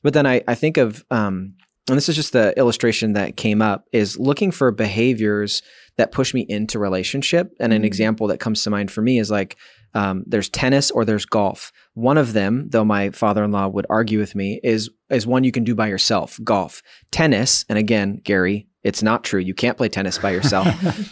But 0.02 0.14
then 0.14 0.26
I, 0.26 0.42
I 0.48 0.54
think 0.54 0.76
of 0.76 1.04
um, 1.10 1.54
and 1.88 1.96
this 1.96 2.08
is 2.08 2.16
just 2.16 2.32
the 2.32 2.56
illustration 2.58 3.12
that 3.14 3.36
came 3.36 3.60
up 3.62 3.86
is 3.92 4.18
looking 4.18 4.50
for 4.50 4.70
behaviors 4.70 5.62
that 5.96 6.12
push 6.12 6.32
me 6.32 6.46
into 6.48 6.78
relationship. 6.78 7.52
And 7.58 7.72
an 7.72 7.82
Mhm. 7.82 7.86
example 7.86 8.28
that 8.28 8.38
comes 8.38 8.62
to 8.62 8.70
mind 8.70 8.90
for 8.90 9.02
me 9.02 9.18
is 9.18 9.30
like 9.30 9.56
um, 9.94 10.22
there's 10.26 10.50
tennis 10.50 10.90
or 10.90 11.04
there's 11.06 11.24
golf. 11.24 11.72
One 11.94 12.18
of 12.18 12.34
them 12.34 12.66
though 12.68 12.84
my 12.84 13.10
father-in-law 13.10 13.68
would 13.68 13.86
argue 13.88 14.18
with 14.18 14.34
me 14.34 14.60
is 14.62 14.90
is 15.10 15.26
one 15.26 15.44
you 15.44 15.50
can 15.50 15.64
do 15.64 15.74
by 15.74 15.88
yourself 15.88 16.38
golf. 16.44 16.82
Tennis 17.10 17.64
and 17.68 17.78
again 17.78 18.20
gary 18.22 18.67
it's 18.84 19.02
not 19.02 19.24
true. 19.24 19.40
You 19.40 19.54
can't 19.54 19.76
play 19.76 19.88
tennis 19.88 20.18
by 20.18 20.30
yourself. 20.30 20.66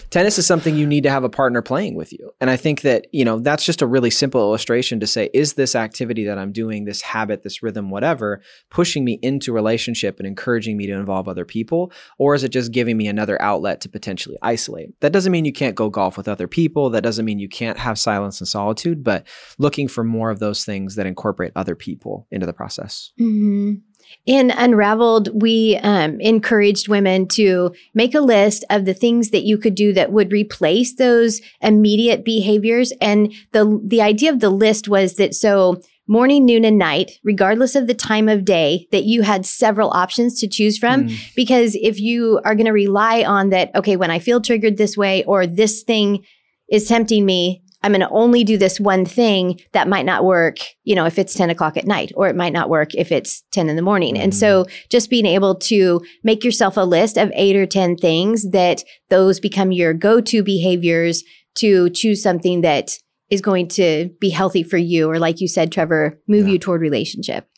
Tennis 0.10 0.38
is 0.38 0.46
something 0.46 0.76
you 0.76 0.86
need 0.86 1.02
to 1.02 1.10
have 1.10 1.24
a 1.24 1.28
partner 1.28 1.62
playing 1.62 1.96
with 1.96 2.12
you. 2.12 2.30
And 2.40 2.48
i 2.50 2.56
think 2.56 2.82
that 2.82 3.06
you 3.12 3.24
know 3.24 3.38
that's 3.38 3.64
just 3.64 3.82
a 3.82 3.86
really 3.86 4.10
simple 4.10 4.40
illustration 4.40 5.00
to 5.00 5.06
say 5.06 5.30
is 5.34 5.54
this 5.54 5.74
activity 5.74 6.24
that 6.24 6.38
i'm 6.38 6.52
doing 6.52 6.84
this 6.84 7.00
habit 7.02 7.42
this 7.42 7.62
rhythm 7.62 7.90
whatever 7.90 8.40
pushing 8.70 9.04
me 9.04 9.18
into 9.22 9.52
relationship 9.52 10.18
and 10.18 10.26
encouraging 10.26 10.76
me 10.76 10.86
to 10.86 10.92
involve 10.92 11.28
other 11.28 11.44
people? 11.44 11.92
Or 12.18 12.34
is 12.34 12.44
it 12.44 12.50
just 12.50 12.72
giving 12.72 12.96
me 12.96 13.08
another 13.08 13.40
outlet 13.40 13.80
to 13.82 13.88
potentially 13.88 14.36
isolate? 14.42 14.98
That 15.00 15.12
doesn't 15.12 15.32
mean 15.32 15.44
you 15.44 15.52
can't 15.52 15.74
go 15.74 15.88
golf 15.90 16.16
with 16.16 16.28
other 16.28 16.48
people. 16.48 16.90
That 16.90 17.02
doesn't 17.02 17.24
mean 17.24 17.38
you 17.38 17.48
can't 17.48 17.78
have 17.78 17.98
silence 17.98 18.40
and 18.40 18.48
solitude 18.48 19.02
but 19.02 19.26
looking 19.58 19.88
for 19.88 20.04
more 20.04 20.30
of 20.30 20.38
those 20.38 20.64
things 20.64 20.94
that 20.96 21.06
incorporate 21.06 21.52
other 21.56 21.74
people 21.74 22.26
into 22.30 22.46
the 22.46 22.52
process. 22.52 23.12
Mhm. 23.20 23.80
In 24.24 24.50
Unraveled, 24.50 25.40
we 25.40 25.76
um, 25.82 26.20
encouraged 26.20 26.88
women 26.88 27.28
to 27.28 27.72
make 27.94 28.14
a 28.14 28.20
list 28.20 28.64
of 28.70 28.84
the 28.84 28.94
things 28.94 29.30
that 29.30 29.44
you 29.44 29.56
could 29.56 29.74
do 29.74 29.92
that 29.92 30.12
would 30.12 30.32
replace 30.32 30.94
those 30.94 31.40
immediate 31.60 32.24
behaviors. 32.24 32.92
And 33.00 33.32
the 33.52 33.80
the 33.84 34.02
idea 34.02 34.32
of 34.32 34.40
the 34.40 34.50
list 34.50 34.88
was 34.88 35.14
that 35.14 35.34
so 35.34 35.80
morning, 36.08 36.44
noon, 36.46 36.64
and 36.64 36.78
night, 36.78 37.18
regardless 37.24 37.74
of 37.74 37.86
the 37.86 37.94
time 37.94 38.28
of 38.28 38.44
day, 38.44 38.86
that 38.92 39.04
you 39.04 39.22
had 39.22 39.44
several 39.44 39.90
options 39.90 40.38
to 40.40 40.48
choose 40.48 40.78
from. 40.78 41.08
Mm. 41.08 41.34
Because 41.34 41.74
if 41.76 42.00
you 42.00 42.40
are 42.44 42.54
going 42.54 42.66
to 42.66 42.72
rely 42.72 43.24
on 43.24 43.50
that, 43.50 43.74
okay, 43.74 43.96
when 43.96 44.10
I 44.10 44.18
feel 44.18 44.40
triggered 44.40 44.76
this 44.76 44.96
way 44.96 45.24
or 45.24 45.46
this 45.46 45.82
thing 45.82 46.24
is 46.70 46.86
tempting 46.86 47.24
me, 47.24 47.62
I'm 47.86 47.92
going 47.92 48.00
to 48.00 48.08
only 48.10 48.42
do 48.42 48.58
this 48.58 48.80
one 48.80 49.04
thing 49.04 49.60
that 49.70 49.86
might 49.86 50.04
not 50.04 50.24
work, 50.24 50.56
you 50.82 50.96
know, 50.96 51.04
if 51.04 51.20
it's 51.20 51.34
10 51.34 51.50
o'clock 51.50 51.76
at 51.76 51.86
night, 51.86 52.10
or 52.16 52.26
it 52.26 52.34
might 52.34 52.52
not 52.52 52.68
work 52.68 52.96
if 52.96 53.12
it's 53.12 53.44
10 53.52 53.68
in 53.68 53.76
the 53.76 53.82
morning. 53.82 54.18
And 54.18 54.34
so 54.34 54.64
mm-hmm. 54.64 54.76
just 54.90 55.08
being 55.08 55.24
able 55.24 55.54
to 55.54 56.04
make 56.24 56.42
yourself 56.42 56.76
a 56.76 56.80
list 56.80 57.16
of 57.16 57.30
eight 57.36 57.54
or 57.54 57.64
10 57.64 57.94
things 57.94 58.50
that 58.50 58.82
those 59.08 59.38
become 59.38 59.70
your 59.70 59.94
go 59.94 60.20
to 60.20 60.42
behaviors 60.42 61.22
to 61.58 61.88
choose 61.90 62.20
something 62.20 62.62
that 62.62 62.98
is 63.30 63.40
going 63.40 63.68
to 63.68 64.10
be 64.20 64.30
healthy 64.30 64.64
for 64.64 64.78
you, 64.78 65.08
or 65.08 65.20
like 65.20 65.40
you 65.40 65.46
said, 65.46 65.70
Trevor, 65.70 66.18
move 66.26 66.48
Yeah. 66.48 66.54
you 66.54 66.58
toward 66.58 66.80
relationship. 66.80 67.48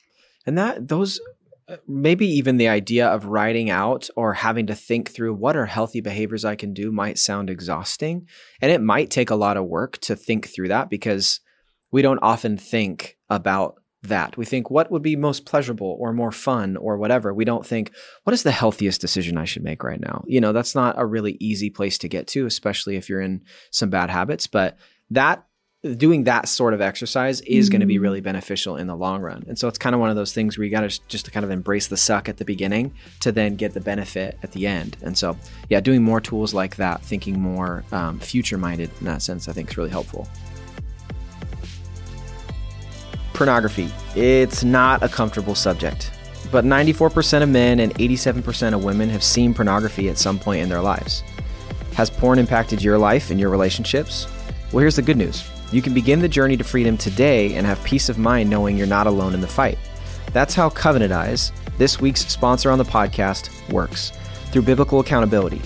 And 0.44 0.58
that 0.58 0.88
those 0.88 1.20
Uh, 1.68 1.76
maybe 1.86 2.26
even 2.26 2.56
the 2.56 2.68
idea 2.68 3.06
of 3.06 3.26
writing 3.26 3.68
out 3.68 4.08
or 4.16 4.32
having 4.32 4.66
to 4.66 4.74
think 4.74 5.10
through 5.10 5.34
what 5.34 5.56
are 5.56 5.66
healthy 5.66 6.00
behaviors 6.00 6.44
I 6.44 6.56
can 6.56 6.72
do 6.72 6.90
might 6.90 7.18
sound 7.18 7.50
exhausting. 7.50 8.26
And 8.62 8.72
it 8.72 8.80
might 8.80 9.10
take 9.10 9.28
a 9.28 9.36
lot 9.36 9.58
of 9.58 9.66
work 9.66 9.98
to 9.98 10.16
think 10.16 10.48
through 10.48 10.68
that 10.68 10.88
because 10.88 11.40
we 11.90 12.00
don't 12.00 12.20
often 12.22 12.56
think 12.56 13.18
about 13.28 13.76
that. 14.02 14.36
We 14.36 14.44
think 14.44 14.70
what 14.70 14.90
would 14.90 15.02
be 15.02 15.16
most 15.16 15.44
pleasurable 15.44 15.96
or 16.00 16.12
more 16.12 16.32
fun 16.32 16.76
or 16.76 16.96
whatever. 16.96 17.34
We 17.34 17.44
don't 17.44 17.66
think 17.66 17.92
what 18.24 18.32
is 18.32 18.44
the 18.44 18.50
healthiest 18.50 19.00
decision 19.00 19.36
I 19.36 19.44
should 19.44 19.64
make 19.64 19.82
right 19.82 20.00
now. 20.00 20.24
You 20.26 20.40
know, 20.40 20.52
that's 20.52 20.74
not 20.74 20.94
a 20.98 21.04
really 21.04 21.36
easy 21.40 21.68
place 21.68 21.98
to 21.98 22.08
get 22.08 22.26
to, 22.28 22.46
especially 22.46 22.96
if 22.96 23.08
you're 23.08 23.20
in 23.20 23.42
some 23.72 23.90
bad 23.90 24.08
habits, 24.08 24.46
but 24.46 24.78
that 25.10 25.44
doing 25.96 26.24
that 26.24 26.48
sort 26.48 26.74
of 26.74 26.80
exercise 26.80 27.40
is 27.42 27.68
going 27.68 27.80
to 27.80 27.86
be 27.86 28.00
really 28.00 28.20
beneficial 28.20 28.76
in 28.76 28.88
the 28.88 28.96
long 28.96 29.20
run. 29.22 29.44
And 29.46 29.56
so 29.56 29.68
it's 29.68 29.78
kind 29.78 29.94
of 29.94 30.00
one 30.00 30.10
of 30.10 30.16
those 30.16 30.32
things 30.32 30.58
where 30.58 30.64
you 30.64 30.72
got 30.72 30.80
to 30.80 31.00
just 31.06 31.24
to 31.26 31.30
kind 31.30 31.44
of 31.44 31.52
embrace 31.52 31.86
the 31.86 31.96
suck 31.96 32.28
at 32.28 32.38
the 32.38 32.44
beginning 32.44 32.92
to 33.20 33.30
then 33.30 33.54
get 33.54 33.74
the 33.74 33.80
benefit 33.80 34.38
at 34.42 34.50
the 34.52 34.66
end. 34.66 34.96
And 35.02 35.16
so, 35.16 35.36
yeah, 35.68 35.78
doing 35.78 36.02
more 36.02 36.20
tools 36.20 36.52
like 36.52 36.76
that, 36.76 37.02
thinking 37.02 37.40
more 37.40 37.84
um, 37.92 38.18
future 38.18 38.58
minded 38.58 38.90
in 38.98 39.06
that 39.06 39.22
sense, 39.22 39.48
I 39.48 39.52
think 39.52 39.70
is 39.70 39.76
really 39.76 39.90
helpful. 39.90 40.26
Pornography. 43.32 43.88
It's 44.16 44.64
not 44.64 45.04
a 45.04 45.08
comfortable 45.08 45.54
subject, 45.54 46.10
but 46.50 46.64
94% 46.64 47.44
of 47.44 47.48
men 47.50 47.78
and 47.78 47.94
87% 47.94 48.74
of 48.74 48.82
women 48.82 49.08
have 49.10 49.22
seen 49.22 49.54
pornography 49.54 50.08
at 50.08 50.18
some 50.18 50.40
point 50.40 50.60
in 50.60 50.68
their 50.68 50.82
lives. 50.82 51.22
Has 51.94 52.10
porn 52.10 52.40
impacted 52.40 52.82
your 52.82 52.98
life 52.98 53.30
and 53.30 53.38
your 53.38 53.50
relationships? 53.50 54.26
Well, 54.72 54.80
here's 54.80 54.96
the 54.96 55.02
good 55.02 55.16
news. 55.16 55.48
You 55.70 55.82
can 55.82 55.92
begin 55.92 56.20
the 56.20 56.28
journey 56.28 56.56
to 56.56 56.64
freedom 56.64 56.96
today 56.96 57.54
and 57.54 57.66
have 57.66 57.82
peace 57.84 58.08
of 58.08 58.18
mind 58.18 58.48
knowing 58.48 58.76
you're 58.76 58.86
not 58.86 59.06
alone 59.06 59.34
in 59.34 59.42
the 59.42 59.46
fight. 59.46 59.78
That's 60.32 60.54
how 60.54 60.70
Covenant 60.70 61.12
Eyes, 61.12 61.52
this 61.76 62.00
week's 62.00 62.26
sponsor 62.26 62.70
on 62.70 62.78
the 62.78 62.84
podcast, 62.84 63.50
works 63.70 64.12
through 64.50 64.62
biblical 64.62 65.00
accountability. 65.00 65.60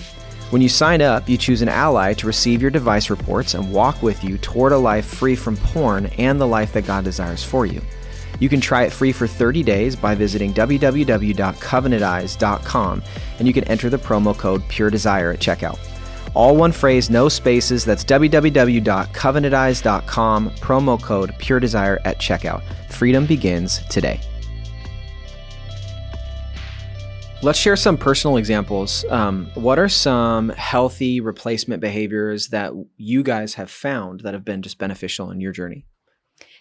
When 0.49 0.61
you 0.61 0.67
sign 0.69 1.01
up, 1.01 1.29
you 1.29 1.37
choose 1.37 1.61
an 1.61 1.69
ally 1.69 2.13
to 2.13 2.27
receive 2.27 2.61
your 2.61 2.69
device 2.69 3.09
reports 3.09 3.53
and 3.53 3.71
walk 3.71 4.03
with 4.03 4.21
you 4.23 4.37
toward 4.37 4.73
a 4.73 4.77
life 4.77 5.05
free 5.05 5.35
from 5.35 5.57
porn 5.57 6.07
and 6.17 6.39
the 6.39 6.47
life 6.47 6.73
that 6.73 6.85
God 6.85 7.03
desires 7.05 7.43
for 7.43 7.65
you. 7.65 7.81
You 8.39 8.49
can 8.49 8.61
try 8.61 8.83
it 8.83 8.91
free 8.91 9.13
for 9.13 9.25
30 9.25 9.63
days 9.63 9.95
by 9.95 10.15
visiting 10.15 10.53
www.covenanteyes.com 10.53 13.03
and 13.39 13.47
you 13.47 13.53
can 13.53 13.63
enter 13.63 13.89
the 13.89 13.97
promo 13.97 14.37
code 14.37 14.67
Pure 14.67 14.89
Desire 14.89 15.31
at 15.31 15.39
checkout. 15.39 15.79
All 16.33 16.55
one 16.55 16.71
phrase, 16.71 17.09
no 17.09 17.27
spaces. 17.29 17.85
That's 17.85 18.03
www.covenanteyes.com, 18.03 20.49
promo 20.51 21.01
code 21.01 21.35
Pure 21.37 21.59
Desire 21.59 21.99
at 22.05 22.19
checkout. 22.19 22.63
Freedom 22.89 23.25
begins 23.25 23.79
today. 23.89 24.21
Let's 27.43 27.59
share 27.59 27.75
some 27.75 27.97
personal 27.97 28.37
examples. 28.37 29.03
Um, 29.09 29.51
what 29.55 29.77
are 29.77 29.89
some 29.89 30.47
healthy 30.49 31.19
replacement 31.19 31.81
behaviors 31.81 32.47
that 32.47 32.71
you 32.95 33.21
guys 33.21 33.55
have 33.55 33.69
found 33.69 34.21
that 34.21 34.33
have 34.33 34.45
been 34.45 34.61
just 34.61 34.77
beneficial 34.77 35.29
in 35.29 35.41
your 35.41 35.51
journey? 35.51 35.85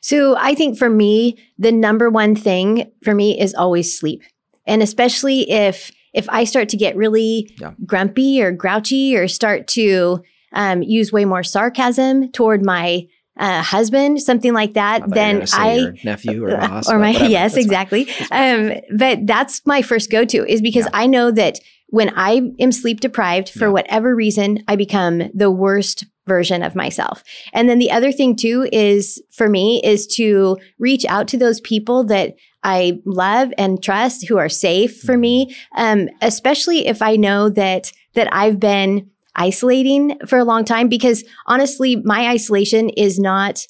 So 0.00 0.36
I 0.36 0.56
think 0.56 0.76
for 0.76 0.90
me, 0.90 1.38
the 1.56 1.70
number 1.70 2.10
one 2.10 2.34
thing 2.34 2.90
for 3.04 3.14
me 3.14 3.40
is 3.40 3.54
always 3.54 3.96
sleep. 3.96 4.24
And 4.66 4.82
especially 4.82 5.48
if 5.48 5.92
if 6.12 6.28
I 6.28 6.44
start 6.44 6.68
to 6.70 6.76
get 6.76 6.96
really 6.96 7.50
Yeah. 7.60 7.72
grumpy 7.86 8.42
or 8.42 8.52
grouchy 8.52 9.16
or 9.16 9.28
start 9.28 9.66
to 9.68 10.22
um, 10.52 10.82
use 10.82 11.12
way 11.12 11.24
more 11.24 11.42
sarcasm 11.42 12.30
toward 12.32 12.64
my 12.64 13.06
uh, 13.38 13.62
husband, 13.62 14.20
something 14.20 14.52
like 14.52 14.74
that, 14.74 14.96
I 15.02 15.06
thought 15.06 15.08
you 15.08 15.08
were 15.08 15.14
then 15.14 15.46
I 15.54 15.74
your 15.74 15.94
nephew 16.04 16.44
or 16.44 16.56
boss, 16.58 16.90
or 16.92 16.98
my 16.98 17.10
yes, 17.28 17.54
That's 17.54 17.64
exactly. 17.64 18.06
Um, 18.30 18.72
but 18.94 19.26
that's 19.26 19.62
my 19.66 19.80
first 19.80 20.10
go 20.10 20.24
to 20.26 20.46
is 20.46 20.60
because 20.60 20.84
Yeah. 20.84 20.90
I 20.92 21.06
know 21.06 21.30
that 21.30 21.58
when 21.88 22.12
I 22.14 22.52
am 22.60 22.72
sleep 22.72 23.00
deprived 23.00 23.48
for 23.48 23.64
Yeah. 23.66 23.72
whatever 23.72 24.14
reason, 24.14 24.62
I 24.68 24.76
become 24.76 25.30
the 25.34 25.50
worst 25.50 26.04
version 26.26 26.62
of 26.62 26.74
myself. 26.76 27.24
And 27.54 27.68
then 27.68 27.78
the 27.78 27.90
other 27.90 28.12
thing 28.12 28.36
too 28.36 28.68
is 28.70 29.20
for 29.32 29.48
me 29.48 29.80
is 29.82 30.06
to 30.18 30.58
reach 30.78 31.04
out 31.06 31.26
to 31.28 31.38
those 31.38 31.60
people 31.60 32.04
that 32.04 32.34
I 32.64 33.00
love 33.04 33.52
and 33.58 33.82
trust 33.82 34.26
who 34.28 34.38
are 34.38 34.48
safe 34.48 35.00
for 35.00 35.16
me, 35.16 35.54
um, 35.76 36.08
especially 36.20 36.86
if 36.86 37.02
I 37.02 37.16
know 37.16 37.48
that 37.50 37.92
that 38.14 38.32
I've 38.32 38.60
been 38.60 39.10
isolating 39.34 40.18
for 40.26 40.38
a 40.38 40.44
long 40.44 40.64
time 40.64 40.88
because 40.88 41.24
honestly, 41.46 41.96
my 41.96 42.28
isolation 42.28 42.90
is 42.90 43.18
not 43.18 43.66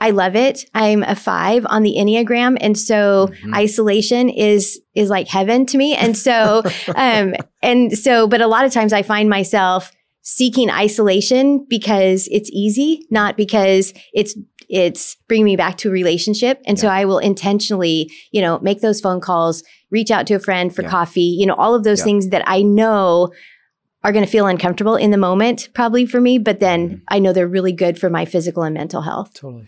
I 0.00 0.10
love 0.10 0.34
it. 0.34 0.68
I'm 0.74 1.02
a 1.04 1.14
five 1.14 1.64
on 1.70 1.82
the 1.84 1.94
Enneagram. 1.96 2.58
And 2.60 2.76
so 2.76 3.30
Mhm. 3.44 3.54
isolation 3.54 4.28
is, 4.28 4.80
is 4.94 5.08
like 5.08 5.28
heaven 5.28 5.66
to 5.66 5.78
me. 5.78 5.94
And 5.94 6.16
so, 6.16 6.62
um, 6.96 7.34
and 7.62 7.96
so, 7.96 8.26
but 8.26 8.40
a 8.40 8.48
lot 8.48 8.64
of 8.64 8.72
times 8.72 8.92
I 8.92 9.02
find 9.02 9.30
myself 9.30 9.92
seeking 10.20 10.68
isolation 10.68 11.64
because 11.70 12.28
it's 12.32 12.50
easy, 12.52 13.06
not 13.10 13.36
because 13.36 13.94
it's, 14.12 14.36
it's 14.74 15.16
bringing 15.28 15.44
me 15.44 15.54
back 15.56 15.76
to 15.78 15.88
a 15.88 15.92
relationship. 15.92 16.60
And 16.66 16.78
so 16.78 16.88
I 16.88 17.04
will 17.04 17.18
intentionally, 17.20 18.10
you 18.32 18.42
know, 18.42 18.58
make 18.58 18.80
those 18.80 19.00
phone 19.00 19.20
calls, 19.20 19.62
reach 19.90 20.10
out 20.10 20.26
to 20.26 20.34
a 20.34 20.40
friend 20.40 20.74
for 20.74 20.82
Yeah. 20.82 20.88
coffee, 20.90 21.20
you 21.20 21.46
know, 21.46 21.54
all 21.54 21.74
of 21.76 21.84
those 21.84 22.00
Yeah. 22.00 22.04
things 22.06 22.28
that 22.30 22.42
I 22.46 22.62
know 22.62 23.30
are 24.02 24.12
going 24.12 24.24
to 24.24 24.30
feel 24.30 24.46
uncomfortable 24.46 24.96
in 24.96 25.12
the 25.12 25.16
moment, 25.16 25.68
probably 25.74 26.04
for 26.04 26.20
me, 26.20 26.38
but 26.38 26.58
then 26.60 26.88
Mm-hmm. 26.88 26.96
I 27.08 27.18
know 27.20 27.32
they're 27.32 27.46
really 27.48 27.72
good 27.72 27.98
for 27.98 28.10
my 28.10 28.24
physical 28.24 28.62
and 28.64 28.74
mental 28.74 29.02
health. 29.02 29.32
Totally. 29.34 29.66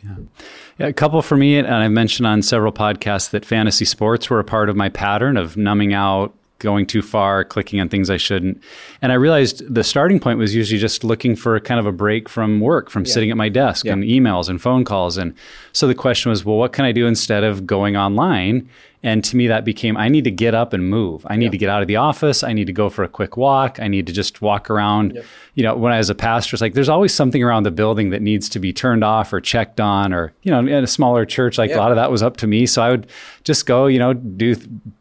Yeah, 0.79 0.88
a 0.88 0.92
couple 0.92 1.23
for 1.23 1.37
me, 1.37 1.57
and 1.57 1.66
I've 1.69 1.90
mentioned 1.92 2.27
on 2.27 2.42
several 2.42 2.73
podcasts 2.73 3.31
that 3.31 3.45
fantasy 3.47 3.85
sports 3.87 4.29
were 4.29 4.40
a 4.40 4.45
part 4.45 4.69
of 4.69 4.77
my 4.77 4.88
pattern 4.90 5.37
of 5.37 5.57
numbing 5.57 5.95
out, 5.95 6.35
going 6.66 6.85
too 6.87 7.00
far, 7.02 7.44
clicking 7.44 7.81
on 7.81 7.88
things 7.88 8.11
I 8.11 8.16
shouldn't. 8.18 8.61
And 9.00 9.12
I 9.12 9.14
realized 9.14 9.62
the 9.72 9.85
starting 9.85 10.18
point 10.20 10.38
was 10.40 10.52
usually 10.55 10.81
just 10.81 11.05
looking 11.05 11.37
for 11.37 11.59
kind 11.61 11.79
of 11.81 11.87
a 11.87 11.92
break 11.92 12.29
from 12.29 12.59
work, 12.61 12.90
from 12.90 13.07
sitting 13.07 13.31
at 13.31 13.37
my 13.37 13.48
desk 13.48 13.85
Yeah. 13.87 13.92
and 13.92 14.02
emails 14.02 14.48
and 14.48 14.61
phone 14.61 14.85
calls. 14.85 15.16
And 15.16 15.33
so 15.72 15.87
the 15.87 15.94
question 15.94 16.31
was, 16.31 16.44
well, 16.44 16.57
what 16.57 16.72
can 16.72 16.85
I 16.85 16.90
do 16.92 17.07
instead 17.07 17.44
of 17.44 17.66
going 17.66 17.96
online? 17.96 18.68
And 19.07 19.23
to 19.23 19.37
me, 19.37 19.47
that 19.47 19.64
became 19.64 19.97
I 19.97 20.09
need 20.09 20.25
to 20.25 20.33
get 20.33 20.53
up 20.53 20.73
and 20.73 20.90
move. 20.90 21.25
I 21.31 21.37
need 21.37 21.53
to 21.53 21.59
get 21.59 21.71
out 21.71 21.81
of 21.81 21.87
the 21.87 21.95
office. 21.95 22.42
I 22.42 22.53
need 22.53 22.66
to 22.66 22.73
go 22.73 22.90
for 22.90 23.05
a 23.05 23.09
quick 23.09 23.37
walk. 23.37 23.79
I 23.81 23.87
need 23.87 24.05
to 24.09 24.12
just 24.12 24.42
walk 24.42 24.69
around. 24.69 25.23
You 25.55 25.62
know, 25.62 25.77
when 25.77 25.92
I 25.92 25.99
was 25.99 26.11
a 26.11 26.14
pastor, 26.14 26.57
it's 26.57 26.61
like 26.61 26.75
there's 26.75 26.88
always 26.88 27.14
something 27.14 27.40
around 27.40 27.62
the 27.62 27.71
building 27.71 28.11
that 28.11 28.21
needs 28.21 28.49
to 28.49 28.59
be 28.59 28.73
turned 28.73 29.05
off 29.05 29.33
or 29.33 29.40
checked 29.40 29.81
on, 29.81 30.12
or, 30.12 30.33
you 30.42 30.51
know, 30.51 30.59
in 30.59 30.83
a 30.83 30.88
smaller 30.88 31.25
church, 31.25 31.57
like 31.57 31.71
a 31.71 31.77
lot 31.77 31.92
of 31.92 31.97
that 31.97 32.11
was 32.11 32.21
up 32.21 32.37
to 32.38 32.49
me. 32.49 32.66
So 32.66 32.83
I 32.83 32.90
would 32.90 33.07
just 33.45 33.64
go, 33.64 33.87
you 33.87 34.01
know, 34.01 34.12
do 34.12 34.57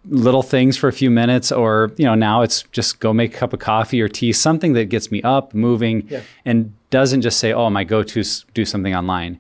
little 0.08 0.44
things 0.44 0.78
for 0.78 0.88
a 0.88 0.94
few 0.94 1.10
minutes, 1.10 1.52
or, 1.52 1.92
you 1.98 2.06
know, 2.06 2.14
now 2.14 2.44
it's 2.44 2.62
just 2.72 3.00
go 3.00 3.12
make 3.12 3.34
a 3.34 3.38
cup 3.40 3.54
of 3.54 3.60
coffee 3.60 4.02
or 4.04 4.08
tea, 4.08 4.32
something 4.34 4.74
that 4.74 4.86
gets 4.90 5.10
me 5.12 5.24
up, 5.24 5.56
moving, 5.56 6.08
Yeah. 6.10 6.22
and 6.46 6.74
doesn't 6.92 7.24
just 7.24 7.40
say, 7.40 7.52
oh, 7.54 7.72
my 7.72 7.84
go 7.84 8.04
to 8.04 8.24
do 8.54 8.66
something 8.66 8.94
online. 8.96 9.40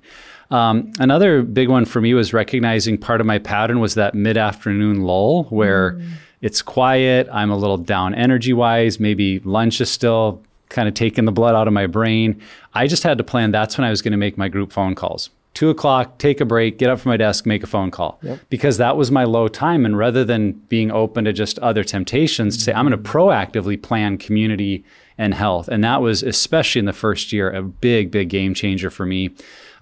Um, 0.51 0.91
another 0.99 1.41
big 1.41 1.69
one 1.69 1.85
for 1.85 2.01
me 2.01 2.13
was 2.13 2.33
recognizing 2.33 2.97
part 2.97 3.21
of 3.21 3.27
my 3.27 3.39
pattern 3.39 3.79
was 3.79 3.95
that 3.95 4.13
mid 4.13 4.37
afternoon 4.37 5.01
lull 5.01 5.45
where 5.45 5.99
it's 6.41 6.61
quiet. 6.61 7.27
I'm 7.31 7.49
a 7.49 7.57
little 7.57 7.77
down 7.77 8.13
energy 8.13 8.53
wise. 8.53 8.99
Maybe 8.99 9.39
lunch 9.39 9.81
is 9.81 9.89
still 9.89 10.43
kind 10.69 10.87
of 10.87 10.93
taking 10.93 11.25
the 11.25 11.31
blood 11.31 11.55
out 11.55 11.67
of 11.67 11.73
my 11.73 11.87
brain. 11.87 12.41
I 12.73 12.87
just 12.87 13.03
had 13.03 13.17
to 13.17 13.23
plan 13.23 13.51
that's 13.51 13.77
when 13.77 13.85
I 13.85 13.89
was 13.89 14.01
going 14.01 14.11
to 14.11 14.17
make 14.17 14.37
my 14.37 14.49
group 14.49 14.71
phone 14.71 14.95
calls. 14.95 15.29
Two 15.53 15.69
o'clock, 15.69 16.17
take 16.17 16.41
a 16.41 16.45
break, 16.45 16.77
get 16.77 16.89
up 16.89 16.99
from 16.99 17.11
my 17.11 17.17
desk, 17.17 17.45
make 17.45 17.63
a 17.63 17.67
phone 17.67 17.89
call. 17.89 18.19
Because 18.49 18.77
that 18.77 18.97
was 18.97 19.09
my 19.09 19.23
low 19.23 19.47
time. 19.47 19.85
And 19.85 19.97
rather 19.97 20.25
than 20.25 20.51
being 20.67 20.91
open 20.91 21.23
to 21.23 21.31
just 21.31 21.57
other 21.59 21.83
temptations, 21.85 22.57
to 22.57 22.63
say, 22.63 22.73
I'm 22.73 22.85
going 22.85 23.01
to 23.01 23.09
proactively 23.09 23.81
plan 23.81 24.17
community 24.17 24.83
and 25.17 25.33
health. 25.33 25.69
And 25.69 25.81
that 25.83 26.01
was, 26.01 26.23
especially 26.23 26.79
in 26.79 26.85
the 26.85 26.93
first 26.93 27.31
year, 27.31 27.49
a 27.49 27.63
big, 27.63 28.11
big 28.11 28.27
game 28.27 28.53
changer 28.53 28.89
for 28.89 29.05
me. 29.05 29.29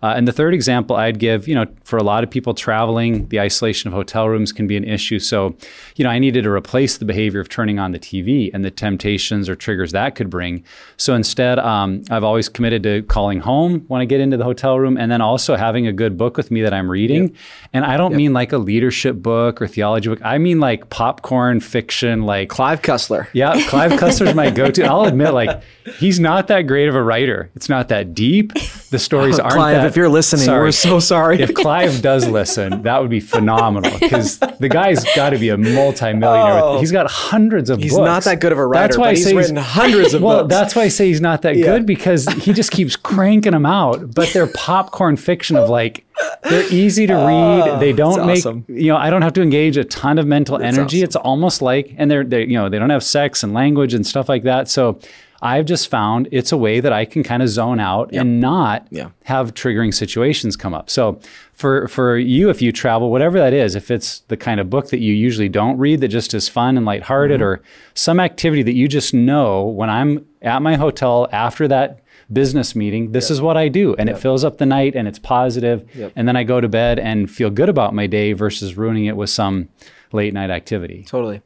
Uh, 0.03 0.13
and 0.17 0.27
the 0.27 0.33
third 0.33 0.53
example 0.53 0.97
I'd 0.97 1.17
give, 1.17 1.47
you 1.47 1.55
know, 1.55 1.65
for 1.85 1.97
a 1.97 2.03
lot 2.03 2.25
of 2.25 2.29
people 2.29 2.53
traveling, 2.53 3.27
the 3.29 3.39
isolation 3.39 3.87
of 3.87 3.93
hotel 3.93 4.27
rooms 4.27 4.51
can 4.51 4.67
be 4.67 4.75
an 4.75 4.83
issue. 4.83 5.17
So, 5.17 5.55
you 5.95 6.03
know, 6.03 6.09
I 6.09 6.19
needed 6.19 6.43
to 6.43 6.51
replace 6.51 6.97
the 6.97 7.05
behavior 7.05 7.39
of 7.39 7.47
turning 7.47 7.79
on 7.79 7.93
the 7.93 7.99
TV 7.99 8.51
and 8.53 8.65
the 8.65 8.69
temptations 8.69 9.47
or 9.47 9.55
triggers 9.55 9.93
that 9.93 10.15
could 10.15 10.29
bring. 10.29 10.65
So 10.97 11.15
instead, 11.15 11.57
um, 11.57 12.03
I've 12.09 12.25
always 12.25 12.49
committed 12.49 12.83
to 12.83 13.03
calling 13.03 13.39
home 13.39 13.85
when 13.87 14.01
I 14.01 14.05
get 14.05 14.19
into 14.19 14.35
the 14.35 14.43
hotel 14.43 14.77
room 14.77 14.97
and 14.97 15.09
then 15.09 15.21
also 15.21 15.55
having 15.55 15.87
a 15.87 15.93
good 15.93 16.17
book 16.17 16.35
with 16.35 16.51
me 16.51 16.61
that 16.63 16.73
I'm 16.73 16.91
reading. 16.91 17.29
Yep. 17.29 17.37
And 17.71 17.85
I 17.85 17.95
don't 17.95 18.11
yep. 18.11 18.17
mean 18.17 18.33
like 18.33 18.51
a 18.51 18.57
leadership 18.57 19.15
book 19.15 19.61
or 19.61 19.67
theology 19.67 20.09
book. 20.09 20.19
I 20.21 20.37
mean 20.37 20.59
like 20.59 20.89
popcorn 20.89 21.61
fiction, 21.61 22.23
like 22.23 22.49
Clive 22.49 22.81
Cussler. 22.81 23.27
Yeah, 23.31 23.53
Clive 23.69 23.93
Cussler's 23.93 24.35
my 24.35 24.49
go-to. 24.49 24.83
I'll 24.83 25.05
admit, 25.05 25.33
like, 25.33 25.63
he's 25.97 26.19
not 26.19 26.47
that 26.47 26.63
great 26.63 26.87
of 26.87 26.95
a 26.95 27.01
writer. 27.01 27.49
It's 27.55 27.69
not 27.69 27.87
that 27.87 28.13
deep. 28.13 28.53
The 28.89 28.99
stories 28.99 29.39
aren't 29.39 29.53
Clive, 29.53 29.77
that, 29.77 29.92
if 29.93 29.97
you're 29.97 30.09
listening, 30.09 30.45
sorry. 30.45 30.61
we're 30.61 30.71
so 30.71 30.99
sorry. 31.13 31.39
if 31.39 31.53
Clive 31.53 32.01
does 32.01 32.27
listen, 32.27 32.81
that 32.81 32.99
would 32.99 33.11
be 33.11 33.19
phenomenal 33.19 33.91
because 33.99 34.39
the 34.39 34.67
guy's 34.67 35.03
got 35.15 35.29
to 35.29 35.37
be 35.37 35.49
a 35.49 35.57
multimillionaire. 35.57 36.63
Oh, 36.63 36.79
he's 36.79 36.91
got 36.91 37.09
hundreds 37.09 37.69
of 37.69 37.79
he's 37.79 37.93
books. 37.93 38.03
not 38.03 38.23
that 38.23 38.39
good 38.39 38.51
of 38.51 38.57
a 38.57 38.65
writer, 38.65 38.87
that's 38.87 38.97
why 38.97 39.09
I 39.09 39.13
say 39.13 39.35
he's 39.35 39.49
written 39.49 39.57
hundreds 39.57 40.15
of 40.15 40.21
well, 40.23 40.39
books. 40.39 40.49
that's 40.49 40.75
why 40.75 40.83
I 40.83 40.87
say 40.87 41.09
he's 41.09 41.21
not 41.21 41.43
that 41.43 41.57
yeah. 41.57 41.65
good 41.65 41.85
because 41.85 42.25
he 42.25 42.53
just 42.53 42.71
keeps 42.71 42.95
cranking 42.95 43.51
them 43.51 43.67
out. 43.67 44.15
But 44.15 44.29
they're 44.33 44.47
popcorn 44.47 45.15
fiction 45.15 45.57
of 45.57 45.69
like 45.69 46.05
they're 46.43 46.71
easy 46.73 47.05
to 47.05 47.13
read. 47.13 47.69
Oh, 47.69 47.79
they 47.79 47.93
don't 47.93 48.25
make 48.25 48.39
awesome. 48.39 48.65
you 48.67 48.87
know. 48.87 48.97
I 48.97 49.11
don't 49.11 49.21
have 49.21 49.33
to 49.33 49.43
engage 49.43 49.77
a 49.77 49.83
ton 49.83 50.17
of 50.17 50.25
mental 50.25 50.57
that's 50.57 50.75
energy. 50.75 50.97
Awesome. 50.97 51.03
It's 51.05 51.15
almost 51.17 51.61
like, 51.61 51.93
and 51.97 52.09
they're 52.09 52.23
they 52.23 52.41
you 52.41 52.53
know 52.53 52.67
they 52.67 52.79
don't 52.79 52.89
have 52.89 53.03
sex 53.03 53.43
and 53.43 53.53
language 53.53 53.93
and 53.93 54.07
stuff 54.07 54.27
like 54.27 54.41
that. 54.43 54.69
So 54.69 54.99
I've 55.43 55.65
just 55.65 55.89
found 55.89 56.29
it's 56.31 56.51
a 56.51 56.57
way 56.57 56.79
that 56.79 56.93
I 56.93 57.05
can 57.05 57.21
kind 57.21 57.43
of 57.43 57.49
zone 57.49 57.79
out 57.79 58.13
yep. 58.13 58.21
and 58.21 58.39
not 58.39 58.87
yeah. 58.89 59.09
have 59.25 59.53
triggering 59.53 59.93
situations 59.93 60.55
come 60.55 60.73
up. 60.73 60.89
So 60.89 61.19
for 61.53 61.87
for 61.89 62.17
you, 62.17 62.49
if 62.49 62.61
you 62.61 62.71
travel, 62.71 63.11
whatever 63.11 63.37
that 63.37 63.53
is, 63.53 63.75
if 63.75 63.91
it's 63.91 64.19
the 64.29 64.37
kind 64.37 64.59
of 64.59 64.69
book 64.69 64.89
that 64.89 64.99
you 64.99 65.13
usually 65.13 65.49
don't 65.49 65.77
read 65.77 65.99
that 65.99 66.07
just 66.07 66.33
is 66.33 66.47
fun 66.47 66.77
and 66.77 66.85
lighthearted, 66.85 67.41
mm-hmm. 67.41 67.61
or 67.61 67.63
some 67.93 68.19
activity 68.19 68.63
that 68.63 68.73
you 68.73 68.87
just 68.87 69.13
know 69.13 69.63
when 69.63 69.89
I'm 69.89 70.25
at 70.41 70.61
my 70.61 70.75
hotel 70.75 71.27
after 71.31 71.67
that 71.67 71.99
business 72.31 72.75
meeting, 72.75 73.11
this 73.11 73.25
yep. 73.25 73.31
is 73.31 73.41
what 73.41 73.57
I 73.57 73.67
do. 73.67 73.95
And 73.95 74.07
yep. 74.07 74.17
it 74.17 74.21
fills 74.21 74.43
up 74.43 74.57
the 74.57 74.65
night 74.65 74.95
and 74.95 75.07
it's 75.07 75.19
positive. 75.19 75.87
And 76.15 76.27
then 76.27 76.35
I 76.35 76.43
go 76.43 76.61
to 76.61 76.69
bed 76.69 76.99
and 76.99 77.29
feel 77.29 77.49
good 77.49 77.69
about 77.69 77.93
my 77.93 78.07
day 78.07 78.33
versus 78.33 78.77
ruining 78.77 79.05
it 79.05 79.17
with 79.17 79.29
some 79.29 79.69
late 80.13 80.33
night 80.33 80.49
activity. 80.49 81.03
Totally. 81.07 81.41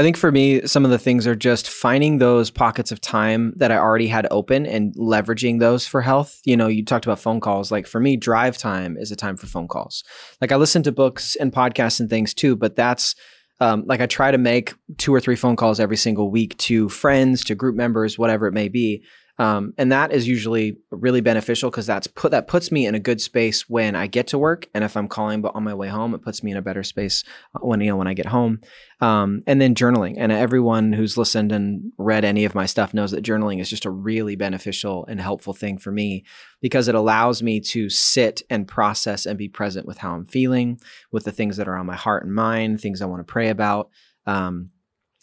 I 0.00 0.02
think 0.02 0.16
for 0.16 0.32
me, 0.32 0.66
some 0.66 0.86
of 0.86 0.90
the 0.90 0.98
things 0.98 1.26
are 1.26 1.36
just 1.36 1.68
finding 1.68 2.16
those 2.16 2.50
pockets 2.50 2.90
of 2.90 3.02
time 3.02 3.52
that 3.56 3.70
I 3.70 3.76
already 3.76 4.08
had 4.08 4.26
open 4.30 4.64
and 4.64 4.94
leveraging 4.94 5.60
those 5.60 5.86
for 5.86 6.00
health. 6.00 6.40
You 6.46 6.56
know, 6.56 6.68
you 6.68 6.82
talked 6.86 7.04
about 7.04 7.18
phone 7.18 7.38
calls. 7.38 7.70
Like 7.70 7.86
for 7.86 8.00
me, 8.00 8.16
drive 8.16 8.56
time 8.56 8.96
is 8.96 9.12
a 9.12 9.16
time 9.16 9.36
for 9.36 9.46
phone 9.46 9.68
calls. 9.68 10.02
Like 10.40 10.52
I 10.52 10.56
listen 10.56 10.82
to 10.84 10.90
books 10.90 11.36
and 11.36 11.52
podcasts 11.52 12.00
and 12.00 12.08
things 12.08 12.32
too, 12.32 12.56
but 12.56 12.76
that's 12.76 13.14
um, 13.60 13.84
like 13.84 14.00
I 14.00 14.06
try 14.06 14.30
to 14.30 14.38
make 14.38 14.72
two 14.96 15.14
or 15.14 15.20
three 15.20 15.36
phone 15.36 15.54
calls 15.54 15.78
every 15.78 15.98
single 15.98 16.30
week 16.30 16.56
to 16.56 16.88
friends, 16.88 17.44
to 17.44 17.54
group 17.54 17.76
members, 17.76 18.18
whatever 18.18 18.46
it 18.46 18.54
may 18.54 18.68
be. 18.68 19.04
Um, 19.40 19.72
and 19.78 19.90
that 19.90 20.12
is 20.12 20.28
usually 20.28 20.76
really 20.90 21.22
beneficial 21.22 21.70
because 21.70 21.86
that's 21.86 22.06
put 22.06 22.30
that 22.32 22.46
puts 22.46 22.70
me 22.70 22.84
in 22.84 22.94
a 22.94 23.00
good 23.00 23.22
space 23.22 23.70
when 23.70 23.96
I 23.96 24.06
get 24.06 24.26
to 24.28 24.38
work, 24.38 24.68
and 24.74 24.84
if 24.84 24.98
I'm 24.98 25.08
calling 25.08 25.40
but 25.40 25.54
on 25.54 25.64
my 25.64 25.72
way 25.72 25.88
home, 25.88 26.12
it 26.14 26.20
puts 26.20 26.42
me 26.42 26.50
in 26.50 26.58
a 26.58 26.62
better 26.62 26.82
space 26.82 27.24
uh, 27.54 27.60
when 27.60 27.80
you 27.80 27.86
know 27.86 27.96
when 27.96 28.06
I 28.06 28.12
get 28.12 28.26
home. 28.26 28.60
Um, 29.00 29.42
and 29.46 29.58
then 29.58 29.74
journaling, 29.74 30.16
and 30.18 30.30
everyone 30.30 30.92
who's 30.92 31.16
listened 31.16 31.52
and 31.52 31.90
read 31.96 32.22
any 32.22 32.44
of 32.44 32.54
my 32.54 32.66
stuff 32.66 32.92
knows 32.92 33.12
that 33.12 33.24
journaling 33.24 33.62
is 33.62 33.70
just 33.70 33.86
a 33.86 33.90
really 33.90 34.36
beneficial 34.36 35.06
and 35.06 35.18
helpful 35.18 35.54
thing 35.54 35.78
for 35.78 35.90
me 35.90 36.22
because 36.60 36.86
it 36.86 36.94
allows 36.94 37.42
me 37.42 37.60
to 37.60 37.88
sit 37.88 38.42
and 38.50 38.68
process 38.68 39.24
and 39.24 39.38
be 39.38 39.48
present 39.48 39.86
with 39.86 39.96
how 39.96 40.12
I'm 40.12 40.26
feeling, 40.26 40.78
with 41.12 41.24
the 41.24 41.32
things 41.32 41.56
that 41.56 41.66
are 41.66 41.78
on 41.78 41.86
my 41.86 41.96
heart 41.96 42.26
and 42.26 42.34
mind, 42.34 42.82
things 42.82 43.00
I 43.00 43.06
want 43.06 43.26
to 43.26 43.32
pray 43.32 43.48
about. 43.48 43.88
Um, 44.26 44.68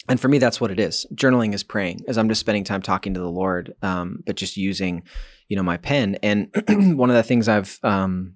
and 0.08 0.20
for 0.20 0.28
me 0.28 0.38
that's 0.38 0.60
what 0.60 0.70
it 0.70 0.80
is. 0.80 1.06
Journaling 1.14 1.54
is 1.54 1.62
praying 1.62 2.00
as 2.08 2.18
i'm 2.18 2.28
just 2.28 2.40
spending 2.40 2.64
time 2.64 2.82
talking 2.82 3.14
to 3.14 3.20
the 3.20 3.30
lord 3.30 3.74
um, 3.82 4.22
but 4.26 4.36
just 4.36 4.56
using 4.56 5.02
you 5.48 5.56
know 5.56 5.62
my 5.62 5.76
pen. 5.76 6.16
And 6.22 6.50
one 6.96 7.10
of 7.10 7.16
the 7.16 7.22
things 7.22 7.48
i've 7.48 7.78
um, 7.82 8.34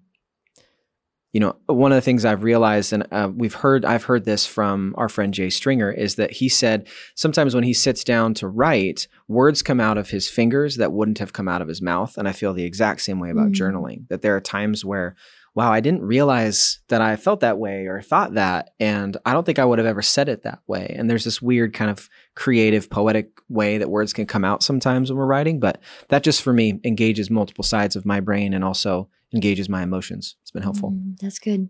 you 1.33 1.41
know 1.41 1.57
one 1.67 1.93
of 1.93 1.97
the 1.97 2.03
things 2.03 2.25
i've 2.25 2.43
realized 2.43 2.93
and 2.93 3.07
uh, 3.11 3.31
we've 3.35 3.55
heard 3.55 3.85
i've 3.85 4.05
heard 4.05 4.25
this 4.25 4.47
from 4.47 4.95
our 4.99 5.09
friend 5.09 5.33
jay 5.33 5.49
stringer 5.49 5.91
is 5.91 6.17
that 6.17 6.31
he 6.31 6.49
said 6.49 6.87
sometimes 7.15 7.55
when 7.55 7.65
he 7.65 7.73
sits 7.73 8.05
down 8.05 8.35
to 8.35 8.47
write 8.47 9.09
words 9.29 9.63
come 9.63 9.81
out 9.81 9.97
of 9.97 10.11
his 10.11 10.29
fingers 10.29 10.77
that 10.77 10.93
wouldn't 10.93 11.19
have 11.19 11.33
come 11.33 11.49
out 11.49 11.63
of 11.63 11.69
his 11.69 11.83
mouth. 11.83 12.17
And 12.17 12.29
i 12.29 12.33
feel 12.33 12.53
the 12.53 12.65
exact 12.65 13.01
same 13.01 13.19
way 13.19 13.31
about 13.31 13.51
mm-hmm. 13.51 13.77
journaling 13.77 14.09
that 14.09 14.23
there 14.23 14.37
are 14.37 14.41
times 14.41 14.85
where 14.85 15.17
wow, 15.55 15.71
I 15.71 15.81
didn't 15.81 16.03
realize 16.03 16.81
that 16.89 17.03
I 17.03 17.17
felt 17.17 17.41
that 17.41 17.59
way 17.59 17.87
or 17.87 18.01
thought 18.01 18.35
that. 18.35 18.71
And 18.81 19.17
I 19.27 19.33
don't 19.33 19.45
think 19.45 19.59
I 19.59 19.65
would 19.65 19.79
have 19.79 19.87
ever 19.87 20.01
said 20.01 20.29
it 20.29 20.45
that 20.45 20.61
way. 20.67 20.95
And 20.99 21.11
there's 21.11 21.25
this 21.25 21.43
weird 21.43 21.75
kind 21.75 21.91
of 21.91 22.09
creative, 22.35 22.89
poetic 22.89 23.39
way 23.49 23.77
that 23.79 23.91
words 23.91 24.13
can 24.13 24.27
come 24.27 24.45
out 24.45 24.63
sometimes 24.63 25.11
when 25.11 25.19
we're 25.19 25.27
writing. 25.27 25.61
But 25.61 25.81
that 26.09 26.23
just 26.23 26.43
for 26.43 26.53
me 26.53 26.81
engages 26.85 27.31
multiple 27.31 27.65
sides 27.65 27.97
of 27.97 28.07
my 28.07 28.21
brain 28.21 28.55
and 28.55 28.65
also 28.65 29.09
engages 29.35 29.69
my 29.69 29.83
emotions. 29.83 30.37
It's 30.41 30.51
been 30.51 30.63
helpful. 30.63 30.93
Mm, 30.93 31.19
that's 31.21 31.39
good. 31.39 31.69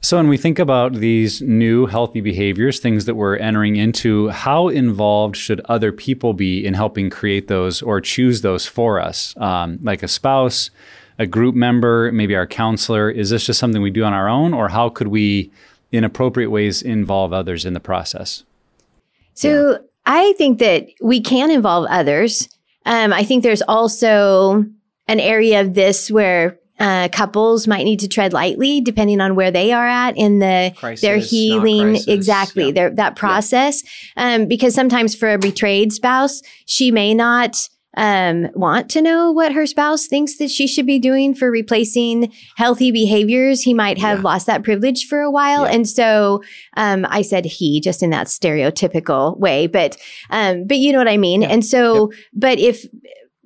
So, 0.00 0.18
when 0.18 0.28
we 0.28 0.36
think 0.36 0.58
about 0.58 0.92
these 0.92 1.40
new 1.40 1.86
healthy 1.86 2.20
behaviors, 2.20 2.78
things 2.78 3.06
that 3.06 3.14
we're 3.14 3.36
entering 3.36 3.76
into, 3.76 4.28
how 4.28 4.68
involved 4.68 5.34
should 5.34 5.62
other 5.64 5.92
people 5.92 6.34
be 6.34 6.62
in 6.62 6.74
helping 6.74 7.08
create 7.08 7.48
those 7.48 7.80
or 7.80 8.02
choose 8.02 8.42
those 8.42 8.66
for 8.66 9.00
us? 9.00 9.34
Um, 9.38 9.78
like 9.80 10.02
a 10.02 10.08
spouse, 10.08 10.68
a 11.18 11.26
group 11.26 11.54
member, 11.54 12.10
maybe 12.12 12.34
our 12.34 12.46
counselor? 12.46 13.10
Is 13.10 13.30
this 13.30 13.46
just 13.46 13.60
something 13.60 13.82
we 13.82 13.90
do 13.90 14.04
on 14.04 14.12
our 14.12 14.28
own, 14.28 14.52
or 14.54 14.68
how 14.68 14.88
could 14.88 15.08
we, 15.08 15.50
in 15.92 16.04
appropriate 16.04 16.50
ways, 16.50 16.82
involve 16.82 17.32
others 17.32 17.64
in 17.64 17.74
the 17.74 17.80
process? 17.80 18.44
So 19.34 19.72
yeah. 19.72 19.78
I 20.06 20.32
think 20.34 20.58
that 20.58 20.88
we 21.00 21.20
can 21.20 21.50
involve 21.50 21.86
others. 21.88 22.48
Um, 22.86 23.12
I 23.12 23.24
think 23.24 23.42
there's 23.42 23.62
also 23.62 24.64
an 25.08 25.20
area 25.20 25.60
of 25.60 25.74
this 25.74 26.10
where 26.10 26.58
uh, 26.80 27.08
couples 27.08 27.68
might 27.68 27.84
need 27.84 28.00
to 28.00 28.08
tread 28.08 28.32
lightly 28.32 28.80
depending 28.80 29.20
on 29.20 29.36
where 29.36 29.50
they 29.50 29.72
are 29.72 29.86
at 29.86 30.16
in 30.16 30.40
the 30.40 30.72
crisis, 30.76 31.02
their 31.02 31.18
healing 31.18 31.96
exactly 32.08 32.66
yeah. 32.66 32.72
their 32.72 32.90
that 32.90 33.14
process 33.14 33.84
yeah. 34.16 34.34
um, 34.34 34.46
because 34.46 34.74
sometimes 34.74 35.14
for 35.14 35.32
a 35.32 35.38
betrayed 35.38 35.92
spouse 35.92 36.42
she 36.66 36.90
may 36.90 37.14
not 37.14 37.68
um, 37.96 38.48
want 38.54 38.88
to 38.90 39.02
know 39.02 39.30
what 39.30 39.52
her 39.52 39.66
spouse 39.66 40.06
thinks 40.06 40.38
that 40.38 40.50
she 40.50 40.66
should 40.66 40.86
be 40.86 40.98
doing 40.98 41.34
for 41.34 41.50
replacing 41.50 42.32
healthy 42.56 42.90
behaviors. 42.90 43.62
He 43.62 43.74
might 43.74 43.98
have 43.98 44.18
yeah. 44.18 44.24
lost 44.24 44.46
that 44.46 44.62
privilege 44.62 45.06
for 45.06 45.20
a 45.20 45.30
while. 45.30 45.64
Yeah. 45.64 45.72
And 45.72 45.88
so, 45.88 46.42
um, 46.76 47.06
I 47.08 47.22
said 47.22 47.44
he 47.44 47.80
just 47.80 48.02
in 48.02 48.10
that 48.10 48.26
stereotypical 48.26 49.38
way, 49.38 49.66
but, 49.66 49.96
um, 50.30 50.66
but 50.66 50.78
you 50.78 50.92
know 50.92 50.98
what 50.98 51.08
I 51.08 51.16
mean? 51.16 51.42
Yeah. 51.42 51.48
And 51.48 51.64
so, 51.64 52.10
but 52.32 52.58
if, 52.58 52.84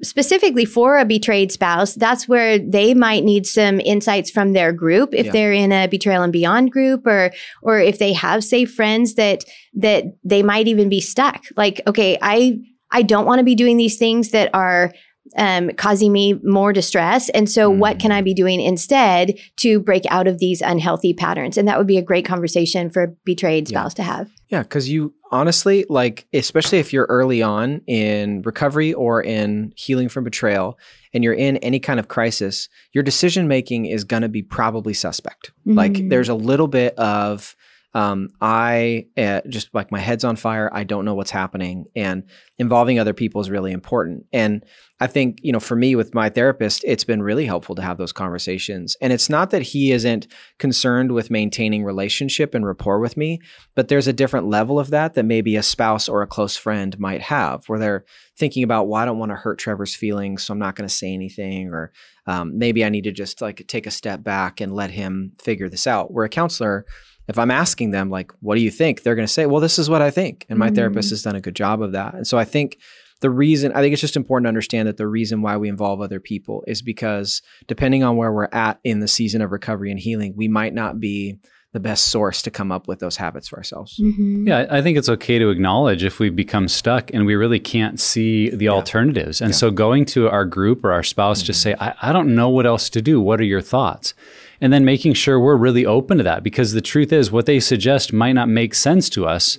specifically 0.02 0.64
for 0.64 0.98
a 0.98 1.04
betrayed 1.04 1.52
spouse, 1.52 1.94
that's 1.94 2.28
where 2.28 2.58
they 2.58 2.94
might 2.94 3.24
need 3.24 3.46
some 3.46 3.80
insights 3.80 4.30
from 4.30 4.52
their 4.52 4.72
group 4.72 5.12
if 5.12 5.26
yeah. 5.26 5.32
they're 5.32 5.52
in 5.52 5.72
a 5.72 5.88
betrayal 5.88 6.22
and 6.22 6.32
beyond 6.32 6.70
group 6.70 7.06
or 7.06 7.32
or 7.62 7.80
if 7.80 7.98
they 7.98 8.12
have 8.12 8.44
safe 8.44 8.72
friends 8.72 9.14
that 9.14 9.44
that 9.74 10.04
they 10.24 10.42
might 10.42 10.68
even 10.68 10.88
be 10.88 11.00
stuck. 11.00 11.44
Like, 11.56 11.80
okay, 11.86 12.16
I 12.22 12.58
I 12.90 13.02
don't 13.02 13.26
want 13.26 13.38
to 13.38 13.44
be 13.44 13.54
doing 13.54 13.76
these 13.76 13.98
things 13.98 14.30
that 14.30 14.50
are 14.54 14.92
um, 15.36 15.70
causing 15.72 16.12
me 16.12 16.34
more 16.42 16.72
distress. 16.72 17.28
And 17.30 17.50
so, 17.50 17.70
mm. 17.70 17.78
what 17.78 17.98
can 17.98 18.12
I 18.12 18.22
be 18.22 18.34
doing 18.34 18.60
instead 18.60 19.38
to 19.56 19.80
break 19.80 20.04
out 20.10 20.26
of 20.26 20.38
these 20.38 20.60
unhealthy 20.60 21.12
patterns? 21.12 21.58
And 21.58 21.68
that 21.68 21.78
would 21.78 21.86
be 21.86 21.98
a 21.98 22.02
great 22.02 22.24
conversation 22.24 22.90
for 22.90 23.02
a 23.02 23.08
betrayed 23.24 23.68
spouse 23.68 23.92
yeah. 23.92 23.96
to 23.96 24.02
have. 24.02 24.30
Yeah, 24.48 24.62
because 24.62 24.88
you 24.88 25.14
honestly, 25.30 25.84
like, 25.88 26.26
especially 26.32 26.78
if 26.78 26.92
you're 26.92 27.06
early 27.10 27.42
on 27.42 27.82
in 27.86 28.42
recovery 28.42 28.94
or 28.94 29.22
in 29.22 29.72
healing 29.76 30.08
from 30.08 30.24
betrayal 30.24 30.78
and 31.12 31.22
you're 31.22 31.34
in 31.34 31.58
any 31.58 31.80
kind 31.80 32.00
of 32.00 32.08
crisis, 32.08 32.68
your 32.92 33.04
decision 33.04 33.48
making 33.48 33.86
is 33.86 34.04
going 34.04 34.22
to 34.22 34.28
be 34.28 34.42
probably 34.42 34.94
suspect. 34.94 35.52
Mm. 35.66 35.76
Like, 35.76 36.08
there's 36.08 36.30
a 36.30 36.34
little 36.34 36.68
bit 36.68 36.94
of, 36.98 37.54
um, 37.94 38.28
I 38.40 39.06
uh, 39.16 39.40
just 39.48 39.74
like 39.74 39.90
my 39.90 39.98
head's 39.98 40.24
on 40.24 40.36
fire. 40.36 40.70
I 40.72 40.84
don't 40.84 41.06
know 41.06 41.14
what's 41.14 41.30
happening, 41.30 41.86
and 41.96 42.24
involving 42.58 42.98
other 42.98 43.14
people 43.14 43.40
is 43.40 43.48
really 43.48 43.72
important. 43.72 44.26
And 44.30 44.62
I 45.00 45.06
think 45.06 45.38
you 45.42 45.52
know, 45.52 45.60
for 45.60 45.74
me 45.74 45.96
with 45.96 46.14
my 46.14 46.28
therapist, 46.28 46.84
it's 46.84 47.04
been 47.04 47.22
really 47.22 47.46
helpful 47.46 47.74
to 47.76 47.82
have 47.82 47.96
those 47.96 48.12
conversations. 48.12 48.94
And 49.00 49.10
it's 49.10 49.30
not 49.30 49.50
that 49.50 49.62
he 49.62 49.90
isn't 49.92 50.26
concerned 50.58 51.12
with 51.12 51.30
maintaining 51.30 51.82
relationship 51.82 52.54
and 52.54 52.66
rapport 52.66 53.00
with 53.00 53.16
me, 53.16 53.40
but 53.74 53.88
there's 53.88 54.06
a 54.06 54.12
different 54.12 54.48
level 54.48 54.78
of 54.78 54.90
that 54.90 55.14
that 55.14 55.24
maybe 55.24 55.56
a 55.56 55.62
spouse 55.62 56.10
or 56.10 56.20
a 56.20 56.26
close 56.26 56.56
friend 56.58 56.98
might 56.98 57.22
have, 57.22 57.64
where 57.68 57.78
they're 57.78 58.04
thinking 58.36 58.64
about, 58.64 58.86
well, 58.86 59.00
I 59.00 59.06
don't 59.06 59.18
want 59.18 59.30
to 59.30 59.36
hurt 59.36 59.58
Trevor's 59.58 59.94
feelings, 59.94 60.42
so 60.42 60.52
I'm 60.52 60.58
not 60.58 60.76
going 60.76 60.88
to 60.88 60.94
say 60.94 61.14
anything, 61.14 61.68
or 61.68 61.92
um, 62.26 62.58
maybe 62.58 62.84
I 62.84 62.90
need 62.90 63.04
to 63.04 63.12
just 63.12 63.40
like 63.40 63.66
take 63.66 63.86
a 63.86 63.90
step 63.90 64.22
back 64.22 64.60
and 64.60 64.74
let 64.74 64.90
him 64.90 65.32
figure 65.40 65.70
this 65.70 65.86
out. 65.86 66.12
Where 66.12 66.26
a 66.26 66.28
counselor 66.28 66.84
if 67.28 67.38
I'm 67.38 67.50
asking 67.50 67.90
them 67.90 68.10
like, 68.10 68.32
what 68.40 68.54
do 68.54 68.60
you 68.62 68.70
think? 68.70 69.02
They're 69.02 69.14
going 69.14 69.26
to 69.26 69.32
say, 69.32 69.46
well, 69.46 69.60
this 69.60 69.78
is 69.78 69.90
what 69.90 70.02
I 70.02 70.10
think. 70.10 70.46
And 70.48 70.58
my 70.58 70.66
mm-hmm. 70.66 70.76
therapist 70.76 71.10
has 71.10 71.22
done 71.22 71.36
a 71.36 71.40
good 71.40 71.54
job 71.54 71.82
of 71.82 71.92
that. 71.92 72.14
And 72.14 72.26
so 72.26 72.38
I 72.38 72.44
think 72.44 72.78
the 73.20 73.30
reason 73.30 73.72
I 73.72 73.80
think 73.80 73.92
it's 73.92 74.00
just 74.00 74.16
important 74.16 74.46
to 74.46 74.48
understand 74.48 74.88
that 74.88 74.96
the 74.96 75.06
reason 75.06 75.42
why 75.42 75.56
we 75.56 75.68
involve 75.68 76.00
other 76.00 76.20
people 76.20 76.64
is 76.66 76.82
because 76.82 77.42
depending 77.66 78.02
on 78.02 78.16
where 78.16 78.32
we're 78.32 78.48
at 78.52 78.80
in 78.84 79.00
the 79.00 79.08
season 79.08 79.42
of 79.42 79.52
recovery 79.52 79.90
and 79.90 80.00
healing, 80.00 80.34
we 80.36 80.48
might 80.48 80.72
not 80.72 81.00
be 81.00 81.38
the 81.74 81.80
best 81.80 82.06
source 82.06 82.40
to 82.40 82.50
come 82.50 82.72
up 82.72 82.88
with 82.88 82.98
those 82.98 83.16
habits 83.16 83.48
for 83.48 83.58
ourselves. 83.58 84.00
Mhm. 84.02 84.48
Yeah, 84.48 84.66
I 84.70 84.80
think 84.80 84.96
it's 84.96 85.08
okay 85.08 85.38
to 85.38 85.50
acknowledge 85.50 86.02
if 86.02 86.18
we've 86.18 86.34
become 86.34 86.66
stuck 86.66 87.12
and 87.12 87.26
we 87.26 87.34
really 87.34 87.60
can't 87.60 88.00
see 88.00 88.48
the 88.48 88.70
alternatives. 88.70 89.42
And 89.42 89.50
Yeah. 89.50 89.56
so 89.56 89.70
going 89.70 90.06
to 90.06 90.30
our 90.30 90.46
group 90.46 90.82
or 90.82 90.92
our 90.92 91.02
spouse, 91.02 91.42
just 91.42 91.60
say, 91.60 91.74
Mm-hmm. 91.74 91.82
I, 92.06 92.10
I 92.10 92.12
don't 92.12 92.34
know 92.34 92.48
what 92.48 92.64
else 92.64 92.88
to 92.90 93.02
do. 93.02 93.20
What 93.20 93.38
are 93.38 93.44
your 93.44 93.60
thoughts? 93.60 94.14
And 94.60 94.72
then 94.72 94.84
making 94.84 95.14
sure 95.14 95.38
we're 95.38 95.56
really 95.56 95.86
open 95.86 96.18
to 96.18 96.24
that 96.24 96.42
because 96.42 96.72
the 96.72 96.80
truth 96.80 97.12
is, 97.12 97.30
what 97.30 97.46
they 97.46 97.60
suggest 97.60 98.12
might 98.12 98.32
not 98.32 98.48
make 98.48 98.74
sense 98.74 99.08
to 99.10 99.26
us. 99.26 99.58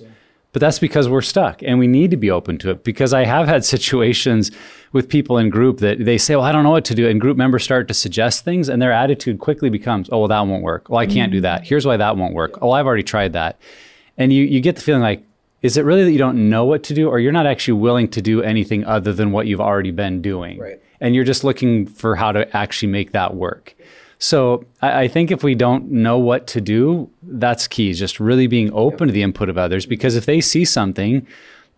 But 0.52 0.60
that's 0.60 0.80
because 0.80 1.08
we're 1.08 1.22
stuck 1.22 1.62
and 1.62 1.78
we 1.78 1.86
need 1.86 2.10
to 2.10 2.16
be 2.16 2.30
open 2.30 2.58
to 2.58 2.70
it. 2.70 2.82
Because 2.82 3.14
I 3.14 3.24
have 3.24 3.46
had 3.46 3.64
situations 3.64 4.50
with 4.92 5.08
people 5.08 5.38
in 5.38 5.48
group 5.48 5.78
that 5.78 6.04
they 6.04 6.18
say, 6.18 6.34
Well, 6.34 6.44
I 6.44 6.52
don't 6.52 6.64
know 6.64 6.70
what 6.70 6.84
to 6.86 6.94
do. 6.94 7.08
And 7.08 7.20
group 7.20 7.36
members 7.36 7.62
start 7.62 7.86
to 7.88 7.94
suggest 7.94 8.44
things, 8.44 8.68
and 8.68 8.82
their 8.82 8.92
attitude 8.92 9.38
quickly 9.38 9.70
becomes, 9.70 10.08
Oh, 10.10 10.18
well, 10.18 10.28
that 10.28 10.46
won't 10.46 10.62
work. 10.62 10.88
Well, 10.88 10.98
I 10.98 11.06
can't 11.06 11.32
do 11.32 11.38
mm. 11.38 11.42
that. 11.42 11.66
Here's 11.66 11.86
why 11.86 11.96
that 11.96 12.16
won't 12.16 12.34
work. 12.34 12.58
Oh, 12.60 12.72
I've 12.72 12.86
already 12.86 13.04
tried 13.04 13.32
that. 13.34 13.60
And 14.18 14.32
you, 14.32 14.44
you 14.44 14.60
get 14.60 14.76
the 14.76 14.82
feeling 14.82 15.02
like, 15.02 15.24
is 15.62 15.76
it 15.76 15.84
really 15.84 16.04
that 16.04 16.12
you 16.12 16.18
don't 16.18 16.48
know 16.50 16.64
what 16.64 16.82
to 16.84 16.94
do, 16.94 17.08
or 17.08 17.20
you're 17.20 17.32
not 17.32 17.46
actually 17.46 17.74
willing 17.74 18.08
to 18.08 18.22
do 18.22 18.42
anything 18.42 18.84
other 18.84 19.12
than 19.12 19.30
what 19.30 19.46
you've 19.46 19.60
already 19.60 19.90
been 19.90 20.20
doing? 20.20 20.58
Right. 20.58 20.82
And 21.00 21.14
you're 21.14 21.24
just 21.24 21.44
looking 21.44 21.86
for 21.86 22.16
how 22.16 22.32
to 22.32 22.56
actually 22.56 22.90
make 22.90 23.12
that 23.12 23.34
work. 23.34 23.74
So 24.20 24.64
I, 24.80 25.02
I 25.02 25.08
think 25.08 25.30
if 25.32 25.42
we 25.42 25.54
don't 25.56 25.90
know 25.90 26.18
what 26.18 26.46
to 26.48 26.60
do, 26.60 27.10
that's 27.22 27.66
key. 27.66 27.92
Just 27.94 28.20
really 28.20 28.46
being 28.46 28.72
open 28.72 29.08
to 29.08 29.12
the 29.12 29.22
input 29.22 29.48
of 29.48 29.58
others, 29.58 29.86
because 29.86 30.14
if 30.14 30.26
they 30.26 30.40
see 30.40 30.64
something, 30.64 31.26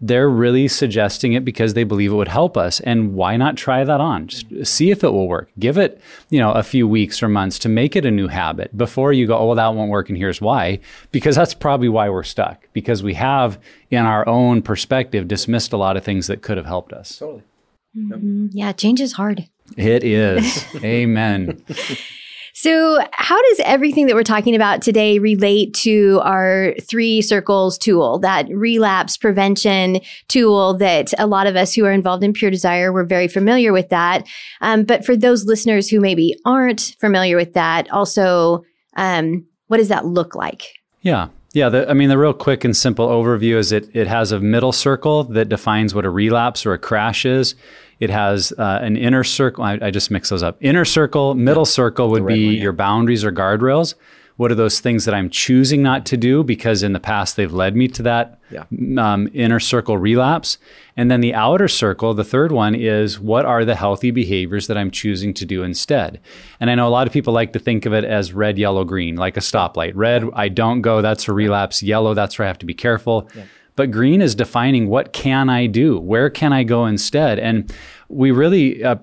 they're 0.04 0.28
really 0.28 0.66
suggesting 0.66 1.32
it 1.32 1.44
because 1.44 1.74
they 1.74 1.84
believe 1.84 2.10
it 2.10 2.16
would 2.16 2.26
help 2.26 2.56
us. 2.56 2.80
And 2.80 3.14
why 3.14 3.36
not 3.36 3.56
try 3.56 3.84
that 3.84 4.00
on? 4.00 4.26
Just 4.26 4.66
see 4.66 4.90
if 4.90 5.04
it 5.04 5.10
will 5.12 5.28
work. 5.28 5.48
Give 5.60 5.78
it, 5.78 6.00
you 6.28 6.40
know, 6.40 6.50
a 6.50 6.64
few 6.64 6.88
weeks 6.88 7.22
or 7.22 7.28
months 7.28 7.56
to 7.60 7.68
make 7.68 7.94
it 7.94 8.04
a 8.04 8.10
new 8.10 8.26
habit 8.26 8.76
before 8.76 9.12
you 9.12 9.28
go, 9.28 9.38
oh, 9.38 9.46
well, 9.46 9.54
that 9.54 9.74
won't 9.76 9.90
work. 9.92 10.08
And 10.08 10.18
here's 10.18 10.40
why. 10.40 10.80
Because 11.12 11.36
that's 11.36 11.54
probably 11.54 11.88
why 11.88 12.08
we're 12.10 12.24
stuck. 12.24 12.66
Because 12.72 13.04
we 13.04 13.14
have, 13.14 13.60
in 13.92 14.04
our 14.04 14.28
own 14.28 14.60
perspective, 14.62 15.28
dismissed 15.28 15.72
a 15.72 15.76
lot 15.76 15.96
of 15.96 16.02
things 16.02 16.26
that 16.26 16.42
could 16.42 16.56
have 16.56 16.66
helped 16.66 16.92
us. 16.92 17.18
Totally. 17.18 17.42
Mhm. 17.96 18.48
Yeah, 18.52 18.72
change 18.72 19.00
is 19.00 19.12
hard. 19.12 19.46
It 19.76 20.02
is. 20.02 20.64
Amen. 20.82 21.62
So, 22.54 23.00
how 23.12 23.40
does 23.50 23.60
everything 23.64 24.06
that 24.06 24.14
we're 24.14 24.22
talking 24.22 24.54
about 24.54 24.82
today 24.82 25.18
relate 25.18 25.72
to 25.74 26.20
our 26.22 26.74
three 26.82 27.22
circles 27.22 27.78
tool, 27.78 28.18
that 28.18 28.46
relapse 28.50 29.16
prevention 29.16 30.00
tool 30.28 30.74
that 30.74 31.14
a 31.18 31.26
lot 31.26 31.46
of 31.46 31.56
us 31.56 31.74
who 31.74 31.84
are 31.86 31.92
involved 31.92 32.22
in 32.22 32.32
Pure 32.32 32.50
Desire, 32.50 32.92
we're 32.92 33.04
very 33.04 33.28
familiar 33.28 33.72
with 33.72 33.88
that. 33.88 34.26
Um, 34.60 34.84
but 34.84 35.04
for 35.04 35.16
those 35.16 35.46
listeners 35.46 35.88
who 35.88 35.98
maybe 35.98 36.36
aren't 36.44 36.94
familiar 37.00 37.36
with 37.36 37.54
that, 37.54 37.90
also, 37.90 38.64
um, 38.96 39.46
what 39.68 39.78
does 39.78 39.88
that 39.88 40.04
look 40.04 40.34
like? 40.34 40.74
Yeah. 41.00 41.28
Yeah, 41.54 41.68
the, 41.68 41.88
I 41.88 41.92
mean, 41.92 42.08
the 42.08 42.16
real 42.16 42.32
quick 42.32 42.64
and 42.64 42.74
simple 42.74 43.08
overview 43.08 43.56
is 43.56 43.72
it, 43.72 43.94
it 43.94 44.06
has 44.06 44.32
a 44.32 44.40
middle 44.40 44.72
circle 44.72 45.24
that 45.24 45.50
defines 45.50 45.94
what 45.94 46.06
a 46.06 46.10
relapse 46.10 46.64
or 46.64 46.72
a 46.72 46.78
crash 46.78 47.26
is. 47.26 47.54
It 48.00 48.08
has 48.08 48.52
uh, 48.58 48.78
an 48.82 48.96
inner 48.96 49.22
circle. 49.22 49.62
I, 49.62 49.78
I 49.80 49.90
just 49.90 50.10
mix 50.10 50.30
those 50.30 50.42
up. 50.42 50.56
Inner 50.60 50.86
circle, 50.86 51.34
middle 51.34 51.66
circle 51.66 52.08
would 52.10 52.26
be 52.26 52.46
one, 52.46 52.54
yeah. 52.54 52.62
your 52.62 52.72
boundaries 52.72 53.22
or 53.22 53.32
guardrails. 53.32 53.94
What 54.36 54.50
are 54.50 54.54
those 54.54 54.80
things 54.80 55.04
that 55.04 55.14
I'm 55.14 55.28
choosing 55.30 55.82
not 55.82 56.06
to 56.06 56.16
do 56.16 56.42
because 56.42 56.82
in 56.82 56.92
the 56.92 57.00
past 57.00 57.36
they've 57.36 57.52
led 57.52 57.76
me 57.76 57.86
to 57.88 58.02
that 58.04 58.38
Yeah. 58.50 58.64
um, 58.98 59.28
inner 59.34 59.60
circle 59.60 59.98
relapse? 59.98 60.58
And 60.96 61.10
then 61.10 61.20
the 61.20 61.34
outer 61.34 61.68
circle, 61.68 62.14
the 62.14 62.24
third 62.24 62.50
one 62.52 62.74
is 62.74 63.20
what 63.20 63.44
are 63.44 63.64
the 63.64 63.74
healthy 63.74 64.10
behaviors 64.10 64.66
that 64.66 64.76
I'm 64.78 64.90
choosing 64.90 65.34
to 65.34 65.44
do 65.44 65.62
instead? 65.62 66.18
And 66.60 66.70
I 66.70 66.74
know 66.74 66.88
a 66.88 66.90
lot 66.90 67.06
of 67.06 67.12
people 67.12 67.32
like 67.32 67.52
to 67.52 67.58
think 67.58 67.86
of 67.86 67.92
it 67.92 68.04
as 68.04 68.32
red, 68.32 68.58
yellow, 68.58 68.84
green, 68.84 69.16
like 69.16 69.36
a 69.36 69.40
stoplight. 69.40 69.92
Red, 69.94 70.24
I 70.34 70.48
don't 70.48 70.80
go, 70.80 71.02
that's 71.02 71.28
a 71.28 71.32
relapse. 71.32 71.82
Yellow, 71.82 72.14
that's 72.14 72.38
where 72.38 72.46
I 72.46 72.48
have 72.48 72.58
to 72.58 72.66
be 72.66 72.74
careful. 72.74 73.28
But 73.74 73.90
green 73.90 74.20
is 74.20 74.34
defining 74.34 74.88
what 74.88 75.12
can 75.14 75.48
I 75.48 75.66
do? 75.66 75.98
Where 75.98 76.28
can 76.28 76.52
I 76.52 76.62
go 76.62 76.84
instead? 76.86 77.38
And 77.38 77.72
we 78.08 78.30
really 78.30 78.84
uh, 78.84 78.96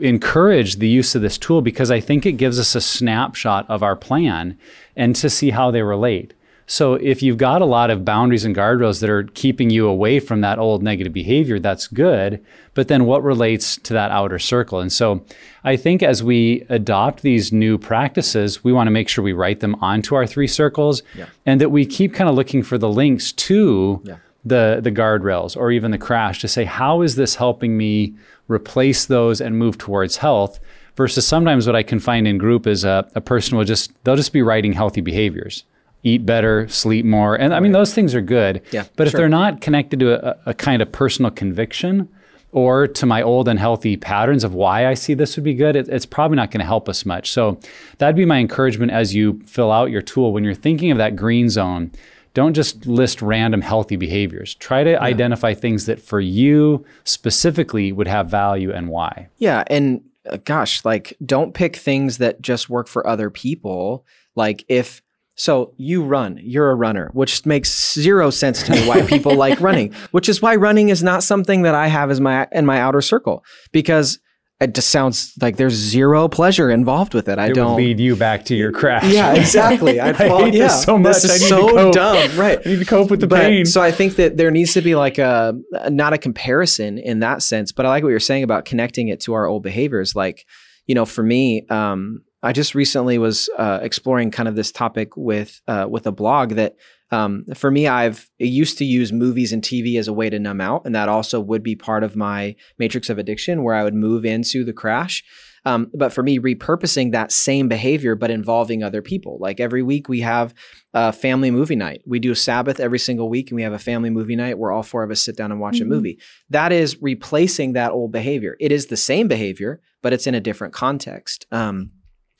encourage 0.00 0.76
the 0.76 0.88
use 0.88 1.14
of 1.14 1.22
this 1.22 1.38
tool 1.38 1.62
because 1.62 1.90
I 1.90 2.00
think 2.00 2.24
it 2.26 2.32
gives 2.32 2.58
us 2.58 2.74
a 2.74 2.80
snapshot 2.80 3.66
of 3.68 3.82
our 3.82 3.96
plan 3.96 4.58
and 4.96 5.14
to 5.16 5.28
see 5.30 5.50
how 5.50 5.70
they 5.70 5.82
relate. 5.82 6.32
So 6.68 6.94
if 6.94 7.22
you've 7.22 7.36
got 7.38 7.62
a 7.62 7.64
lot 7.64 7.90
of 7.90 8.04
boundaries 8.04 8.44
and 8.44 8.54
guardrails 8.54 9.00
that 9.00 9.08
are 9.08 9.22
keeping 9.22 9.70
you 9.70 9.86
away 9.86 10.18
from 10.18 10.40
that 10.40 10.58
old 10.58 10.82
negative 10.82 11.12
behavior, 11.12 11.60
that's 11.60 11.86
good. 11.86 12.44
But 12.74 12.88
then 12.88 13.04
what 13.04 13.22
relates 13.22 13.76
to 13.76 13.92
that 13.94 14.10
outer 14.10 14.40
circle? 14.40 14.80
And 14.80 14.92
so 14.92 15.24
I 15.62 15.76
think 15.76 16.02
as 16.02 16.24
we 16.24 16.64
adopt 16.68 17.22
these 17.22 17.52
new 17.52 17.78
practices, 17.78 18.64
we 18.64 18.72
want 18.72 18.88
to 18.88 18.90
make 18.90 19.08
sure 19.08 19.22
we 19.22 19.32
write 19.32 19.60
them 19.60 19.76
onto 19.76 20.16
our 20.16 20.26
three 20.26 20.48
circles 20.48 21.04
Yeah. 21.16 21.26
and 21.46 21.60
that 21.60 21.70
we 21.70 21.86
keep 21.86 22.12
kind 22.12 22.28
of 22.28 22.34
looking 22.34 22.64
for 22.64 22.78
the 22.78 22.88
links 22.90 23.30
to 23.32 24.02
Yeah. 24.04 24.16
The 24.46 24.78
the 24.82 24.92
guardrails 24.92 25.56
or 25.56 25.70
even 25.72 25.90
the 25.90 25.98
crash 25.98 26.40
to 26.40 26.48
say 26.48 26.64
how 26.64 27.02
is 27.02 27.16
this 27.16 27.34
helping 27.34 27.76
me 27.76 28.14
replace 28.48 29.04
those 29.06 29.40
and 29.40 29.58
move 29.58 29.76
towards 29.76 30.18
health 30.18 30.60
versus 30.94 31.26
sometimes 31.26 31.66
what 31.66 31.74
i 31.76 31.82
can 31.82 31.98
find 31.98 32.28
in 32.28 32.38
group 32.38 32.66
is 32.66 32.84
a, 32.84 33.06
a 33.14 33.20
person 33.20 33.56
will 33.56 33.64
just 33.64 33.92
they'll 34.04 34.16
just 34.16 34.32
be 34.32 34.42
writing 34.42 34.72
healthy 34.72 35.00
behaviors 35.00 35.64
eat 36.04 36.24
better 36.24 36.68
sleep 36.68 37.04
more 37.04 37.34
and 37.34 37.52
i 37.52 37.58
mean 37.58 37.72
those 37.72 37.92
things 37.92 38.14
are 38.14 38.20
good 38.20 38.62
Yeah, 38.70 38.84
but 38.94 39.08
if 39.08 39.10
sure. 39.10 39.18
they're 39.20 39.28
not 39.28 39.60
connected 39.60 39.98
to 40.00 40.28
a, 40.30 40.36
a 40.46 40.54
kind 40.54 40.80
of 40.80 40.92
personal 40.92 41.32
conviction 41.32 42.08
or 42.52 42.86
to 42.86 43.04
my 43.04 43.20
old 43.20 43.48
unhealthy 43.48 43.98
patterns 43.98 44.42
of 44.42 44.54
why 44.54 44.86
I 44.86 44.94
see 44.94 45.12
this 45.12 45.36
would 45.36 45.44
be 45.44 45.52
good, 45.52 45.76
it, 45.76 45.88
it's 45.88 46.06
probably 46.06 46.36
not 46.36 46.50
going 46.50 46.60
to 46.60 46.64
help 46.66 46.88
us 46.88 47.04
much. 47.04 47.30
So 47.30 47.58
that'd 47.98 48.16
be 48.16 48.24
my 48.24 48.38
encouragement 48.38 48.92
as 48.92 49.14
you 49.14 49.42
fill 49.44 49.70
out 49.70 49.90
your 49.90 50.00
tool. 50.00 50.32
When 50.32 50.42
you're 50.42 50.54
thinking 50.54 50.90
of 50.90 50.96
that 50.96 51.16
green 51.16 51.50
zone, 51.50 51.90
don't 52.36 52.52
just 52.52 52.84
list 52.84 53.22
random 53.22 53.62
healthy 53.62 53.96
behaviors. 53.96 54.54
Try 54.56 54.84
to 54.84 55.00
identify 55.02 55.54
things 55.54 55.86
that 55.86 55.98
for 55.98 56.20
you 56.20 56.84
specifically 57.04 57.92
would 57.92 58.06
have 58.06 58.28
value 58.28 58.70
and 58.70 58.90
why. 58.90 59.28
Yeah, 59.38 59.64
and 59.68 60.02
uh, 60.30 60.36
gosh, 60.44 60.84
like 60.84 61.16
don't 61.24 61.54
pick 61.54 61.76
things 61.76 62.18
that 62.18 62.42
just 62.42 62.68
work 62.68 62.88
for 62.88 63.06
other 63.06 63.30
people. 63.30 64.04
Like 64.34 64.66
if 64.68 65.00
so 65.34 65.72
you 65.78 66.04
run, 66.04 66.38
you're 66.42 66.70
a 66.70 66.74
runner, 66.74 67.08
which 67.14 67.46
makes 67.46 67.94
zero 67.94 68.28
sense 68.28 68.62
to 68.64 68.72
me 68.72 68.86
why 68.86 69.00
people 69.00 69.34
like 69.46 69.58
running, 69.58 69.94
which 70.10 70.28
is 70.28 70.42
why 70.42 70.56
running 70.56 70.90
is 70.90 71.02
not 71.02 71.22
something 71.22 71.62
that 71.62 71.74
I 71.74 71.86
have 71.86 72.10
as 72.10 72.20
my 72.20 72.48
in 72.52 72.66
my 72.66 72.78
outer 72.78 73.00
circle 73.00 73.46
because 73.72 74.18
it 74.60 74.74
just 74.74 74.88
sounds 74.88 75.34
like 75.42 75.56
there's 75.56 75.74
zero 75.74 76.28
pleasure 76.28 76.70
involved 76.70 77.12
with 77.12 77.28
it. 77.28 77.38
I 77.38 77.48
It 77.48 77.54
don't 77.54 77.76
lead 77.76 78.00
you 78.00 78.16
back 78.16 78.46
to 78.46 78.54
your 78.56 78.72
crash. 78.72 79.04
Yeah, 79.12 79.34
exactly. 79.34 80.00
I'd 80.00 80.16
I 80.20 80.28
fall, 80.28 80.44
hate 80.44 80.54
yeah, 80.54 80.68
this 80.68 80.82
so 80.82 80.96
much. 80.96 81.16
This 81.22 81.30
I 81.30 81.34
is 81.34 81.40
need 81.42 81.48
to 81.48 81.54
so 81.54 81.68
cope. 81.68 81.94
dumb, 81.94 82.36
right? 82.38 82.58
I 82.64 82.68
need 82.70 82.78
to 82.78 82.84
cope 82.86 83.10
with 83.10 83.20
the 83.20 83.26
But- 83.26 83.40
pain. 83.42 83.66
So 83.66 83.82
I 83.82 83.90
think 83.92 84.16
that 84.16 84.36
there 84.38 84.50
needs 84.50 84.72
to 84.74 84.80
be 84.80 84.94
like 84.94 85.18
a 85.18 85.54
not 85.90 86.12
a 86.14 86.18
comparison 86.18 86.96
in 86.98 87.18
that 87.20 87.42
sense, 87.42 87.72
but 87.72 87.84
I 87.84 87.90
like 87.90 88.02
what 88.02 88.08
you're 88.10 88.18
saying 88.20 88.44
about 88.44 88.64
connecting 88.64 89.08
it 89.08 89.20
to 89.22 89.34
our 89.34 89.46
old 89.46 89.62
behaviors. 89.62 90.16
Like, 90.16 90.46
you 90.86 90.94
know, 90.94 91.04
for 91.04 91.22
me, 91.22 91.66
um, 91.68 92.22
I 92.42 92.52
just 92.52 92.74
recently 92.74 93.18
was 93.18 93.48
uh, 93.58 93.80
exploring 93.82 94.30
kind 94.30 94.48
of 94.48 94.56
this 94.56 94.70
topic 94.70 95.16
with 95.16 95.60
uh, 95.66 95.86
with 95.88 96.06
a 96.06 96.12
blog 96.12 96.50
that 96.50 96.76
um, 97.10 97.44
for 97.54 97.70
me, 97.70 97.86
I've 97.86 98.28
used 98.38 98.78
to 98.78 98.84
use 98.84 99.12
movies 99.12 99.52
and 99.52 99.62
TV 99.62 99.96
as 99.98 100.08
a 100.08 100.12
way 100.12 100.28
to 100.28 100.38
numb 100.38 100.60
out, 100.60 100.82
and 100.84 100.94
that 100.94 101.08
also 101.08 101.40
would 101.40 101.62
be 101.62 101.76
part 101.76 102.02
of 102.02 102.16
my 102.16 102.56
matrix 102.78 103.08
of 103.08 103.18
addiction, 103.18 103.62
where 103.62 103.74
I 103.74 103.84
would 103.84 103.94
move 103.94 104.24
into 104.24 104.64
the 104.64 104.72
crash. 104.72 105.22
Um, 105.64 105.90
but 105.94 106.12
for 106.12 106.22
me, 106.22 106.38
repurposing 106.38 107.10
that 107.12 107.32
same 107.32 107.66
behavior, 107.68 108.14
but 108.14 108.30
involving 108.30 108.82
other 108.84 109.02
people. 109.02 109.36
Like 109.40 109.58
every 109.58 109.82
week, 109.82 110.08
we 110.08 110.20
have 110.20 110.54
a 110.94 111.12
family 111.12 111.50
movie 111.50 111.74
night. 111.74 112.02
We 112.06 112.20
do 112.20 112.30
a 112.32 112.36
Sabbath 112.36 112.78
every 112.78 113.00
single 113.00 113.28
week, 113.28 113.50
and 113.50 113.56
we 113.56 113.62
have 113.62 113.72
a 113.72 113.78
family 113.78 114.10
movie 114.10 114.36
night 114.36 114.58
where 114.58 114.70
all 114.70 114.84
four 114.84 115.02
of 115.02 115.10
us 115.10 115.20
sit 115.20 115.36
down 115.36 115.50
and 115.50 115.60
watch 115.60 115.78
Mhm. 115.78 115.82
a 115.82 115.86
movie. 115.86 116.18
That 116.50 116.70
is 116.70 117.00
replacing 117.02 117.72
that 117.72 117.90
old 117.92 118.12
behavior. 118.12 118.56
It 118.60 118.70
is 118.70 118.86
the 118.86 118.96
same 118.96 119.26
behavior, 119.26 119.80
but 120.02 120.12
it's 120.12 120.26
in 120.28 120.34
a 120.36 120.40
different 120.40 120.72
context. 120.74 121.46
Um, 121.50 121.90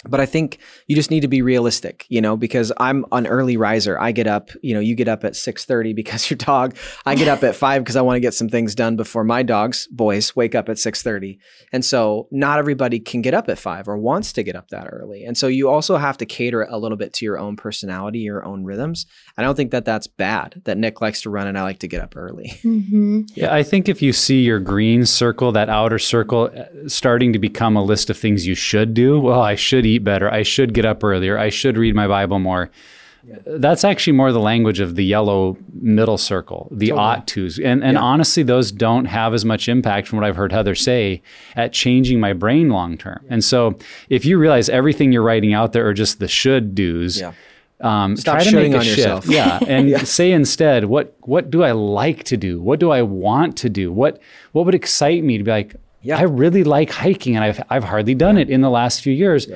but 0.08 0.20
I 0.20 0.26
think 0.26 0.58
you 0.86 0.96
just 0.96 1.10
need 1.10 1.20
to 1.20 1.28
be 1.28 1.42
realistic, 1.42 2.06
you 2.08 2.20
know, 2.20 2.36
because 2.36 2.72
I'm 2.78 3.04
an 3.12 3.26
early 3.26 3.56
riser. 3.56 3.98
I 3.98 4.12
get 4.12 4.26
up, 4.26 4.50
you 4.62 4.74
know, 4.74 4.80
you 4.80 4.94
get 4.94 5.08
up 5.08 5.24
at 5.24 5.32
6:30 5.32 5.94
because 5.94 6.30
your 6.30 6.36
dog. 6.36 6.76
I 7.04 7.14
get 7.14 7.28
up 7.28 7.42
at 7.42 7.56
5 7.66 7.82
because 7.82 7.96
I 7.96 8.02
want 8.02 8.16
to 8.16 8.20
get 8.20 8.34
some 8.34 8.48
things 8.48 8.74
done 8.74 8.96
before 8.96 9.24
my 9.24 9.42
dogs, 9.42 9.86
boys, 9.90 10.34
wake 10.36 10.54
up 10.54 10.68
at 10.68 10.76
6:30. 10.76 11.38
And 11.72 11.84
so 11.84 12.28
not 12.30 12.58
everybody 12.58 13.00
can 13.00 13.22
get 13.22 13.34
up 13.34 13.48
at 13.48 13.58
5 13.58 13.88
or 13.88 13.98
wants 13.98 14.32
to 14.34 14.42
get 14.42 14.56
up 14.56 14.68
that 14.68 14.88
early. 14.90 15.24
And 15.24 15.36
so 15.36 15.46
you 15.46 15.68
also 15.68 15.96
have 15.96 16.18
to 16.18 16.26
cater 16.26 16.62
a 16.62 16.78
little 16.78 16.98
bit 16.98 17.12
to 17.14 17.24
your 17.24 17.38
own 17.38 17.56
personality, 17.56 18.20
your 18.20 18.44
own 18.44 18.64
rhythms. 18.64 19.06
I 19.36 19.42
don't 19.42 19.54
think 19.54 19.70
that 19.70 19.84
that's 19.84 20.06
bad 20.06 20.62
that 20.64 20.78
Nick 20.78 21.00
likes 21.00 21.22
to 21.22 21.30
run 21.30 21.46
and 21.46 21.58
I 21.58 21.62
like 21.62 21.78
to 21.80 21.88
get 21.88 22.00
up 22.00 22.16
early. 22.16 22.48
hmm 22.62 23.22
Yeah, 23.34 23.54
I 23.54 23.62
think 23.62 23.88
if 23.88 24.02
you 24.02 24.12
see 24.12 24.42
your 24.42 24.60
green 24.60 25.06
circle, 25.06 25.52
that 25.52 25.68
outer 25.68 25.98
circle, 25.98 26.50
uh, 26.56 26.88
starting 26.88 27.32
to 27.32 27.38
become 27.38 27.76
a 27.76 27.82
list 27.82 28.10
of 28.10 28.16
things 28.16 28.46
you 28.46 28.54
should 28.54 28.94
do, 28.94 29.20
well, 29.20 29.40
I 29.40 29.54
should 29.54 29.86
eat 29.86 29.95
better. 29.98 30.30
I 30.32 30.42
should 30.42 30.74
get 30.74 30.84
up 30.84 31.02
earlier. 31.04 31.38
I 31.38 31.48
should 31.50 31.76
read 31.76 31.94
my 31.94 32.06
Bible 32.06 32.38
more. 32.38 32.70
that's 33.44 33.82
actually 33.82 34.12
more 34.12 34.30
the 34.30 34.38
language 34.38 34.78
of 34.78 34.94
the 34.94 35.04
yellow 35.04 35.56
middle 35.80 36.16
circle, 36.16 36.68
the 36.70 36.88
Totally. 36.90 37.00
ought 37.06 37.26
tos. 37.26 37.58
And, 37.58 37.82
and 37.82 37.94
Yeah. 37.94 38.00
honestly, 38.00 38.44
those 38.44 38.70
don't 38.70 39.06
have 39.06 39.34
as 39.34 39.44
much 39.44 39.68
impact 39.68 40.06
from 40.06 40.18
what 40.20 40.24
I've 40.28 40.36
heard 40.36 40.52
Heather 40.52 40.76
say 40.76 41.22
at 41.56 41.72
changing 41.72 42.20
my 42.20 42.32
brain 42.34 42.68
long 42.68 42.96
term. 42.96 43.24
And 43.28 43.42
so 43.42 43.74
if 44.08 44.24
you 44.24 44.38
realize 44.38 44.68
everything 44.68 45.10
you're 45.10 45.24
writing 45.24 45.52
out 45.54 45.72
there 45.72 45.84
are 45.88 45.92
just 45.92 46.20
the 46.20 46.28
should 46.28 46.76
do's, 46.76 47.18
Yeah. 47.18 47.32
um, 47.80 48.16
Stop 48.16 48.36
try 48.42 48.44
to 48.44 48.56
make 48.56 48.72
a 48.72 48.76
on 48.78 48.84
shift. 48.84 48.98
yourself. 48.98 49.26
Yeah, 49.28 49.58
and 49.66 49.88
Yeah. 49.88 49.98
say 50.04 50.30
instead, 50.30 50.84
what 50.84 51.14
what 51.22 51.50
do 51.50 51.64
I 51.64 51.72
like 51.72 52.22
to 52.24 52.36
do? 52.36 52.60
What 52.60 52.78
do 52.78 52.92
I 52.92 53.02
want 53.02 53.56
to 53.58 53.68
do? 53.68 53.90
What 53.92 54.20
what 54.52 54.66
would 54.66 54.74
excite 54.76 55.24
me 55.24 55.36
to 55.36 55.42
be 55.42 55.50
like? 55.50 55.74
Yeah. 56.00 56.18
I 56.18 56.22
really 56.22 56.62
like 56.62 56.90
hiking, 56.90 57.34
and 57.34 57.42
I've 57.44 57.60
I've 57.70 57.82
hardly 57.82 58.14
done 58.14 58.38
it 58.38 58.48
in 58.48 58.60
the 58.60 58.70
last 58.70 59.02
few 59.02 59.12
years. 59.12 59.48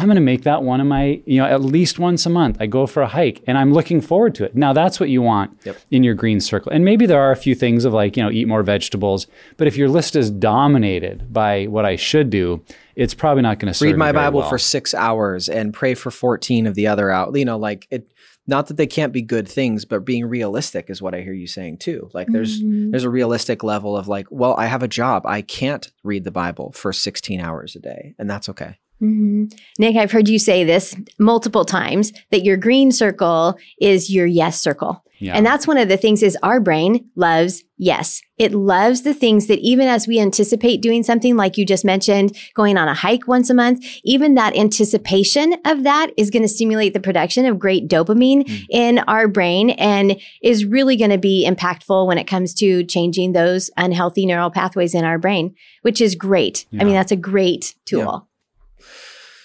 I'm 0.00 0.06
going 0.06 0.14
to 0.16 0.20
make 0.22 0.42
that 0.44 0.62
one 0.62 0.80
of 0.80 0.86
my, 0.86 1.20
you 1.26 1.36
know, 1.40 1.44
at 1.46 1.60
least 1.62 1.98
once 1.98 2.24
a 2.24 2.30
month. 2.30 2.56
I 2.58 2.66
go 2.66 2.86
for 2.86 3.02
a 3.02 3.06
hike, 3.06 3.42
and 3.46 3.58
I'm 3.58 3.72
looking 3.72 4.00
forward 4.00 4.34
to 4.36 4.44
it. 4.44 4.54
Now 4.56 4.72
that's 4.72 4.98
what 4.98 5.08
you 5.10 5.20
want 5.22 5.58
Yep. 5.64 5.76
in 5.90 6.02
your 6.02 6.14
green 6.14 6.40
circle. 6.40 6.72
And 6.72 6.84
maybe 6.84 7.04
there 7.06 7.20
are 7.20 7.30
a 7.32 7.36
few 7.36 7.54
things 7.54 7.84
of 7.84 7.92
like, 7.92 8.16
you 8.16 8.22
know, 8.22 8.30
eat 8.30 8.48
more 8.48 8.62
vegetables. 8.62 9.26
But 9.58 9.66
if 9.66 9.76
your 9.76 9.88
list 9.88 10.16
is 10.16 10.30
dominated 10.30 11.32
by 11.32 11.66
what 11.66 11.84
I 11.84 11.96
should 11.96 12.30
do, 12.30 12.62
it's 12.96 13.14
probably 13.14 13.42
not 13.42 13.58
going 13.58 13.70
to 13.72 13.74
serve 13.74 13.86
read 13.86 13.92
you 13.92 13.96
my 13.98 14.12
very 14.12 14.24
Bible 14.26 14.40
well. 14.40 14.48
for 14.48 14.58
six 14.58 14.94
hours 14.94 15.48
and 15.48 15.72
pray 15.72 15.94
for 15.94 16.10
14 16.10 16.66
of 16.66 16.74
the 16.74 16.86
other 16.86 17.10
out. 17.10 17.36
You 17.36 17.44
know, 17.44 17.58
like 17.58 17.86
it, 17.90 18.10
not 18.46 18.66
that 18.66 18.76
they 18.78 18.86
can't 18.86 19.12
be 19.12 19.22
good 19.22 19.46
things, 19.46 19.84
but 19.84 20.04
being 20.04 20.26
realistic 20.26 20.90
is 20.90 21.00
what 21.00 21.14
I 21.14 21.20
hear 21.20 21.32
you 21.32 21.46
saying 21.46 21.78
too. 21.78 22.10
Like 22.12 22.26
there's, 22.28 22.60
Mhm. 22.62 22.90
there's 22.90 23.04
a 23.04 23.10
realistic 23.10 23.62
level 23.62 23.96
of 23.96 24.08
like, 24.08 24.26
well, 24.30 24.54
I 24.58 24.66
have 24.66 24.82
a 24.82 24.88
job. 24.88 25.24
I 25.24 25.42
can't 25.42 25.90
read 26.02 26.24
the 26.24 26.30
Bible 26.32 26.72
for 26.72 26.92
16 26.92 27.40
hours 27.40 27.76
a 27.76 27.78
day 27.80 28.14
and 28.18 28.28
that's 28.28 28.48
okay. 28.48 28.78
Mhm. 29.02 29.52
Nick, 29.78 29.96
I've 29.96 30.12
heard 30.12 30.28
you 30.28 30.38
say 30.38 30.64
this 30.64 30.94
multiple 31.18 31.64
times 31.64 32.12
that 32.30 32.44
your 32.44 32.56
green 32.56 32.92
circle 32.92 33.56
is 33.80 34.10
your 34.10 34.26
yes 34.26 34.60
circle. 34.60 35.02
Yeah. 35.22 35.34
And 35.36 35.44
that's 35.44 35.66
one 35.66 35.76
of 35.76 35.90
the 35.90 35.98
things 35.98 36.22
is 36.22 36.36
our 36.42 36.60
brain 36.60 37.04
loves 37.14 37.62
yes. 37.76 38.22
It 38.38 38.52
loves 38.54 39.02
the 39.02 39.12
things 39.12 39.48
that 39.48 39.58
even 39.58 39.86
as 39.86 40.06
we 40.08 40.18
anticipate 40.18 40.80
doing 40.80 41.02
something 41.02 41.36
like 41.36 41.58
you 41.58 41.66
just 41.66 41.84
mentioned, 41.84 42.34
going 42.54 42.78
on 42.78 42.88
a 42.88 42.94
hike 42.94 43.28
once 43.28 43.50
a 43.50 43.54
month, 43.54 43.84
even 44.02 44.34
that 44.36 44.56
anticipation 44.56 45.56
of 45.66 45.82
that 45.82 46.10
is 46.16 46.30
going 46.30 46.40
to 46.42 46.48
stimulate 46.48 46.94
the 46.94 47.00
production 47.00 47.44
of 47.44 47.58
great 47.58 47.86
dopamine 47.86 48.44
Mm. 48.46 48.64
in 48.70 48.98
our 49.00 49.28
brain 49.28 49.70
and 49.70 50.18
is 50.42 50.64
really 50.64 50.96
going 50.96 51.10
to 51.10 51.18
be 51.18 51.46
impactful 51.46 52.06
when 52.06 52.16
it 52.16 52.26
comes 52.26 52.54
to 52.54 52.82
changing 52.84 53.32
those 53.32 53.70
unhealthy 53.76 54.24
neural 54.24 54.50
pathways 54.50 54.94
in 54.94 55.04
our 55.04 55.18
brain, 55.18 55.54
which 55.82 56.00
is 56.00 56.14
great. 56.14 56.64
I 56.78 56.84
mean, 56.84 56.94
that's 56.94 57.12
a 57.12 57.16
great 57.16 57.74
tool. 57.84 58.26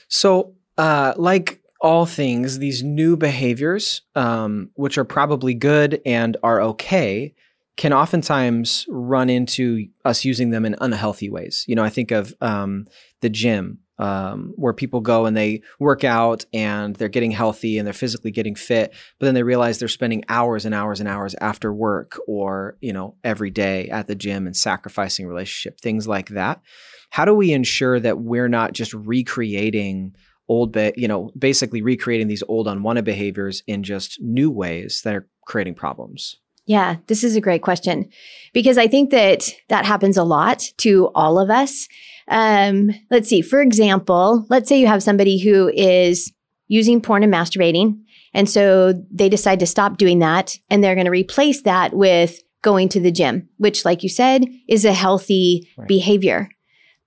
So, 0.07 0.53
uh, 0.77 1.13
like 1.17 1.61
all 1.81 2.05
things, 2.05 2.59
these 2.59 2.83
new 2.83 3.15
behaviors, 3.15 4.01
um, 4.15 4.69
which 4.75 4.97
are 4.97 5.03
probably 5.05 5.53
good 5.53 6.01
and 6.05 6.37
are 6.41 6.61
okay, 6.61 7.33
can 7.77 7.93
oftentimes 7.93 8.85
run 8.89 9.29
into 9.29 9.87
us 10.03 10.23
using 10.23 10.49
them 10.49 10.65
in 10.65 10.75
unhealthy 10.79 11.29
ways. 11.29 11.65
You 11.67 11.75
know, 11.75 11.83
I 11.83 11.89
think 11.89 12.11
of 12.11 12.33
um, 12.41 12.87
the 13.21 13.29
gym. 13.29 13.79
Um, 13.97 14.51
where 14.57 14.73
people 14.73 14.99
go 14.99 15.25
and 15.25 15.37
they 15.37 15.61
work 15.79 16.03
out 16.03 16.43
and 16.51 16.97
they're 16.97 17.07
getting 17.07 17.31
healthy 17.31 17.77
and 17.77 17.87
they're 17.87 17.93
physically 17.93 18.29
getting 18.29 18.53
fit, 18.53 18.93
but 19.17 19.25
then 19.25 19.35
they 19.35 19.43
realize 19.43 19.79
they're 19.79 19.87
spending 19.87 20.25
hours 20.27 20.65
and 20.65 20.75
hours 20.75 20.99
and 20.99 21.07
hours 21.07 21.33
after 21.39 21.73
work 21.73 22.19
or, 22.27 22.75
you 22.81 22.91
know, 22.91 23.15
every 23.23 23.51
day 23.51 23.87
at 23.87 24.07
the 24.07 24.15
gym 24.15 24.47
and 24.47 24.57
sacrificing 24.57 25.27
relationship, 25.27 25.79
things 25.79 26.09
like 26.09 26.27
that 26.27 26.61
how 27.09 27.25
do 27.25 27.33
we 27.33 27.51
ensure 27.53 27.99
that 27.99 28.19
we're 28.19 28.47
not 28.49 28.73
just 28.73 28.93
recreating 28.93 30.15
old 30.47 30.71
be- 30.71 30.93
you 30.95 31.07
know 31.07 31.31
basically 31.37 31.81
recreating 31.81 32.27
these 32.27 32.43
old 32.47 32.67
unwanted 32.67 33.05
behaviors 33.05 33.63
in 33.67 33.83
just 33.83 34.21
new 34.21 34.51
ways 34.51 35.01
that 35.03 35.15
are 35.15 35.27
creating 35.47 35.73
problems 35.75 36.35
Yeah, 36.67 36.97
this 37.07 37.23
is 37.23 37.35
a 37.35 37.41
great 37.41 37.61
question 37.61 38.09
because 38.53 38.77
I 38.77 38.87
think 38.87 39.11
that 39.11 39.49
that 39.69 39.85
happens 39.85 40.17
a 40.17 40.23
lot 40.23 40.63
to 40.77 41.09
all 41.13 41.39
of 41.39 41.49
us. 41.49 41.87
Um, 42.27 42.89
let's 43.11 43.29
see, 43.29 43.41
for 43.41 43.61
example, 43.61 44.45
let's 44.49 44.67
say 44.67 44.79
you 44.79 44.87
have 44.87 45.03
somebody 45.03 45.37
who 45.39 45.69
is 45.75 46.31
using 46.67 47.01
porn 47.01 47.21
and 47.23 47.31
masturbating. 47.33 47.99
And 48.33 48.49
so 48.49 48.93
they 49.11 49.29
decide 49.29 49.59
to 49.59 49.67
stop 49.67 49.97
doing 49.97 50.19
that 50.19 50.57
and 50.69 50.83
they're 50.83 50.95
going 50.95 51.05
to 51.05 51.11
replace 51.11 51.61
that 51.61 51.93
with 51.93 52.41
going 52.63 52.89
to 52.89 52.99
the 52.99 53.11
gym, 53.11 53.47
which, 53.57 53.85
like 53.85 54.01
you 54.01 54.09
said, 54.09 54.45
is 54.67 54.83
a 54.85 54.93
healthy 54.93 55.69
Right. 55.77 55.87
behavior. 55.87 56.49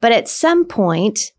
But 0.00 0.12
at 0.12 0.28
some 0.28 0.64
point, 0.64 1.32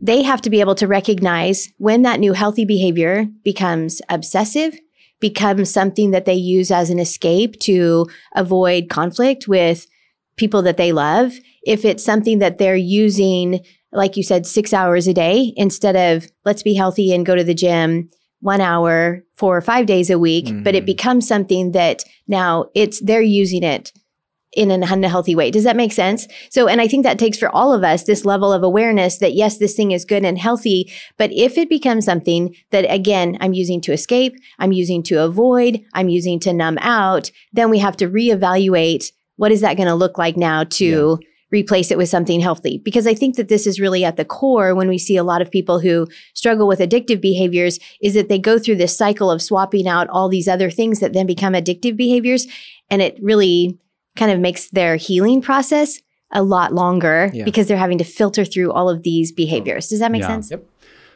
they 0.00 0.22
have 0.22 0.40
to 0.42 0.50
be 0.50 0.60
able 0.60 0.76
to 0.76 0.86
recognize 0.86 1.68
when 1.78 2.02
that 2.02 2.20
new 2.20 2.32
healthy 2.32 2.64
behavior 2.64 3.26
becomes 3.42 4.00
obsessive, 4.08 4.78
becomes 5.20 5.72
something 5.72 6.12
that 6.12 6.24
they 6.24 6.34
use 6.34 6.70
as 6.70 6.90
an 6.90 7.00
escape 7.00 7.58
to 7.60 8.06
avoid 8.36 8.88
conflict 8.88 9.48
with 9.48 9.86
people 10.36 10.62
that 10.62 10.76
they 10.76 10.92
love. 10.92 11.32
If 11.64 11.84
it's 11.84 12.04
something 12.04 12.38
that 12.38 12.58
they're 12.58 12.76
using, 12.76 13.64
like 13.92 14.16
you 14.16 14.22
said, 14.22 14.46
six 14.46 14.72
hours 14.72 15.08
a 15.08 15.14
day 15.14 15.52
instead 15.56 15.96
of 15.96 16.30
let's 16.44 16.62
be 16.62 16.74
healthy 16.74 17.12
and 17.12 17.26
go 17.26 17.34
to 17.34 17.42
the 17.42 17.54
gym 17.54 18.08
one 18.40 18.60
hour, 18.60 19.24
four 19.34 19.56
or 19.56 19.60
five 19.60 19.86
days 19.86 20.10
a 20.10 20.18
week, 20.18 20.48
but 20.62 20.76
it 20.76 20.84
Mhm. 20.84 20.86
becomes 20.86 21.26
something 21.26 21.72
that 21.72 22.04
now 22.28 22.66
it's 22.76 23.00
they're 23.00 23.20
using 23.20 23.64
it 23.64 23.92
in 24.52 24.70
an 24.70 24.82
unhealthy 24.82 25.34
way. 25.34 25.50
Does 25.50 25.64
that 25.64 25.76
make 25.76 25.92
sense? 25.92 26.26
So, 26.50 26.68
and 26.68 26.80
I 26.80 26.88
think 26.88 27.04
that 27.04 27.18
takes 27.18 27.38
for 27.38 27.50
all 27.50 27.72
of 27.72 27.84
us 27.84 28.04
this 28.04 28.24
level 28.24 28.52
of 28.52 28.62
awareness 28.62 29.18
that 29.18 29.34
yes, 29.34 29.58
this 29.58 29.74
thing 29.74 29.92
is 29.92 30.04
good 30.04 30.24
and 30.24 30.38
healthy, 30.38 30.90
but 31.16 31.30
if 31.32 31.58
it 31.58 31.68
becomes 31.68 32.04
something 32.04 32.54
that 32.70 32.86
again, 32.88 33.36
I'm 33.40 33.52
using 33.52 33.80
to 33.82 33.92
escape, 33.92 34.34
I'm 34.58 34.72
using 34.72 35.02
to 35.04 35.22
avoid, 35.22 35.80
I'm 35.92 36.08
using 36.08 36.40
to 36.40 36.52
numb 36.52 36.78
out, 36.80 37.30
then 37.52 37.70
we 37.70 37.78
have 37.78 37.96
to 37.98 38.08
reevaluate 38.08 39.12
what 39.36 39.52
is 39.52 39.60
that 39.60 39.76
going 39.76 39.88
to 39.88 39.94
look 39.94 40.18
like 40.18 40.36
now 40.36 40.64
to 40.64 41.18
replace 41.50 41.90
it 41.90 41.98
with 41.98 42.08
something 42.08 42.40
healthy? 42.40 42.80
Because 42.84 43.06
I 43.06 43.14
think 43.14 43.36
that 43.36 43.48
this 43.48 43.66
is 43.66 43.80
really 43.80 44.04
at 44.04 44.16
the 44.16 44.24
core 44.24 44.74
when 44.74 44.88
we 44.88 44.98
see 44.98 45.16
a 45.16 45.24
lot 45.24 45.40
of 45.40 45.50
people 45.50 45.80
who 45.80 46.06
struggle 46.34 46.66
with 46.66 46.80
addictive 46.80 47.20
behaviors 47.20 47.78
is 48.02 48.14
that 48.14 48.28
they 48.28 48.38
go 48.38 48.58
through 48.58 48.76
this 48.76 48.96
cycle 48.96 49.30
of 49.30 49.40
swapping 49.40 49.88
out 49.88 50.08
all 50.08 50.28
these 50.28 50.48
other 50.48 50.70
things 50.70 51.00
that 51.00 51.12
then 51.12 51.26
become 51.26 51.54
addictive 51.54 51.96
behaviors. 51.96 52.46
And 52.90 53.00
it 53.00 53.16
really 53.22 53.78
kind 54.18 54.30
of 54.32 54.40
makes 54.40 54.68
their 54.70 54.96
healing 54.96 55.40
process 55.40 56.00
a 56.32 56.42
lot 56.42 56.74
longer 56.74 57.30
Yeah. 57.32 57.44
because 57.44 57.68
they're 57.68 57.78
having 57.78 57.98
to 57.98 58.04
filter 58.04 58.44
through 58.44 58.70
all 58.72 58.90
of 58.90 59.02
these 59.02 59.32
behaviors. 59.32 59.88
Does 59.88 60.00
that 60.00 60.12
make 60.12 60.20
Yeah. 60.22 60.28
sense? 60.28 60.50
Yep. 60.50 60.64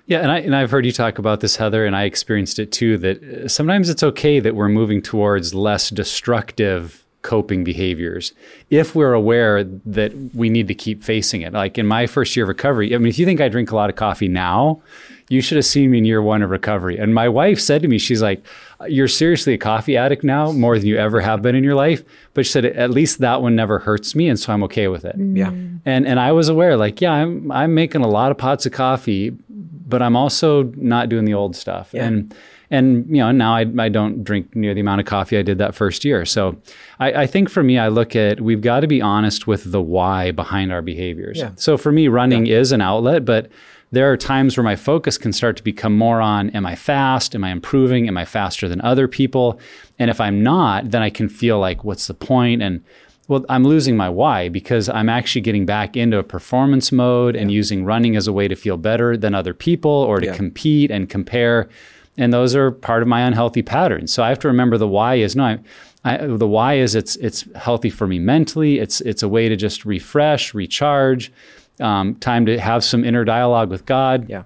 Yeah, 0.06 0.18
and 0.20 0.32
I 0.32 0.38
and 0.38 0.56
I've 0.56 0.70
heard 0.70 0.84
you 0.84 0.90
talk 0.92 1.18
about 1.18 1.40
this, 1.40 1.56
Heather, 1.56 1.86
and 1.86 1.94
I 1.94 2.04
experienced 2.04 2.58
it 2.58 2.72
too. 2.72 2.98
That 2.98 3.22
uh, 3.22 3.48
sometimes 3.48 3.88
it's 3.88 4.02
okay 4.02 4.40
that 4.40 4.54
we're 4.56 4.68
moving 4.68 5.00
towards 5.02 5.54
less 5.54 5.90
destructive 5.90 7.04
coping 7.22 7.62
behaviors 7.62 8.32
if 8.68 8.96
we're 8.96 9.12
aware 9.12 9.62
that 9.62 10.12
we 10.34 10.48
need 10.50 10.66
to 10.66 10.74
keep 10.74 11.04
facing 11.04 11.42
it. 11.42 11.52
Like 11.52 11.78
in 11.78 11.86
my 11.86 12.06
first 12.08 12.34
year 12.34 12.44
of 12.44 12.48
recovery, 12.48 12.92
I 12.94 12.98
mean, 12.98 13.06
if 13.08 13.18
you 13.18 13.24
think 13.24 13.40
I 13.40 13.48
drink 13.48 13.70
a 13.70 13.76
lot 13.76 13.90
of 13.90 13.96
coffee 13.96 14.26
now, 14.28 14.80
you 15.28 15.40
should 15.40 15.56
have 15.56 15.64
seen 15.64 15.90
me 15.90 15.98
in 15.98 16.04
year 16.04 16.22
one 16.22 16.42
of 16.42 16.50
recovery. 16.50 16.98
And 16.98 17.14
my 17.14 17.28
wife 17.28 17.60
said 17.60 17.82
to 17.82 17.88
me, 17.88 17.98
she's 17.98 18.22
like, 18.22 18.44
"You're 18.88 19.08
seriously 19.08 19.54
a 19.54 19.58
coffee 19.58 19.96
addict 19.96 20.24
now, 20.24 20.52
more 20.52 20.78
than 20.78 20.86
you 20.86 20.96
ever 20.96 21.20
have 21.20 21.42
been 21.42 21.54
in 21.54 21.64
your 21.64 21.74
life." 21.74 22.02
But 22.34 22.46
she 22.46 22.52
said, 22.52 22.64
"At 22.64 22.90
least 22.90 23.18
that 23.20 23.42
one 23.42 23.56
never 23.56 23.78
hurts 23.78 24.14
me, 24.14 24.28
and 24.28 24.38
so 24.38 24.52
I'm 24.52 24.62
okay 24.64 24.88
with 24.88 25.04
it." 25.04 25.16
yeah 25.16 25.50
And 25.84 26.06
and 26.06 26.20
I 26.20 26.32
was 26.32 26.48
aware, 26.48 26.76
like, 26.76 27.00
yeah, 27.00 27.12
I'm 27.12 27.50
I'm 27.50 27.74
making 27.74 28.02
a 28.02 28.08
lot 28.08 28.30
of 28.30 28.38
pots 28.38 28.66
of 28.66 28.72
coffee, 28.72 29.30
but 29.48 30.02
I'm 30.02 30.16
also 30.16 30.64
not 30.76 31.08
doing 31.08 31.24
the 31.24 31.34
old 31.34 31.56
stuff. 31.56 31.90
Yeah. 31.92 32.06
And 32.06 32.34
and 32.72 33.06
you 33.08 33.22
know 33.22 33.30
now 33.30 33.54
I, 33.54 33.66
I 33.78 33.88
don't 33.88 34.24
drink 34.24 34.56
near 34.56 34.74
the 34.74 34.80
amount 34.80 35.00
of 35.00 35.06
coffee 35.06 35.38
I 35.38 35.42
did 35.42 35.58
that 35.58 35.74
first 35.74 36.04
year. 36.04 36.24
So 36.24 36.56
I, 36.98 37.12
I 37.22 37.26
think 37.26 37.50
for 37.50 37.62
me 37.62 37.78
I 37.78 37.88
look 37.88 38.16
at 38.16 38.40
we've 38.40 38.62
got 38.62 38.80
to 38.80 38.86
be 38.86 39.00
honest 39.00 39.46
with 39.46 39.70
the 39.70 39.82
why 39.82 40.30
behind 40.32 40.72
our 40.72 40.82
behaviors. 40.82 41.38
Yeah. 41.38 41.50
So 41.56 41.76
for 41.76 41.92
me 41.92 42.08
running 42.08 42.46
is 42.46 42.72
an 42.72 42.80
outlet, 42.80 43.24
but 43.24 43.50
there 43.92 44.10
are 44.10 44.16
times 44.16 44.56
where 44.56 44.64
my 44.64 44.74
focus 44.74 45.18
can 45.18 45.32
start 45.32 45.56
to 45.58 45.62
become 45.62 45.96
more 45.96 46.20
on 46.20 46.50
am 46.50 46.66
I 46.66 46.74
fast? 46.74 47.34
Am 47.34 47.44
I 47.44 47.50
improving? 47.50 48.08
Am 48.08 48.16
I 48.16 48.24
faster 48.24 48.68
than 48.68 48.80
other 48.80 49.06
people? 49.06 49.60
And 49.98 50.10
if 50.10 50.20
I'm 50.20 50.42
not, 50.42 50.90
then 50.90 51.02
I 51.02 51.10
can 51.10 51.28
feel 51.28 51.60
like 51.60 51.84
what's 51.84 52.06
the 52.06 52.14
point? 52.14 52.62
And 52.62 52.82
well, 53.28 53.44
I'm 53.48 53.64
losing 53.64 53.96
my 53.96 54.08
why 54.08 54.48
because 54.48 54.88
I'm 54.88 55.08
actually 55.08 55.42
getting 55.42 55.64
back 55.66 55.96
into 55.96 56.18
a 56.18 56.22
performance 56.24 56.90
mode 56.90 57.36
and 57.36 57.52
using 57.52 57.84
running 57.84 58.16
as 58.16 58.26
a 58.26 58.32
way 58.32 58.48
to 58.48 58.56
feel 58.56 58.76
better 58.76 59.16
than 59.16 59.34
other 59.34 59.54
people 59.54 59.90
or 59.90 60.20
to 60.20 60.26
Yeah. 60.26 60.36
compete 60.36 60.90
and 60.90 61.08
compare. 61.08 61.68
And 62.18 62.32
those 62.32 62.54
are 62.54 62.70
part 62.70 63.02
of 63.02 63.08
my 63.08 63.20
unhealthy 63.20 63.62
patterns. 63.62 64.12
So 64.12 64.22
I 64.22 64.28
have 64.30 64.38
to 64.40 64.48
remember 64.48 64.76
the 64.76 64.88
why 64.88 65.14
is 65.16 65.36
no, 65.36 65.44
I, 65.44 65.58
I, 66.04 66.16
the 66.26 66.48
why 66.48 66.74
is 66.74 66.94
it's 66.94 67.16
it's 67.16 67.46
healthy 67.54 67.90
for 67.90 68.06
me 68.06 68.18
mentally. 68.18 68.78
It's 68.80 69.00
it's 69.02 69.22
a 69.22 69.28
way 69.28 69.48
to 69.48 69.56
just 69.56 69.84
refresh, 69.84 70.52
recharge, 70.52 71.32
um, 71.82 72.14
time 72.16 72.46
to 72.46 72.58
have 72.58 72.84
some 72.84 73.04
inner 73.04 73.24
dialogue 73.24 73.70
with 73.70 73.84
God. 73.84 74.28
yeah 74.28 74.44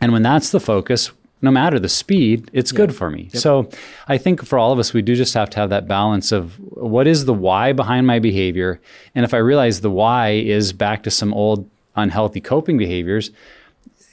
And 0.00 0.12
when 0.12 0.22
that's 0.22 0.50
the 0.50 0.60
focus, 0.60 1.12
no 1.42 1.50
matter 1.50 1.78
the 1.80 1.88
speed, 1.88 2.48
it's 2.52 2.70
good 2.70 2.94
for 2.94 3.10
me. 3.10 3.28
So 3.32 3.68
I 4.06 4.16
think 4.16 4.44
for 4.44 4.58
all 4.58 4.72
of 4.72 4.78
us, 4.78 4.92
we 4.94 5.02
do 5.02 5.16
just 5.16 5.34
have 5.34 5.50
to 5.50 5.58
have 5.58 5.70
that 5.70 5.88
balance 5.88 6.30
of 6.30 6.54
what 6.60 7.08
is 7.08 7.24
the 7.24 7.34
why 7.34 7.72
behind 7.72 8.06
my 8.06 8.20
behavior. 8.20 8.80
And 9.14 9.24
if 9.24 9.34
I 9.34 9.38
realize 9.38 9.80
the 9.80 9.90
why 9.90 10.30
is 10.30 10.72
back 10.72 11.02
to 11.02 11.10
some 11.10 11.34
old 11.34 11.68
unhealthy 11.96 12.40
coping 12.40 12.78
behaviors, 12.78 13.32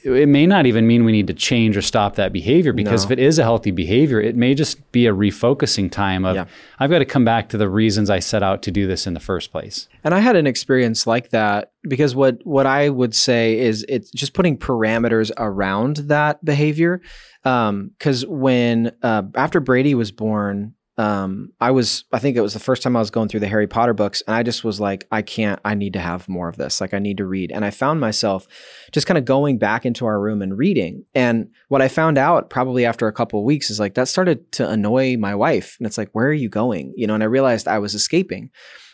it 0.04 0.28
may 0.28 0.46
not 0.46 0.66
even 0.66 0.86
mean 0.86 1.04
we 1.04 1.12
need 1.12 1.26
to 1.26 1.34
change 1.34 1.76
or 1.76 1.82
stop 1.82 2.14
that 2.16 2.32
behavior 2.32 2.72
because 2.72 3.04
No. 3.04 3.08
if 3.08 3.10
it 3.18 3.18
is 3.22 3.38
a 3.38 3.42
healthy 3.42 3.70
behavior, 3.70 4.20
it 4.20 4.34
may 4.36 4.54
just 4.54 4.90
be 4.92 5.06
a 5.06 5.12
refocusing 5.12 5.90
time 5.90 6.24
of 6.24 6.36
Yeah. 6.36 6.44
I've 6.78 6.90
got 6.90 7.00
to 7.00 7.04
come 7.04 7.24
back 7.24 7.48
to 7.50 7.58
the 7.58 7.68
reasons 7.68 8.08
I 8.10 8.18
set 8.18 8.42
out 8.42 8.62
to 8.62 8.70
do 8.70 8.86
this 8.86 9.06
in 9.06 9.14
the 9.14 9.20
first 9.20 9.52
place. 9.52 9.88
And 10.02 10.14
I 10.14 10.20
had 10.20 10.36
an 10.36 10.46
experience 10.46 11.06
like 11.06 11.30
that 11.30 11.72
because 11.82 12.14
what 12.14 12.38
what 12.44 12.66
I 12.66 12.88
would 12.88 13.14
say 13.14 13.58
is 13.58 13.84
it's 13.88 14.10
just 14.10 14.32
putting 14.32 14.56
parameters 14.56 15.30
around 15.36 15.96
that 16.08 16.44
behavior. 16.44 17.00
Because 17.42 18.26
when 18.26 18.92
uh, 19.02 19.22
after 19.34 19.60
Brady 19.60 19.94
was 19.94 20.10
born, 20.12 20.74
um, 21.00 21.50
I 21.62 21.70
was 21.70 22.04
I 22.12 22.18
think 22.18 22.36
it 22.36 22.42
was 22.42 22.52
the 22.52 22.60
first 22.60 22.82
time 22.82 22.94
I 22.94 23.00
was 23.00 23.10
going 23.10 23.28
through 23.28 23.40
the 23.40 23.48
Harry 23.48 23.66
Potter 23.66 23.94
books, 23.94 24.22
and 24.26 24.36
I 24.36 24.42
just 24.42 24.64
was 24.64 24.80
like, 24.80 25.06
I 25.10 25.22
can't. 25.22 25.58
I 25.64 25.74
need 25.74 25.94
to 25.94 25.98
have 25.98 26.28
more 26.28 26.46
of 26.46 26.58
this. 26.58 26.78
Like 26.78 26.92
I 26.92 26.98
need 26.98 27.16
to 27.16 27.24
read. 27.24 27.50
And 27.52 27.64
I 27.64 27.70
found 27.70 28.00
myself 28.00 28.46
just 28.92 29.06
kind 29.06 29.16
of 29.16 29.24
going 29.24 29.56
back 29.56 29.86
into 29.86 30.04
our 30.04 30.20
room 30.20 30.42
and 30.42 30.58
reading. 30.58 31.06
And 31.14 31.48
what 31.68 31.80
I 31.80 31.88
found 31.88 32.18
out 32.18 32.50
probably 32.50 32.84
after 32.84 33.08
a 33.08 33.14
couple 33.14 33.40
of 33.40 33.46
weeks 33.46 33.70
is 33.70 33.80
like 33.80 33.94
that 33.94 34.08
started 34.08 34.52
to 34.52 34.68
annoy 34.68 35.16
my 35.16 35.34
wife. 35.34 35.76
And 35.80 35.86
it's 35.86 35.96
like, 35.96 36.10
where 36.12 36.26
are 36.26 36.34
you 36.34 36.50
going? 36.50 36.92
You 36.96 37.06
know. 37.06 37.14
And 37.14 37.22
I 37.22 37.26
realized 37.26 37.66
I 37.66 37.78
was 37.78 37.94
escaping. 37.94 38.50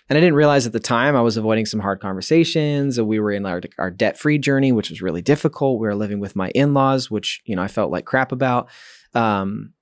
And 0.08 0.16
I 0.16 0.20
didn't 0.20 0.36
realize 0.36 0.64
at 0.64 0.72
the 0.72 0.78
time 0.78 1.16
I 1.16 1.22
was 1.22 1.36
avoiding 1.36 1.66
some 1.66 1.80
hard 1.80 2.00
conversations. 2.00 3.00
We 3.00 3.18
were 3.18 3.32
in 3.32 3.44
our, 3.44 3.60
our 3.78 3.90
debt 3.90 4.16
free 4.16 4.38
journey, 4.38 4.70
which 4.70 4.90
was 4.90 5.02
really 5.02 5.22
difficult. 5.22 5.80
We 5.80 5.88
were 5.88 5.96
living 5.96 6.20
with 6.20 6.36
my 6.36 6.50
in 6.50 6.72
laws, 6.72 7.10
which, 7.10 7.42
you 7.44 7.56
know, 7.56 7.62
I 7.62 7.66
felt 7.66 7.90
like 7.90 8.04
crap 8.04 8.30
about. 8.30 8.68
Um, 9.14 9.72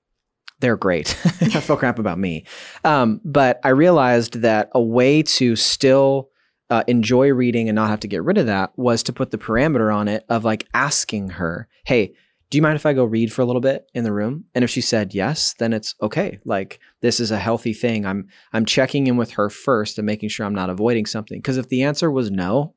they're 0.59 0.77
great. 0.77 1.17
I 1.41 1.59
feel 1.59 1.77
crap 1.77 1.99
about 1.99 2.19
me. 2.19 2.45
Um, 2.83 3.21
but 3.23 3.59
I 3.63 3.69
realized 3.69 4.41
that 4.41 4.69
a 4.73 4.81
way 4.81 5.21
to 5.23 5.55
still 5.55 6.29
uh, 6.69 6.83
enjoy 6.87 7.31
reading 7.31 7.69
and 7.69 7.75
not 7.75 7.89
have 7.89 7.99
to 8.01 8.07
get 8.07 8.23
rid 8.23 8.37
of 8.37 8.47
that 8.47 8.71
was 8.77 9.03
to 9.03 9.13
put 9.13 9.31
the 9.31 9.37
parameter 9.37 9.93
on 9.93 10.07
it 10.07 10.25
of 10.29 10.43
like 10.43 10.67
asking 10.73 11.29
her, 11.29 11.67
hey, 11.85 12.13
do 12.49 12.57
you 12.57 12.61
mind 12.61 12.75
if 12.75 12.85
I 12.85 12.93
go 12.93 13.03
read 13.03 13.33
for 13.33 13.41
a 13.41 13.45
little 13.45 13.61
bit 13.61 13.89
in 13.93 14.03
the 14.03 14.13
room? 14.13 14.45
And 14.53 14.63
if 14.63 14.69
she 14.69 14.81
said 14.81 15.15
yes, 15.15 15.55
then 15.57 15.73
it's 15.73 15.95
okay. 16.01 16.39
Like 16.45 16.79
this 17.01 17.19
is 17.19 17.31
a 17.31 17.39
healthy 17.39 17.73
thing. 17.73 18.05
I'm 18.05 18.27
I'm 18.53 18.65
checking 18.65 19.07
in 19.07 19.17
with 19.17 19.31
her 19.31 19.49
first 19.49 19.97
and 19.97 20.05
making 20.05 20.29
sure 20.29 20.45
I'm 20.45 20.55
not 20.55 20.69
avoiding 20.69 21.05
something. 21.05 21.39
Because 21.39 21.57
if 21.57 21.69
the 21.69 21.83
answer 21.83 22.11
was 22.11 22.29
no, 22.29 22.74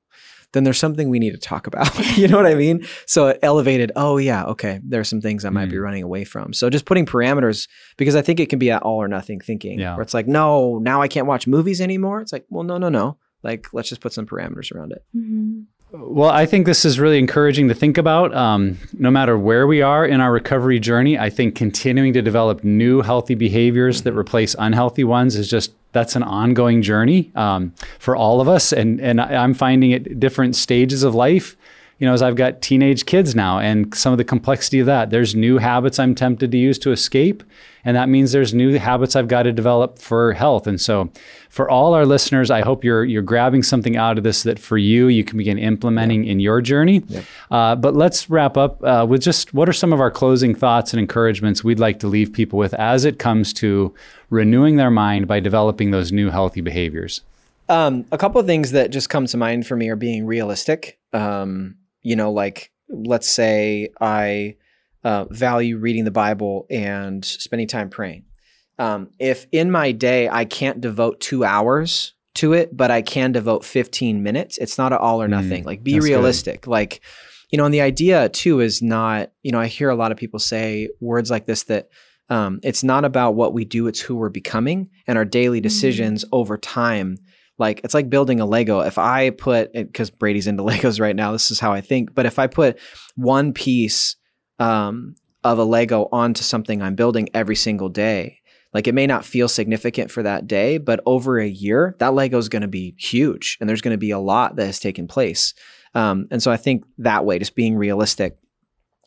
then 0.52 0.64
there's 0.64 0.78
something 0.78 1.08
we 1.10 1.18
need 1.18 1.32
to 1.32 1.38
talk 1.38 1.66
about. 1.66 1.88
you 2.18 2.28
know 2.28 2.36
what 2.36 2.46
I 2.46 2.54
mean? 2.54 2.86
So 3.06 3.28
it 3.28 3.38
elevated, 3.42 3.92
oh 3.96 4.16
yeah, 4.16 4.44
okay, 4.44 4.80
there 4.82 5.00
are 5.00 5.04
some 5.04 5.20
things 5.20 5.44
I 5.44 5.50
might 5.50 5.70
be 5.70 5.76
Mm. 5.76 5.82
running 5.82 6.02
away 6.02 6.24
from. 6.24 6.52
So 6.52 6.70
just 6.70 6.84
putting 6.86 7.06
parameters 7.06 7.68
because 7.96 8.16
I 8.16 8.22
think 8.22 8.40
it 8.40 8.48
can 8.48 8.58
be 8.58 8.70
at 8.70 8.82
all 8.82 8.96
or 9.02 9.08
nothing 9.08 9.40
thinking 9.40 9.78
Yeah. 9.78 9.94
where 9.94 10.02
it's 10.02 10.14
like, 10.14 10.26
no, 10.26 10.78
now 10.78 11.02
I 11.02 11.08
can't 11.08 11.26
watch 11.26 11.46
movies 11.46 11.80
anymore. 11.80 12.20
It's 12.20 12.32
like, 12.32 12.46
well, 12.48 12.64
no, 12.64 12.78
no, 12.78 12.88
no. 12.88 13.18
Like 13.42 13.66
let's 13.72 13.88
just 13.88 14.00
put 14.00 14.12
some 14.12 14.26
parameters 14.26 14.72
around 14.74 14.92
it. 14.92 15.04
Mhm. 15.16 15.64
Well, 15.90 16.28
I 16.28 16.44
think 16.44 16.66
this 16.66 16.84
is 16.84 17.00
really 17.00 17.18
encouraging 17.18 17.68
to 17.68 17.74
think 17.74 17.96
about. 17.96 18.34
Um, 18.34 18.76
no 18.98 19.10
matter 19.10 19.38
where 19.38 19.66
we 19.66 19.80
are 19.80 20.04
in 20.04 20.20
our 20.20 20.30
recovery 20.30 20.78
journey, 20.80 21.18
I 21.18 21.30
think 21.30 21.54
continuing 21.54 22.12
to 22.12 22.20
develop 22.20 22.62
new 22.62 23.00
healthy 23.00 23.34
behaviors 23.34 24.02
that 24.02 24.12
replace 24.12 24.54
unhealthy 24.58 25.02
ones 25.04 25.34
is 25.34 25.48
just 25.48 25.72
that's 25.92 26.16
an 26.16 26.22
ongoing 26.22 26.82
journey 26.82 27.32
um, 27.34 27.74
for 27.98 28.14
all 28.14 28.40
of 28.40 28.48
us. 28.48 28.72
And 28.72 29.00
and 29.00 29.20
I'm 29.20 29.54
finding 29.54 29.92
at 29.92 30.20
different 30.20 30.56
stages 30.56 31.02
of 31.02 31.14
life. 31.14 31.56
You 31.98 32.06
know, 32.06 32.14
as 32.14 32.22
I've 32.22 32.36
got 32.36 32.62
teenage 32.62 33.06
kids 33.06 33.34
now, 33.34 33.58
and 33.58 33.92
some 33.94 34.12
of 34.12 34.18
the 34.18 34.24
complexity 34.24 34.78
of 34.78 34.86
that. 34.86 35.10
There's 35.10 35.34
new 35.34 35.58
habits 35.58 35.98
I'm 35.98 36.14
tempted 36.14 36.52
to 36.52 36.56
use 36.56 36.78
to 36.80 36.92
escape, 36.92 37.42
and 37.84 37.96
that 37.96 38.08
means 38.08 38.30
there's 38.30 38.54
new 38.54 38.78
habits 38.78 39.16
I've 39.16 39.26
got 39.26 39.44
to 39.44 39.52
develop 39.52 39.98
for 39.98 40.32
health. 40.32 40.66
And 40.68 40.80
so, 40.80 41.10
for 41.48 41.68
all 41.68 41.94
our 41.94 42.06
listeners, 42.06 42.50
I 42.50 42.60
hope 42.60 42.84
you're 42.84 43.04
you're 43.04 43.22
grabbing 43.22 43.62
something 43.64 43.96
out 43.96 44.16
of 44.16 44.24
this 44.24 44.44
that 44.44 44.58
for 44.58 44.78
you 44.78 45.08
you 45.08 45.24
can 45.24 45.38
begin 45.38 45.58
implementing 45.58 46.24
in 46.24 46.38
your 46.38 46.60
journey. 46.60 47.02
Uh, 47.50 47.74
but 47.74 47.94
let's 47.94 48.30
wrap 48.30 48.56
up 48.56 48.82
uh, 48.84 49.04
with 49.08 49.22
just 49.22 49.52
what 49.52 49.68
are 49.68 49.72
some 49.72 49.92
of 49.92 50.00
our 50.00 50.10
closing 50.10 50.54
thoughts 50.54 50.92
and 50.92 51.00
encouragements 51.00 51.64
we'd 51.64 51.80
like 51.80 51.98
to 52.00 52.06
leave 52.06 52.32
people 52.32 52.58
with 52.58 52.74
as 52.74 53.04
it 53.04 53.18
comes 53.18 53.52
to 53.54 53.92
renewing 54.30 54.76
their 54.76 54.90
mind 54.90 55.26
by 55.26 55.40
developing 55.40 55.90
those 55.90 56.12
new 56.12 56.30
healthy 56.30 56.60
behaviors. 56.60 57.22
Um, 57.68 58.06
a 58.12 58.18
couple 58.18 58.40
of 58.40 58.46
things 58.46 58.70
that 58.70 58.90
just 58.90 59.10
come 59.10 59.26
to 59.26 59.36
mind 59.36 59.66
for 59.66 59.76
me 59.76 59.88
are 59.88 59.96
being 59.96 60.24
realistic. 60.24 60.98
Um, 61.12 61.76
you 62.02 62.16
know, 62.16 62.32
like 62.32 62.70
let's 62.88 63.28
say 63.28 63.90
I 64.00 64.56
uh, 65.04 65.24
value 65.30 65.78
reading 65.78 66.04
the 66.04 66.10
Bible 66.10 66.66
and 66.70 67.24
spending 67.24 67.68
time 67.68 67.90
praying. 67.90 68.24
Um, 68.78 69.10
if 69.18 69.46
in 69.52 69.70
my 69.70 69.92
day 69.92 70.28
I 70.28 70.44
can't 70.44 70.80
devote 70.80 71.20
two 71.20 71.44
hours 71.44 72.14
to 72.36 72.52
it, 72.52 72.76
but 72.76 72.90
I 72.90 73.02
can 73.02 73.32
devote 73.32 73.64
15 73.64 74.22
minutes, 74.22 74.58
it's 74.58 74.78
not 74.78 74.92
an 74.92 74.98
all 75.00 75.20
or 75.20 75.26
Mm, 75.26 75.30
nothing. 75.30 75.64
like 75.64 75.82
be 75.82 75.94
that's 75.94 76.04
good. 76.04 76.10
realistic. 76.12 76.66
Like, 76.66 77.00
you 77.50 77.56
know, 77.58 77.64
and 77.64 77.74
the 77.74 77.80
idea 77.80 78.28
too 78.28 78.60
is 78.60 78.80
not, 78.82 79.32
you 79.42 79.50
know, 79.52 79.58
I 79.60 79.66
hear 79.66 79.90
a 79.90 79.96
lot 79.96 80.12
of 80.12 80.18
people 80.18 80.38
say 80.38 80.88
words 81.00 81.30
like 81.30 81.46
this 81.46 81.64
that 81.64 81.88
um, 82.30 82.60
it's 82.62 82.84
not 82.84 83.04
about 83.04 83.34
what 83.34 83.54
we 83.54 83.64
do, 83.64 83.86
it's 83.88 84.00
who 84.00 84.14
we're 84.14 84.28
becoming 84.28 84.90
and 85.06 85.16
our 85.18 85.24
daily 85.24 85.60
decisions 85.60 86.24
over 86.30 86.56
time 86.58 87.16
like 87.58 87.80
it's 87.84 87.94
like 87.94 88.08
building 88.08 88.40
a 88.40 88.46
lego. 88.46 88.80
If 88.80 88.98
i 88.98 89.30
put 89.30 89.72
because 89.72 90.10
brady's 90.10 90.46
into 90.46 90.62
legos 90.70 91.00
right 91.00 91.16
now 91.16 91.32
this 91.32 91.50
is 91.50 91.60
how 91.60 91.72
i 91.72 91.80
think 91.80 92.14
but 92.14 92.26
if 92.26 92.38
i 92.38 92.46
put 92.46 92.78
one 93.16 93.52
piece 93.52 94.16
um, 94.58 95.14
of 95.44 95.58
a 95.58 95.64
lego 95.64 96.08
onto 96.12 96.42
something 96.42 96.82
i'm 96.82 96.94
building 96.94 97.28
every 97.34 97.56
single 97.56 97.88
day 97.88 98.40
like 98.74 98.86
it 98.86 98.94
may 98.94 99.06
not 99.06 99.24
feel 99.24 99.48
significant 99.48 100.10
for 100.10 100.22
that 100.22 100.46
day 100.46 100.78
but 100.78 101.00
over 101.06 101.38
a 101.38 101.48
year 101.48 101.94
that 101.98 102.14
lego 102.14 102.38
is 102.38 102.48
going 102.48 102.62
to 102.62 102.68
be 102.68 102.94
huge 102.98 103.56
and 103.60 103.68
there's 103.68 103.80
going 103.80 103.94
to 103.94 103.98
be 103.98 104.10
a 104.10 104.18
lot 104.18 104.56
that 104.56 104.66
has 104.66 104.80
taken 104.80 105.06
place. 105.06 105.54
Um, 105.94 106.26
and 106.30 106.42
so 106.42 106.50
i 106.50 106.56
think 106.56 106.84
that 106.98 107.24
way 107.24 107.38
just 107.38 107.54
being 107.54 107.76
realistic 107.76 108.36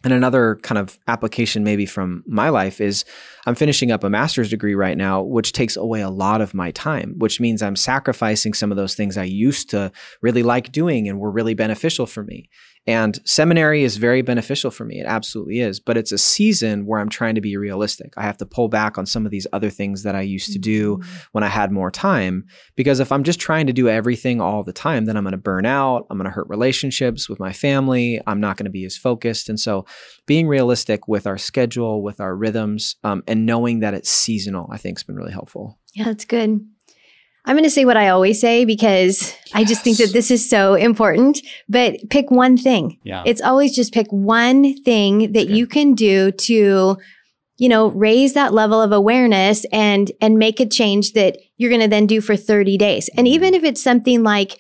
and 0.04 0.14
another 0.14 0.56
kind 0.64 0.78
of 0.78 0.98
application, 1.08 1.64
maybe 1.64 1.86
from 1.86 2.24
my 2.26 2.50
life, 2.50 2.82
is 2.82 3.06
I'm 3.46 3.56
finishing 3.56 3.92
up 3.92 4.04
a 4.04 4.10
master's 4.10 4.50
degree 4.50 4.76
right 4.76 4.98
now, 4.98 5.22
which 5.22 5.54
takes 5.54 5.76
away 5.76 6.02
a 6.02 6.10
lot 6.10 6.42
of 6.42 6.54
my 6.54 6.72
time, 6.72 7.16
which 7.18 7.40
means 7.40 7.62
I'm 7.62 7.76
sacrificing 7.76 8.54
some 8.54 8.72
of 8.72 8.78
those 8.78 8.96
things 8.96 9.18
I 9.18 9.24
used 9.24 9.70
to 9.72 9.92
really 10.22 10.44
like 10.44 10.72
doing 10.72 11.08
and 11.08 11.20
were 11.20 11.32
really 11.32 11.54
beneficial 11.54 12.06
for 12.06 12.24
me. 12.24 12.50
And 12.88 13.20
seminary 13.26 13.84
is 13.84 13.98
very 13.98 14.24
beneficial 14.24 14.72
for 14.72 14.86
me. 14.86 15.00
It 15.00 15.06
absolutely 15.06 15.60
is. 15.60 15.80
But 15.80 15.98
it's 15.98 16.12
a 16.12 16.18
season 16.18 16.86
where 16.86 17.00
I'm 17.00 17.10
trying 17.10 17.36
to 17.36 17.42
be 17.42 17.56
realistic. 17.56 18.14
I 18.18 18.24
have 18.24 18.38
to 18.38 18.46
pull 18.46 18.70
back 18.70 18.98
on 18.98 19.06
some 19.06 19.26
of 19.26 19.32
these 19.32 19.46
other 19.54 19.70
things 19.70 20.02
that 20.04 20.16
I 20.16 20.22
used 20.22 20.52
to 20.54 20.60
do 20.60 21.00
when 21.32 21.44
I 21.44 21.48
had 21.48 21.72
more 21.72 21.92
time. 21.92 22.46
Because 22.76 23.00
if 23.00 23.12
I'm 23.12 23.24
just 23.24 23.40
trying 23.40 23.68
to 23.68 23.74
do 23.74 23.88
everything 23.88 24.42
all 24.42 24.64
the 24.64 24.74
time, 24.74 25.06
then 25.06 25.16
I'm 25.16 25.24
going 25.24 25.32
to 25.32 25.38
burn 25.38 25.66
out. 25.66 26.08
I'm 26.10 26.18
going 26.18 26.26
to 26.26 26.32
hurt 26.32 26.50
relationships 26.50 27.30
with 27.30 27.40
my 27.40 27.54
family. 27.54 28.20
I'm 28.26 28.40
not 28.40 28.58
going 28.58 28.66
to 28.66 28.72
be 28.72 28.86
as 28.86 28.98
focused. 28.98 29.48
And 29.48 29.60
so 29.60 29.86
being 30.26 30.48
realistic 30.48 31.08
with 31.08 31.28
our 31.28 31.38
schedule, 31.38 32.02
with 32.02 32.20
our 32.20 32.36
rhythms, 32.36 32.96
um, 33.04 33.24
and 33.28 33.46
knowing 33.46 33.82
that 33.82 33.94
it's 33.94 34.10
seasonal, 34.10 34.68
I 34.72 34.78
think 34.78 34.98
has 34.98 35.04
been 35.04 35.16
really 35.16 35.34
helpful. 35.34 35.80
Yeah, 35.94 36.06
that's 36.06 36.26
good. 36.26 36.66
I'm 37.46 37.56
going 37.56 37.64
to 37.64 37.70
say 37.72 37.86
what 37.86 37.98
I 37.98 38.10
always 38.10 38.40
say 38.40 38.66
because 38.66 39.34
I 39.54 39.64
just 39.64 39.84
think 39.84 39.98
that 39.98 40.14
this 40.14 40.30
is 40.30 40.48
so 40.48 40.76
important. 40.76 41.40
But 41.68 41.96
pick 42.10 42.30
one 42.30 42.56
thing. 42.56 43.00
Yeah. 43.04 43.24
It's 43.26 43.42
always 43.42 43.76
just 43.76 43.94
pick 43.94 44.08
one 44.12 44.76
thing 44.84 45.32
that 45.34 45.46
Okay. 45.46 45.54
you 45.54 45.66
can 45.66 45.94
do 45.96 46.32
to, 46.32 46.98
you 47.58 47.70
know, 47.70 47.88
raise 47.88 48.34
that 48.34 48.54
level 48.54 48.80
of 48.82 48.92
awareness 48.92 49.66
and 49.72 50.12
and 50.22 50.38
make 50.38 50.60
a 50.60 50.68
change 50.68 51.14
that 51.14 51.38
you're 51.58 51.70
going 51.72 51.82
to 51.82 51.88
then 51.88 52.06
do 52.06 52.22
for 52.22 52.36
30 52.36 52.78
days. 52.78 53.10
And 53.18 53.26
Mm-hmm. 53.26 53.34
even 53.34 53.54
if 53.56 53.64
it's 53.64 53.84
something 53.84 54.22
like 54.24 54.58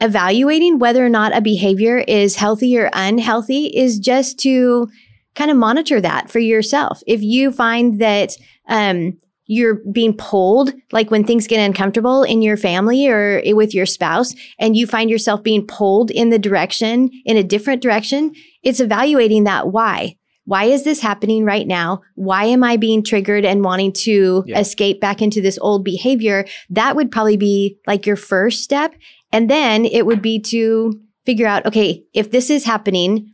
evaluating 0.00 0.78
whether 0.78 1.04
or 1.04 1.08
not 1.08 1.34
a 1.36 1.40
behavior 1.40 1.98
is 2.06 2.36
healthy 2.36 2.76
or 2.78 2.90
unhealthy 2.92 3.66
is 3.66 3.98
just 3.98 4.38
to 4.40 4.88
kind 5.34 5.50
of 5.50 5.56
monitor 5.56 6.00
that 6.00 6.30
for 6.30 6.38
yourself. 6.38 7.02
If 7.06 7.22
you 7.22 7.50
find 7.52 8.00
that 8.00 8.32
um 8.68 9.18
you're 9.46 9.76
being 9.92 10.14
pulled, 10.16 10.72
like 10.92 11.10
when 11.10 11.24
things 11.24 11.46
get 11.46 11.64
uncomfortable 11.64 12.22
in 12.22 12.42
your 12.42 12.56
family 12.56 13.08
or 13.08 13.42
with 13.54 13.74
your 13.74 13.86
spouse, 13.86 14.34
and 14.58 14.76
you 14.76 14.86
find 14.86 15.08
yourself 15.10 15.42
being 15.42 15.66
pulled 15.66 16.10
in 16.10 16.30
the 16.30 16.38
direction, 16.38 17.10
in 17.24 17.36
a 17.36 17.42
different 17.44 17.82
direction, 17.82 18.32
it's 18.62 18.80
evaluating 18.80 19.44
that 19.44 19.68
why. 19.68 20.16
Why 20.44 20.64
is 20.64 20.84
this 20.84 21.00
happening 21.00 21.44
right 21.44 21.66
now? 21.66 22.02
Why 22.14 22.44
am 22.44 22.62
I 22.62 22.76
being 22.76 23.02
triggered 23.02 23.44
and 23.44 23.64
wanting 23.64 23.92
to 24.04 24.44
Yeah. 24.46 24.60
escape 24.60 25.00
back 25.00 25.20
into 25.20 25.40
this 25.40 25.58
old 25.60 25.84
behavior? 25.84 26.44
That 26.70 26.94
would 26.94 27.10
probably 27.10 27.36
be 27.36 27.78
like 27.86 28.06
your 28.06 28.16
first 28.16 28.62
step. 28.62 28.94
And 29.32 29.50
then 29.50 29.84
it 29.84 30.06
would 30.06 30.22
be 30.22 30.38
to 30.40 31.00
figure 31.24 31.48
out, 31.48 31.66
okay, 31.66 32.04
if 32.14 32.30
this 32.30 32.48
is 32.48 32.64
happening 32.64 33.32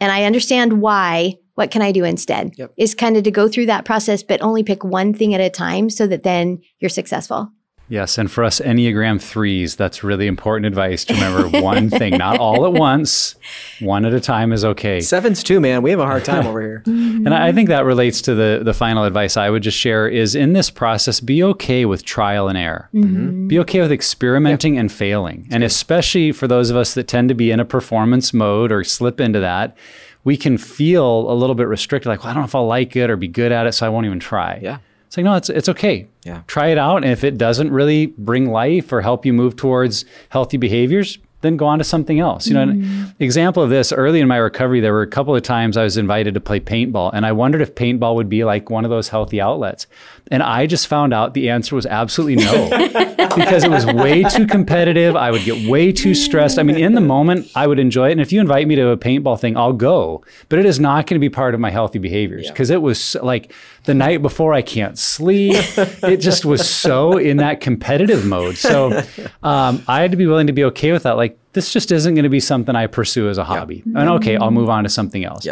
and 0.00 0.12
I 0.12 0.24
understand 0.24 0.82
why, 0.82 1.36
what 1.60 1.70
can 1.70 1.82
I 1.82 1.92
do 1.92 2.04
instead? 2.04 2.54
Yep. 2.56 2.72
Is 2.78 2.94
kind 2.94 3.18
of 3.18 3.24
to 3.24 3.30
go 3.30 3.46
through 3.46 3.66
that 3.66 3.84
process, 3.84 4.22
but 4.22 4.40
only 4.40 4.62
pick 4.62 4.82
one 4.82 5.12
thing 5.12 5.34
at 5.34 5.42
a 5.42 5.50
time 5.50 5.90
so 5.90 6.06
that 6.06 6.22
then 6.22 6.62
you're 6.78 6.88
successful. 6.88 7.52
Yes, 7.90 8.16
and 8.18 8.30
for 8.30 8.44
us 8.44 8.60
Enneagram 8.60 9.20
threes, 9.20 9.74
that's 9.74 10.02
really 10.02 10.28
important 10.28 10.66
advice 10.66 11.04
to 11.06 11.14
remember 11.14 11.60
one 11.60 11.90
thing, 11.90 12.16
not 12.16 12.38
all 12.38 12.64
at 12.64 12.72
once, 12.72 13.34
one 13.80 14.06
at 14.06 14.14
a 14.14 14.20
time 14.20 14.52
is 14.52 14.64
okay. 14.64 15.00
Sevens 15.00 15.42
too, 15.42 15.60
man. 15.60 15.82
We 15.82 15.90
have 15.90 15.98
a 15.98 16.06
hard 16.06 16.24
time 16.24 16.46
over 16.46 16.60
here. 16.62 16.82
And 17.20 17.34
I 17.34 17.52
think 17.52 17.68
that 17.68 17.84
relates 17.84 18.22
to 18.22 18.34
the 18.34 18.62
the 18.64 18.72
final 18.72 19.04
advice 19.04 19.36
I 19.36 19.50
would 19.50 19.62
just 19.62 19.76
share 19.76 20.08
is 20.08 20.34
in 20.34 20.54
this 20.54 20.70
process, 20.70 21.20
be 21.20 21.42
okay 21.42 21.84
with 21.84 22.04
trial 22.04 22.48
and 22.48 22.56
error. 22.56 22.88
Mm-hmm. 22.94 23.16
Mm-hmm. 23.16 23.48
Be 23.48 23.58
okay 23.58 23.80
with 23.80 23.92
experimenting 23.92 24.78
and 24.78 24.90
failing. 24.90 25.46
And 25.50 25.62
especially 25.62 26.32
for 26.32 26.48
those 26.48 26.70
of 26.70 26.76
us 26.76 26.94
that 26.94 27.08
tend 27.08 27.28
to 27.28 27.34
be 27.34 27.50
in 27.50 27.60
a 27.60 27.64
performance 27.66 28.32
mode 28.32 28.72
or 28.72 28.84
slip 28.84 29.20
into 29.20 29.40
that, 29.40 29.76
we 30.24 30.36
can 30.36 30.58
feel 30.58 31.30
a 31.30 31.34
little 31.34 31.54
bit 31.54 31.68
restricted, 31.68 32.08
like, 32.08 32.20
well, 32.20 32.30
I 32.30 32.34
don't 32.34 32.42
know 32.42 32.46
if 32.46 32.54
I'll 32.54 32.66
like 32.66 32.94
it 32.96 33.10
or 33.10 33.16
be 33.16 33.28
good 33.28 33.52
at 33.52 33.66
it, 33.66 33.72
so 33.72 33.86
I 33.86 33.88
won't 33.88 34.06
even 34.06 34.20
try. 34.20 34.58
Yeah. 34.62 34.78
It's 35.06 35.16
like, 35.16 35.24
no, 35.24 35.34
it's 35.34 35.50
it's 35.50 35.68
okay. 35.68 36.06
Yeah. 36.24 36.42
Try 36.46 36.68
it 36.68 36.78
out. 36.78 36.98
And 36.98 37.06
if 37.06 37.24
it 37.24 37.36
doesn't 37.36 37.72
really 37.72 38.06
bring 38.06 38.50
life 38.50 38.92
or 38.92 39.00
help 39.00 39.26
you 39.26 39.32
move 39.32 39.56
towards 39.56 40.04
healthy 40.28 40.56
behaviors, 40.56 41.18
then 41.42 41.56
go 41.56 41.66
on 41.66 41.78
to 41.78 41.84
something 41.84 42.20
else. 42.20 42.46
You 42.46 42.54
know, 42.54 42.62
an 42.62 43.14
example 43.18 43.62
of 43.62 43.70
this 43.70 43.92
early 43.92 44.20
in 44.20 44.28
my 44.28 44.36
recovery, 44.36 44.80
there 44.80 44.92
were 44.92 45.02
a 45.02 45.06
couple 45.06 45.34
of 45.34 45.42
times 45.42 45.76
I 45.76 45.84
was 45.84 45.96
invited 45.96 46.34
to 46.34 46.40
play 46.40 46.60
paintball, 46.60 47.10
and 47.14 47.24
I 47.24 47.32
wondered 47.32 47.62
if 47.62 47.74
paintball 47.74 48.14
would 48.16 48.28
be 48.28 48.44
like 48.44 48.68
one 48.68 48.84
of 48.84 48.90
those 48.90 49.08
healthy 49.08 49.40
outlets. 49.40 49.86
And 50.30 50.42
I 50.42 50.66
just 50.66 50.86
found 50.86 51.12
out 51.12 51.34
the 51.34 51.48
answer 51.48 51.74
was 51.74 51.86
absolutely 51.86 52.44
no, 52.44 52.68
because 53.36 53.64
it 53.64 53.70
was 53.70 53.86
way 53.86 54.22
too 54.22 54.46
competitive. 54.46 55.16
I 55.16 55.30
would 55.30 55.42
get 55.42 55.68
way 55.68 55.92
too 55.92 56.14
stressed. 56.14 56.58
I 56.58 56.62
mean, 56.62 56.76
in 56.76 56.94
the 56.94 57.00
moment, 57.00 57.50
I 57.54 57.66
would 57.66 57.78
enjoy 57.78 58.10
it. 58.10 58.12
And 58.12 58.20
if 58.20 58.32
you 58.32 58.40
invite 58.40 58.68
me 58.68 58.76
to 58.76 58.88
a 58.88 58.96
paintball 58.96 59.40
thing, 59.40 59.56
I'll 59.56 59.72
go, 59.72 60.24
but 60.48 60.58
it 60.58 60.66
is 60.66 60.78
not 60.78 61.06
going 61.06 61.18
to 61.18 61.20
be 61.20 61.30
part 61.30 61.54
of 61.54 61.60
my 61.60 61.70
healthy 61.70 61.98
behaviors 61.98 62.48
because 62.48 62.70
it 62.70 62.82
was 62.82 63.16
like 63.22 63.52
the 63.84 63.94
night 63.94 64.22
before 64.22 64.52
I 64.52 64.62
can't 64.62 64.98
sleep. 64.98 65.56
it 65.76 66.18
just 66.18 66.44
was 66.44 66.68
so 66.68 67.16
in 67.16 67.38
that 67.38 67.60
competitive 67.60 68.24
mode. 68.24 68.56
So 68.56 69.02
um, 69.42 69.82
I 69.88 70.02
had 70.02 70.10
to 70.10 70.16
be 70.16 70.26
willing 70.26 70.46
to 70.48 70.52
be 70.52 70.64
okay 70.64 70.92
with 70.92 71.04
that. 71.04 71.16
Like, 71.16 71.29
this 71.52 71.72
just 71.72 71.90
isn't 71.90 72.14
going 72.14 72.22
to 72.22 72.28
be 72.28 72.40
something 72.40 72.76
I 72.76 72.86
pursue 72.86 73.28
as 73.28 73.38
a 73.38 73.44
hobby. 73.44 73.82
And 73.86 74.08
okay, 74.10 74.36
I'll 74.36 74.50
move 74.50 74.68
on 74.68 74.84
to 74.84 74.90
something 74.90 75.24
else. 75.24 75.44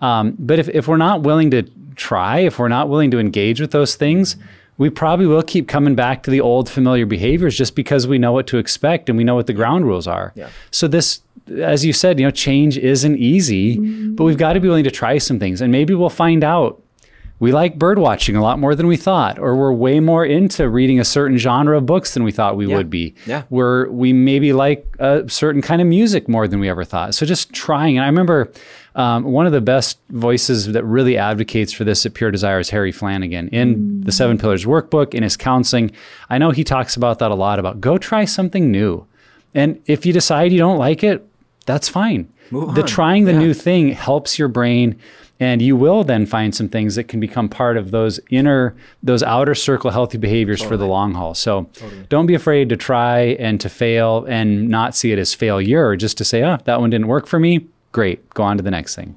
Um, 0.00 0.36
but 0.38 0.58
if, 0.58 0.68
if 0.68 0.88
we're 0.88 0.96
not 0.96 1.22
willing 1.22 1.50
to 1.52 1.62
try, 1.94 2.40
if 2.40 2.58
we're 2.58 2.68
not 2.68 2.88
willing 2.88 3.10
to 3.12 3.18
engage 3.18 3.60
with 3.60 3.70
those 3.70 3.94
things, 3.94 4.36
we 4.78 4.90
probably 4.90 5.26
will 5.26 5.42
keep 5.42 5.68
coming 5.68 5.94
back 5.94 6.22
to 6.24 6.30
the 6.30 6.40
old 6.40 6.68
familiar 6.68 7.06
behaviors 7.06 7.56
just 7.56 7.74
because 7.74 8.06
we 8.06 8.18
know 8.18 8.32
what 8.32 8.46
to 8.48 8.58
expect 8.58 9.08
and 9.08 9.16
we 9.16 9.24
know 9.24 9.34
what 9.34 9.46
the 9.46 9.54
ground 9.54 9.86
rules 9.86 10.06
are. 10.06 10.32
Yeah. 10.34 10.50
So 10.70 10.86
this, 10.86 11.22
as 11.56 11.84
you 11.84 11.94
said, 11.94 12.20
you 12.20 12.26
know, 12.26 12.30
change 12.30 12.76
isn't 12.76 13.16
easy, 13.16 13.78
but 14.10 14.24
we've 14.24 14.36
got 14.36 14.52
to 14.52 14.60
be 14.60 14.68
willing 14.68 14.84
to 14.84 14.90
try 14.90 15.16
some 15.16 15.38
things, 15.38 15.62
and 15.62 15.72
maybe 15.72 15.94
we'll 15.94 16.10
find 16.10 16.44
out 16.44 16.82
we 17.38 17.52
like 17.52 17.78
bird 17.78 17.98
watching 17.98 18.34
a 18.34 18.42
lot 18.42 18.58
more 18.58 18.74
than 18.74 18.86
we 18.86 18.96
thought, 18.96 19.38
or 19.38 19.54
we're 19.56 19.72
way 19.72 20.00
more 20.00 20.24
into 20.24 20.68
reading 20.70 20.98
a 20.98 21.04
certain 21.04 21.36
genre 21.36 21.76
of 21.76 21.84
books 21.84 22.14
than 22.14 22.24
we 22.24 22.32
thought 22.32 22.56
we 22.56 22.66
would 22.66 22.88
be. 22.88 23.14
Yeah. 23.26 23.42
We're 23.50 23.88
we 23.90 24.12
maybe 24.12 24.52
like 24.54 24.86
a 24.98 25.28
certain 25.28 25.60
kind 25.60 25.82
of 25.82 25.86
music 25.88 26.28
more 26.28 26.48
than 26.48 26.60
we 26.60 26.68
ever 26.70 26.82
thought. 26.84 27.14
So 27.14 27.26
just 27.26 27.52
trying. 27.52 27.98
And 27.98 28.04
I 28.04 28.06
remember 28.08 28.50
um, 28.94 29.24
one 29.24 29.44
of 29.44 29.52
the 29.52 29.60
best 29.60 29.98
voices 30.08 30.72
that 30.72 30.82
really 30.84 31.18
advocates 31.18 31.72
for 31.74 31.84
this 31.84 32.06
at 32.06 32.14
Pure 32.14 32.30
Desire 32.30 32.58
is 32.58 32.70
Harry 32.70 32.92
Flanagan 32.92 33.48
in 33.48 34.00
the 34.00 34.12
Seven 34.12 34.38
Pillars 34.38 34.64
workbook 34.64 35.12
in 35.12 35.22
his 35.22 35.36
counseling. 35.36 35.90
I 36.30 36.38
know 36.38 36.52
he 36.52 36.64
talks 36.64 36.96
about 36.96 37.18
that 37.18 37.30
a 37.30 37.34
lot 37.34 37.58
about 37.58 37.82
go 37.82 37.98
try 37.98 38.24
something 38.24 38.70
new. 38.70 39.06
And 39.54 39.82
if 39.86 40.06
you 40.06 40.14
decide 40.14 40.52
you 40.52 40.58
don't 40.58 40.78
like 40.78 41.04
it, 41.04 41.26
that's 41.66 41.88
fine. 41.88 42.32
Move 42.50 42.74
the 42.74 42.82
on. 42.82 42.86
trying 42.86 43.24
the 43.24 43.32
Yeah. 43.32 43.38
new 43.40 43.52
thing 43.54 43.88
helps 43.90 44.38
your 44.38 44.48
brain 44.48 44.96
and 45.38 45.60
you 45.60 45.76
will 45.76 46.02
then 46.04 46.24
find 46.26 46.54
some 46.54 46.68
things 46.68 46.94
that 46.94 47.04
can 47.08 47.20
become 47.20 47.48
part 47.48 47.76
of 47.76 47.90
those 47.90 48.18
inner 48.30 48.74
those 49.02 49.22
outer 49.22 49.54
circle 49.54 49.90
healthy 49.90 50.18
behaviors 50.18 50.62
for 50.62 50.76
the 50.76 50.86
long 50.86 51.14
haul 51.14 51.34
so 51.34 51.68
don't 52.08 52.26
be 52.26 52.34
afraid 52.34 52.68
to 52.68 52.76
try 52.76 53.18
and 53.38 53.60
to 53.60 53.68
fail 53.68 54.24
and 54.28 54.68
not 54.68 54.94
see 54.94 55.12
it 55.12 55.18
as 55.18 55.34
failure 55.34 55.94
just 55.96 56.16
to 56.18 56.24
say 56.24 56.42
oh 56.42 56.56
that 56.64 56.80
one 56.80 56.90
didn't 56.90 57.06
work 57.08 57.26
for 57.26 57.38
me 57.38 57.66
great 57.92 58.28
go 58.30 58.42
on 58.42 58.56
to 58.56 58.62
the 58.62 58.70
next 58.70 58.94
thing 58.94 59.14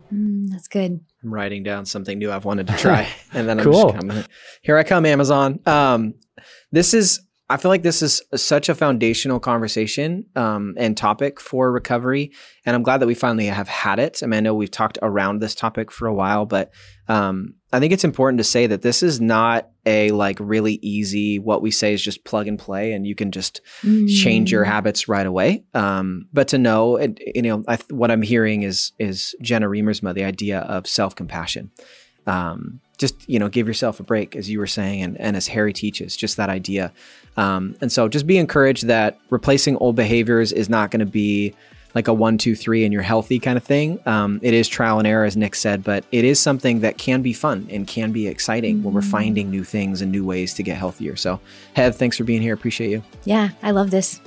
That's 0.51 0.67
good. 0.67 0.99
I'm 1.23 1.33
writing 1.33 1.63
down 1.63 1.85
something 1.85 2.17
new 2.17 2.31
I've 2.31 2.45
wanted 2.45 2.67
to 2.67 2.77
try, 2.77 3.05
and 3.33 3.47
then 3.47 3.59
I'm 3.59 3.65
Cool. 3.65 3.91
just 3.91 3.99
coming. 3.99 4.23
Here 4.61 4.77
I 4.77 4.83
come, 4.83 5.05
Amazon. 5.05 5.59
Um, 5.65 6.13
this 6.71 6.93
is. 6.93 7.19
I 7.51 7.57
feel 7.57 7.69
like 7.69 7.81
this 7.81 8.03
is 8.03 8.21
such 8.35 8.69
a 8.69 8.75
foundational 8.75 9.39
conversation 9.39 10.25
um, 10.35 10.75
and 10.77 10.95
topic 10.95 11.39
for 11.39 11.71
recovery, 11.71 12.31
and 12.63 12.75
I'm 12.75 12.83
glad 12.83 12.99
that 12.99 13.07
we 13.07 13.15
finally 13.15 13.47
have 13.47 13.67
had 13.67 13.97
it. 13.97 14.21
I 14.21 14.27
mean, 14.27 14.37
I 14.37 14.41
know 14.41 14.53
we've 14.53 14.69
talked 14.69 14.99
around 15.01 15.39
this 15.39 15.55
topic 15.55 15.91
for 15.91 16.07
a 16.07 16.13
while, 16.13 16.45
but 16.45 16.71
um, 17.07 17.55
I 17.73 17.79
think 17.79 17.91
it's 17.91 18.03
important 18.03 18.37
to 18.37 18.43
say 18.43 18.67
that 18.67 18.83
this 18.83 19.01
is 19.01 19.19
not 19.19 19.69
a 19.87 20.11
like 20.11 20.37
really 20.39 20.75
easy. 20.83 21.39
What 21.39 21.63
we 21.63 21.71
say 21.71 21.93
is 21.93 22.03
just 22.03 22.23
plug 22.23 22.47
and 22.47 22.59
play, 22.59 22.93
and 22.93 23.07
you 23.07 23.15
can 23.15 23.31
just 23.31 23.61
change 23.81 24.51
your 24.51 24.63
habits 24.63 25.07
right 25.07 25.25
away. 25.25 25.63
Um, 25.73 26.27
but 26.31 26.49
to 26.49 26.59
know, 26.59 26.97
and, 26.97 27.19
you 27.33 27.41
know, 27.41 27.63
I, 27.67 27.79
what 27.89 28.11
I'm 28.11 28.21
hearing 28.21 28.61
is 28.61 28.91
is 28.99 29.35
Jenna 29.41 29.67
Riemersma, 29.67 30.13
the 30.13 30.23
idea 30.23 30.59
of 30.59 30.85
self 30.85 31.15
compassion. 31.15 31.71
Um, 32.27 32.81
just 32.99 33.27
you 33.27 33.39
know, 33.39 33.49
give 33.49 33.67
yourself 33.67 33.99
a 33.99 34.03
break, 34.03 34.35
as 34.35 34.49
you 34.49 34.59
were 34.59 34.67
saying, 34.67 35.01
and, 35.01 35.19
and 35.19 35.35
as 35.35 35.47
Harry 35.47 35.73
teaches, 35.73 36.15
just 36.15 36.37
that 36.37 36.49
idea. 36.49 36.91
Um, 37.37 37.75
and 37.81 37.91
so, 37.91 38.07
just 38.07 38.27
be 38.27 38.37
encouraged 38.37 38.85
that 38.87 39.19
replacing 39.29 39.77
old 39.77 39.95
behaviors 39.95 40.51
is 40.51 40.69
not 40.69 40.91
going 40.91 40.99
to 40.99 41.05
be 41.05 41.55
like 41.95 42.07
a 42.07 42.13
one, 42.13 42.37
two, 42.37 42.55
three, 42.55 42.83
and 42.83 42.93
you're 42.93 43.01
healthy 43.01 43.39
kind 43.39 43.57
of 43.57 43.63
thing. 43.63 43.99
Um, 44.05 44.39
it 44.43 44.53
is 44.53 44.67
trial 44.67 44.99
and 44.99 45.07
error, 45.07 45.25
as 45.25 45.35
Nick 45.35 45.55
said, 45.55 45.83
but 45.83 46.03
it 46.11 46.23
is 46.23 46.39
something 46.39 46.81
that 46.81 46.97
can 46.97 47.21
be 47.21 47.33
fun 47.33 47.67
and 47.71 47.87
can 47.87 48.11
be 48.11 48.27
exciting 48.27 48.83
when 48.83 48.93
we're 48.93 49.01
finding 49.01 49.49
new 49.49 49.63
things 49.63 50.01
and 50.01 50.11
new 50.11 50.23
ways 50.23 50.53
to 50.55 50.63
get 50.63 50.77
healthier. 50.77 51.15
So, 51.15 51.39
Heath, 51.75 51.97
thanks 51.97 52.17
for 52.17 52.25
being 52.25 52.41
here. 52.41 52.53
Appreciate 52.53 52.91
you. 52.91 53.03
Yeah, 53.23 53.49
I 53.63 53.71
love 53.71 53.89
this. 53.89 54.21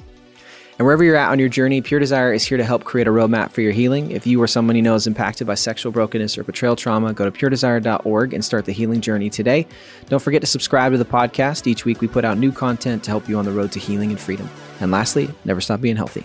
And 0.78 0.86
wherever 0.86 1.04
you're 1.04 1.16
at 1.16 1.30
on 1.30 1.38
your 1.38 1.50
journey, 1.50 1.80
Pure 1.80 2.00
Desire 2.00 2.32
is 2.32 2.44
here 2.44 2.56
to 2.56 2.64
help 2.64 2.84
create 2.84 3.06
a 3.06 3.10
roadmap 3.10 3.50
for 3.50 3.60
your 3.60 3.72
healing. 3.72 4.10
If 4.10 4.26
you 4.26 4.40
or 4.42 4.46
someone 4.46 4.74
you 4.74 4.82
know 4.82 4.94
is 4.94 5.06
impacted 5.06 5.46
by 5.46 5.54
sexual 5.54 5.92
brokenness 5.92 6.38
or 6.38 6.44
betrayal 6.44 6.76
trauma, 6.76 7.12
go 7.12 7.28
to 7.28 7.30
puredesire.org 7.30 8.34
and 8.34 8.44
start 8.44 8.64
the 8.64 8.72
healing 8.72 9.00
journey 9.00 9.28
today. 9.28 9.66
Don't 10.08 10.22
forget 10.22 10.40
to 10.40 10.46
subscribe 10.46 10.92
to 10.92 10.98
the 10.98 11.04
podcast. 11.04 11.66
Each 11.66 11.84
week 11.84 12.00
we 12.00 12.08
put 12.08 12.24
out 12.24 12.38
new 12.38 12.52
content 12.52 13.04
to 13.04 13.10
help 13.10 13.28
you 13.28 13.38
on 13.38 13.44
the 13.44 13.52
road 13.52 13.70
to 13.72 13.78
healing 13.78 14.10
and 14.10 14.18
freedom. 14.18 14.48
And 14.80 14.90
lastly, 14.90 15.28
never 15.44 15.60
stop 15.60 15.80
being 15.80 15.96
healthy. 15.96 16.24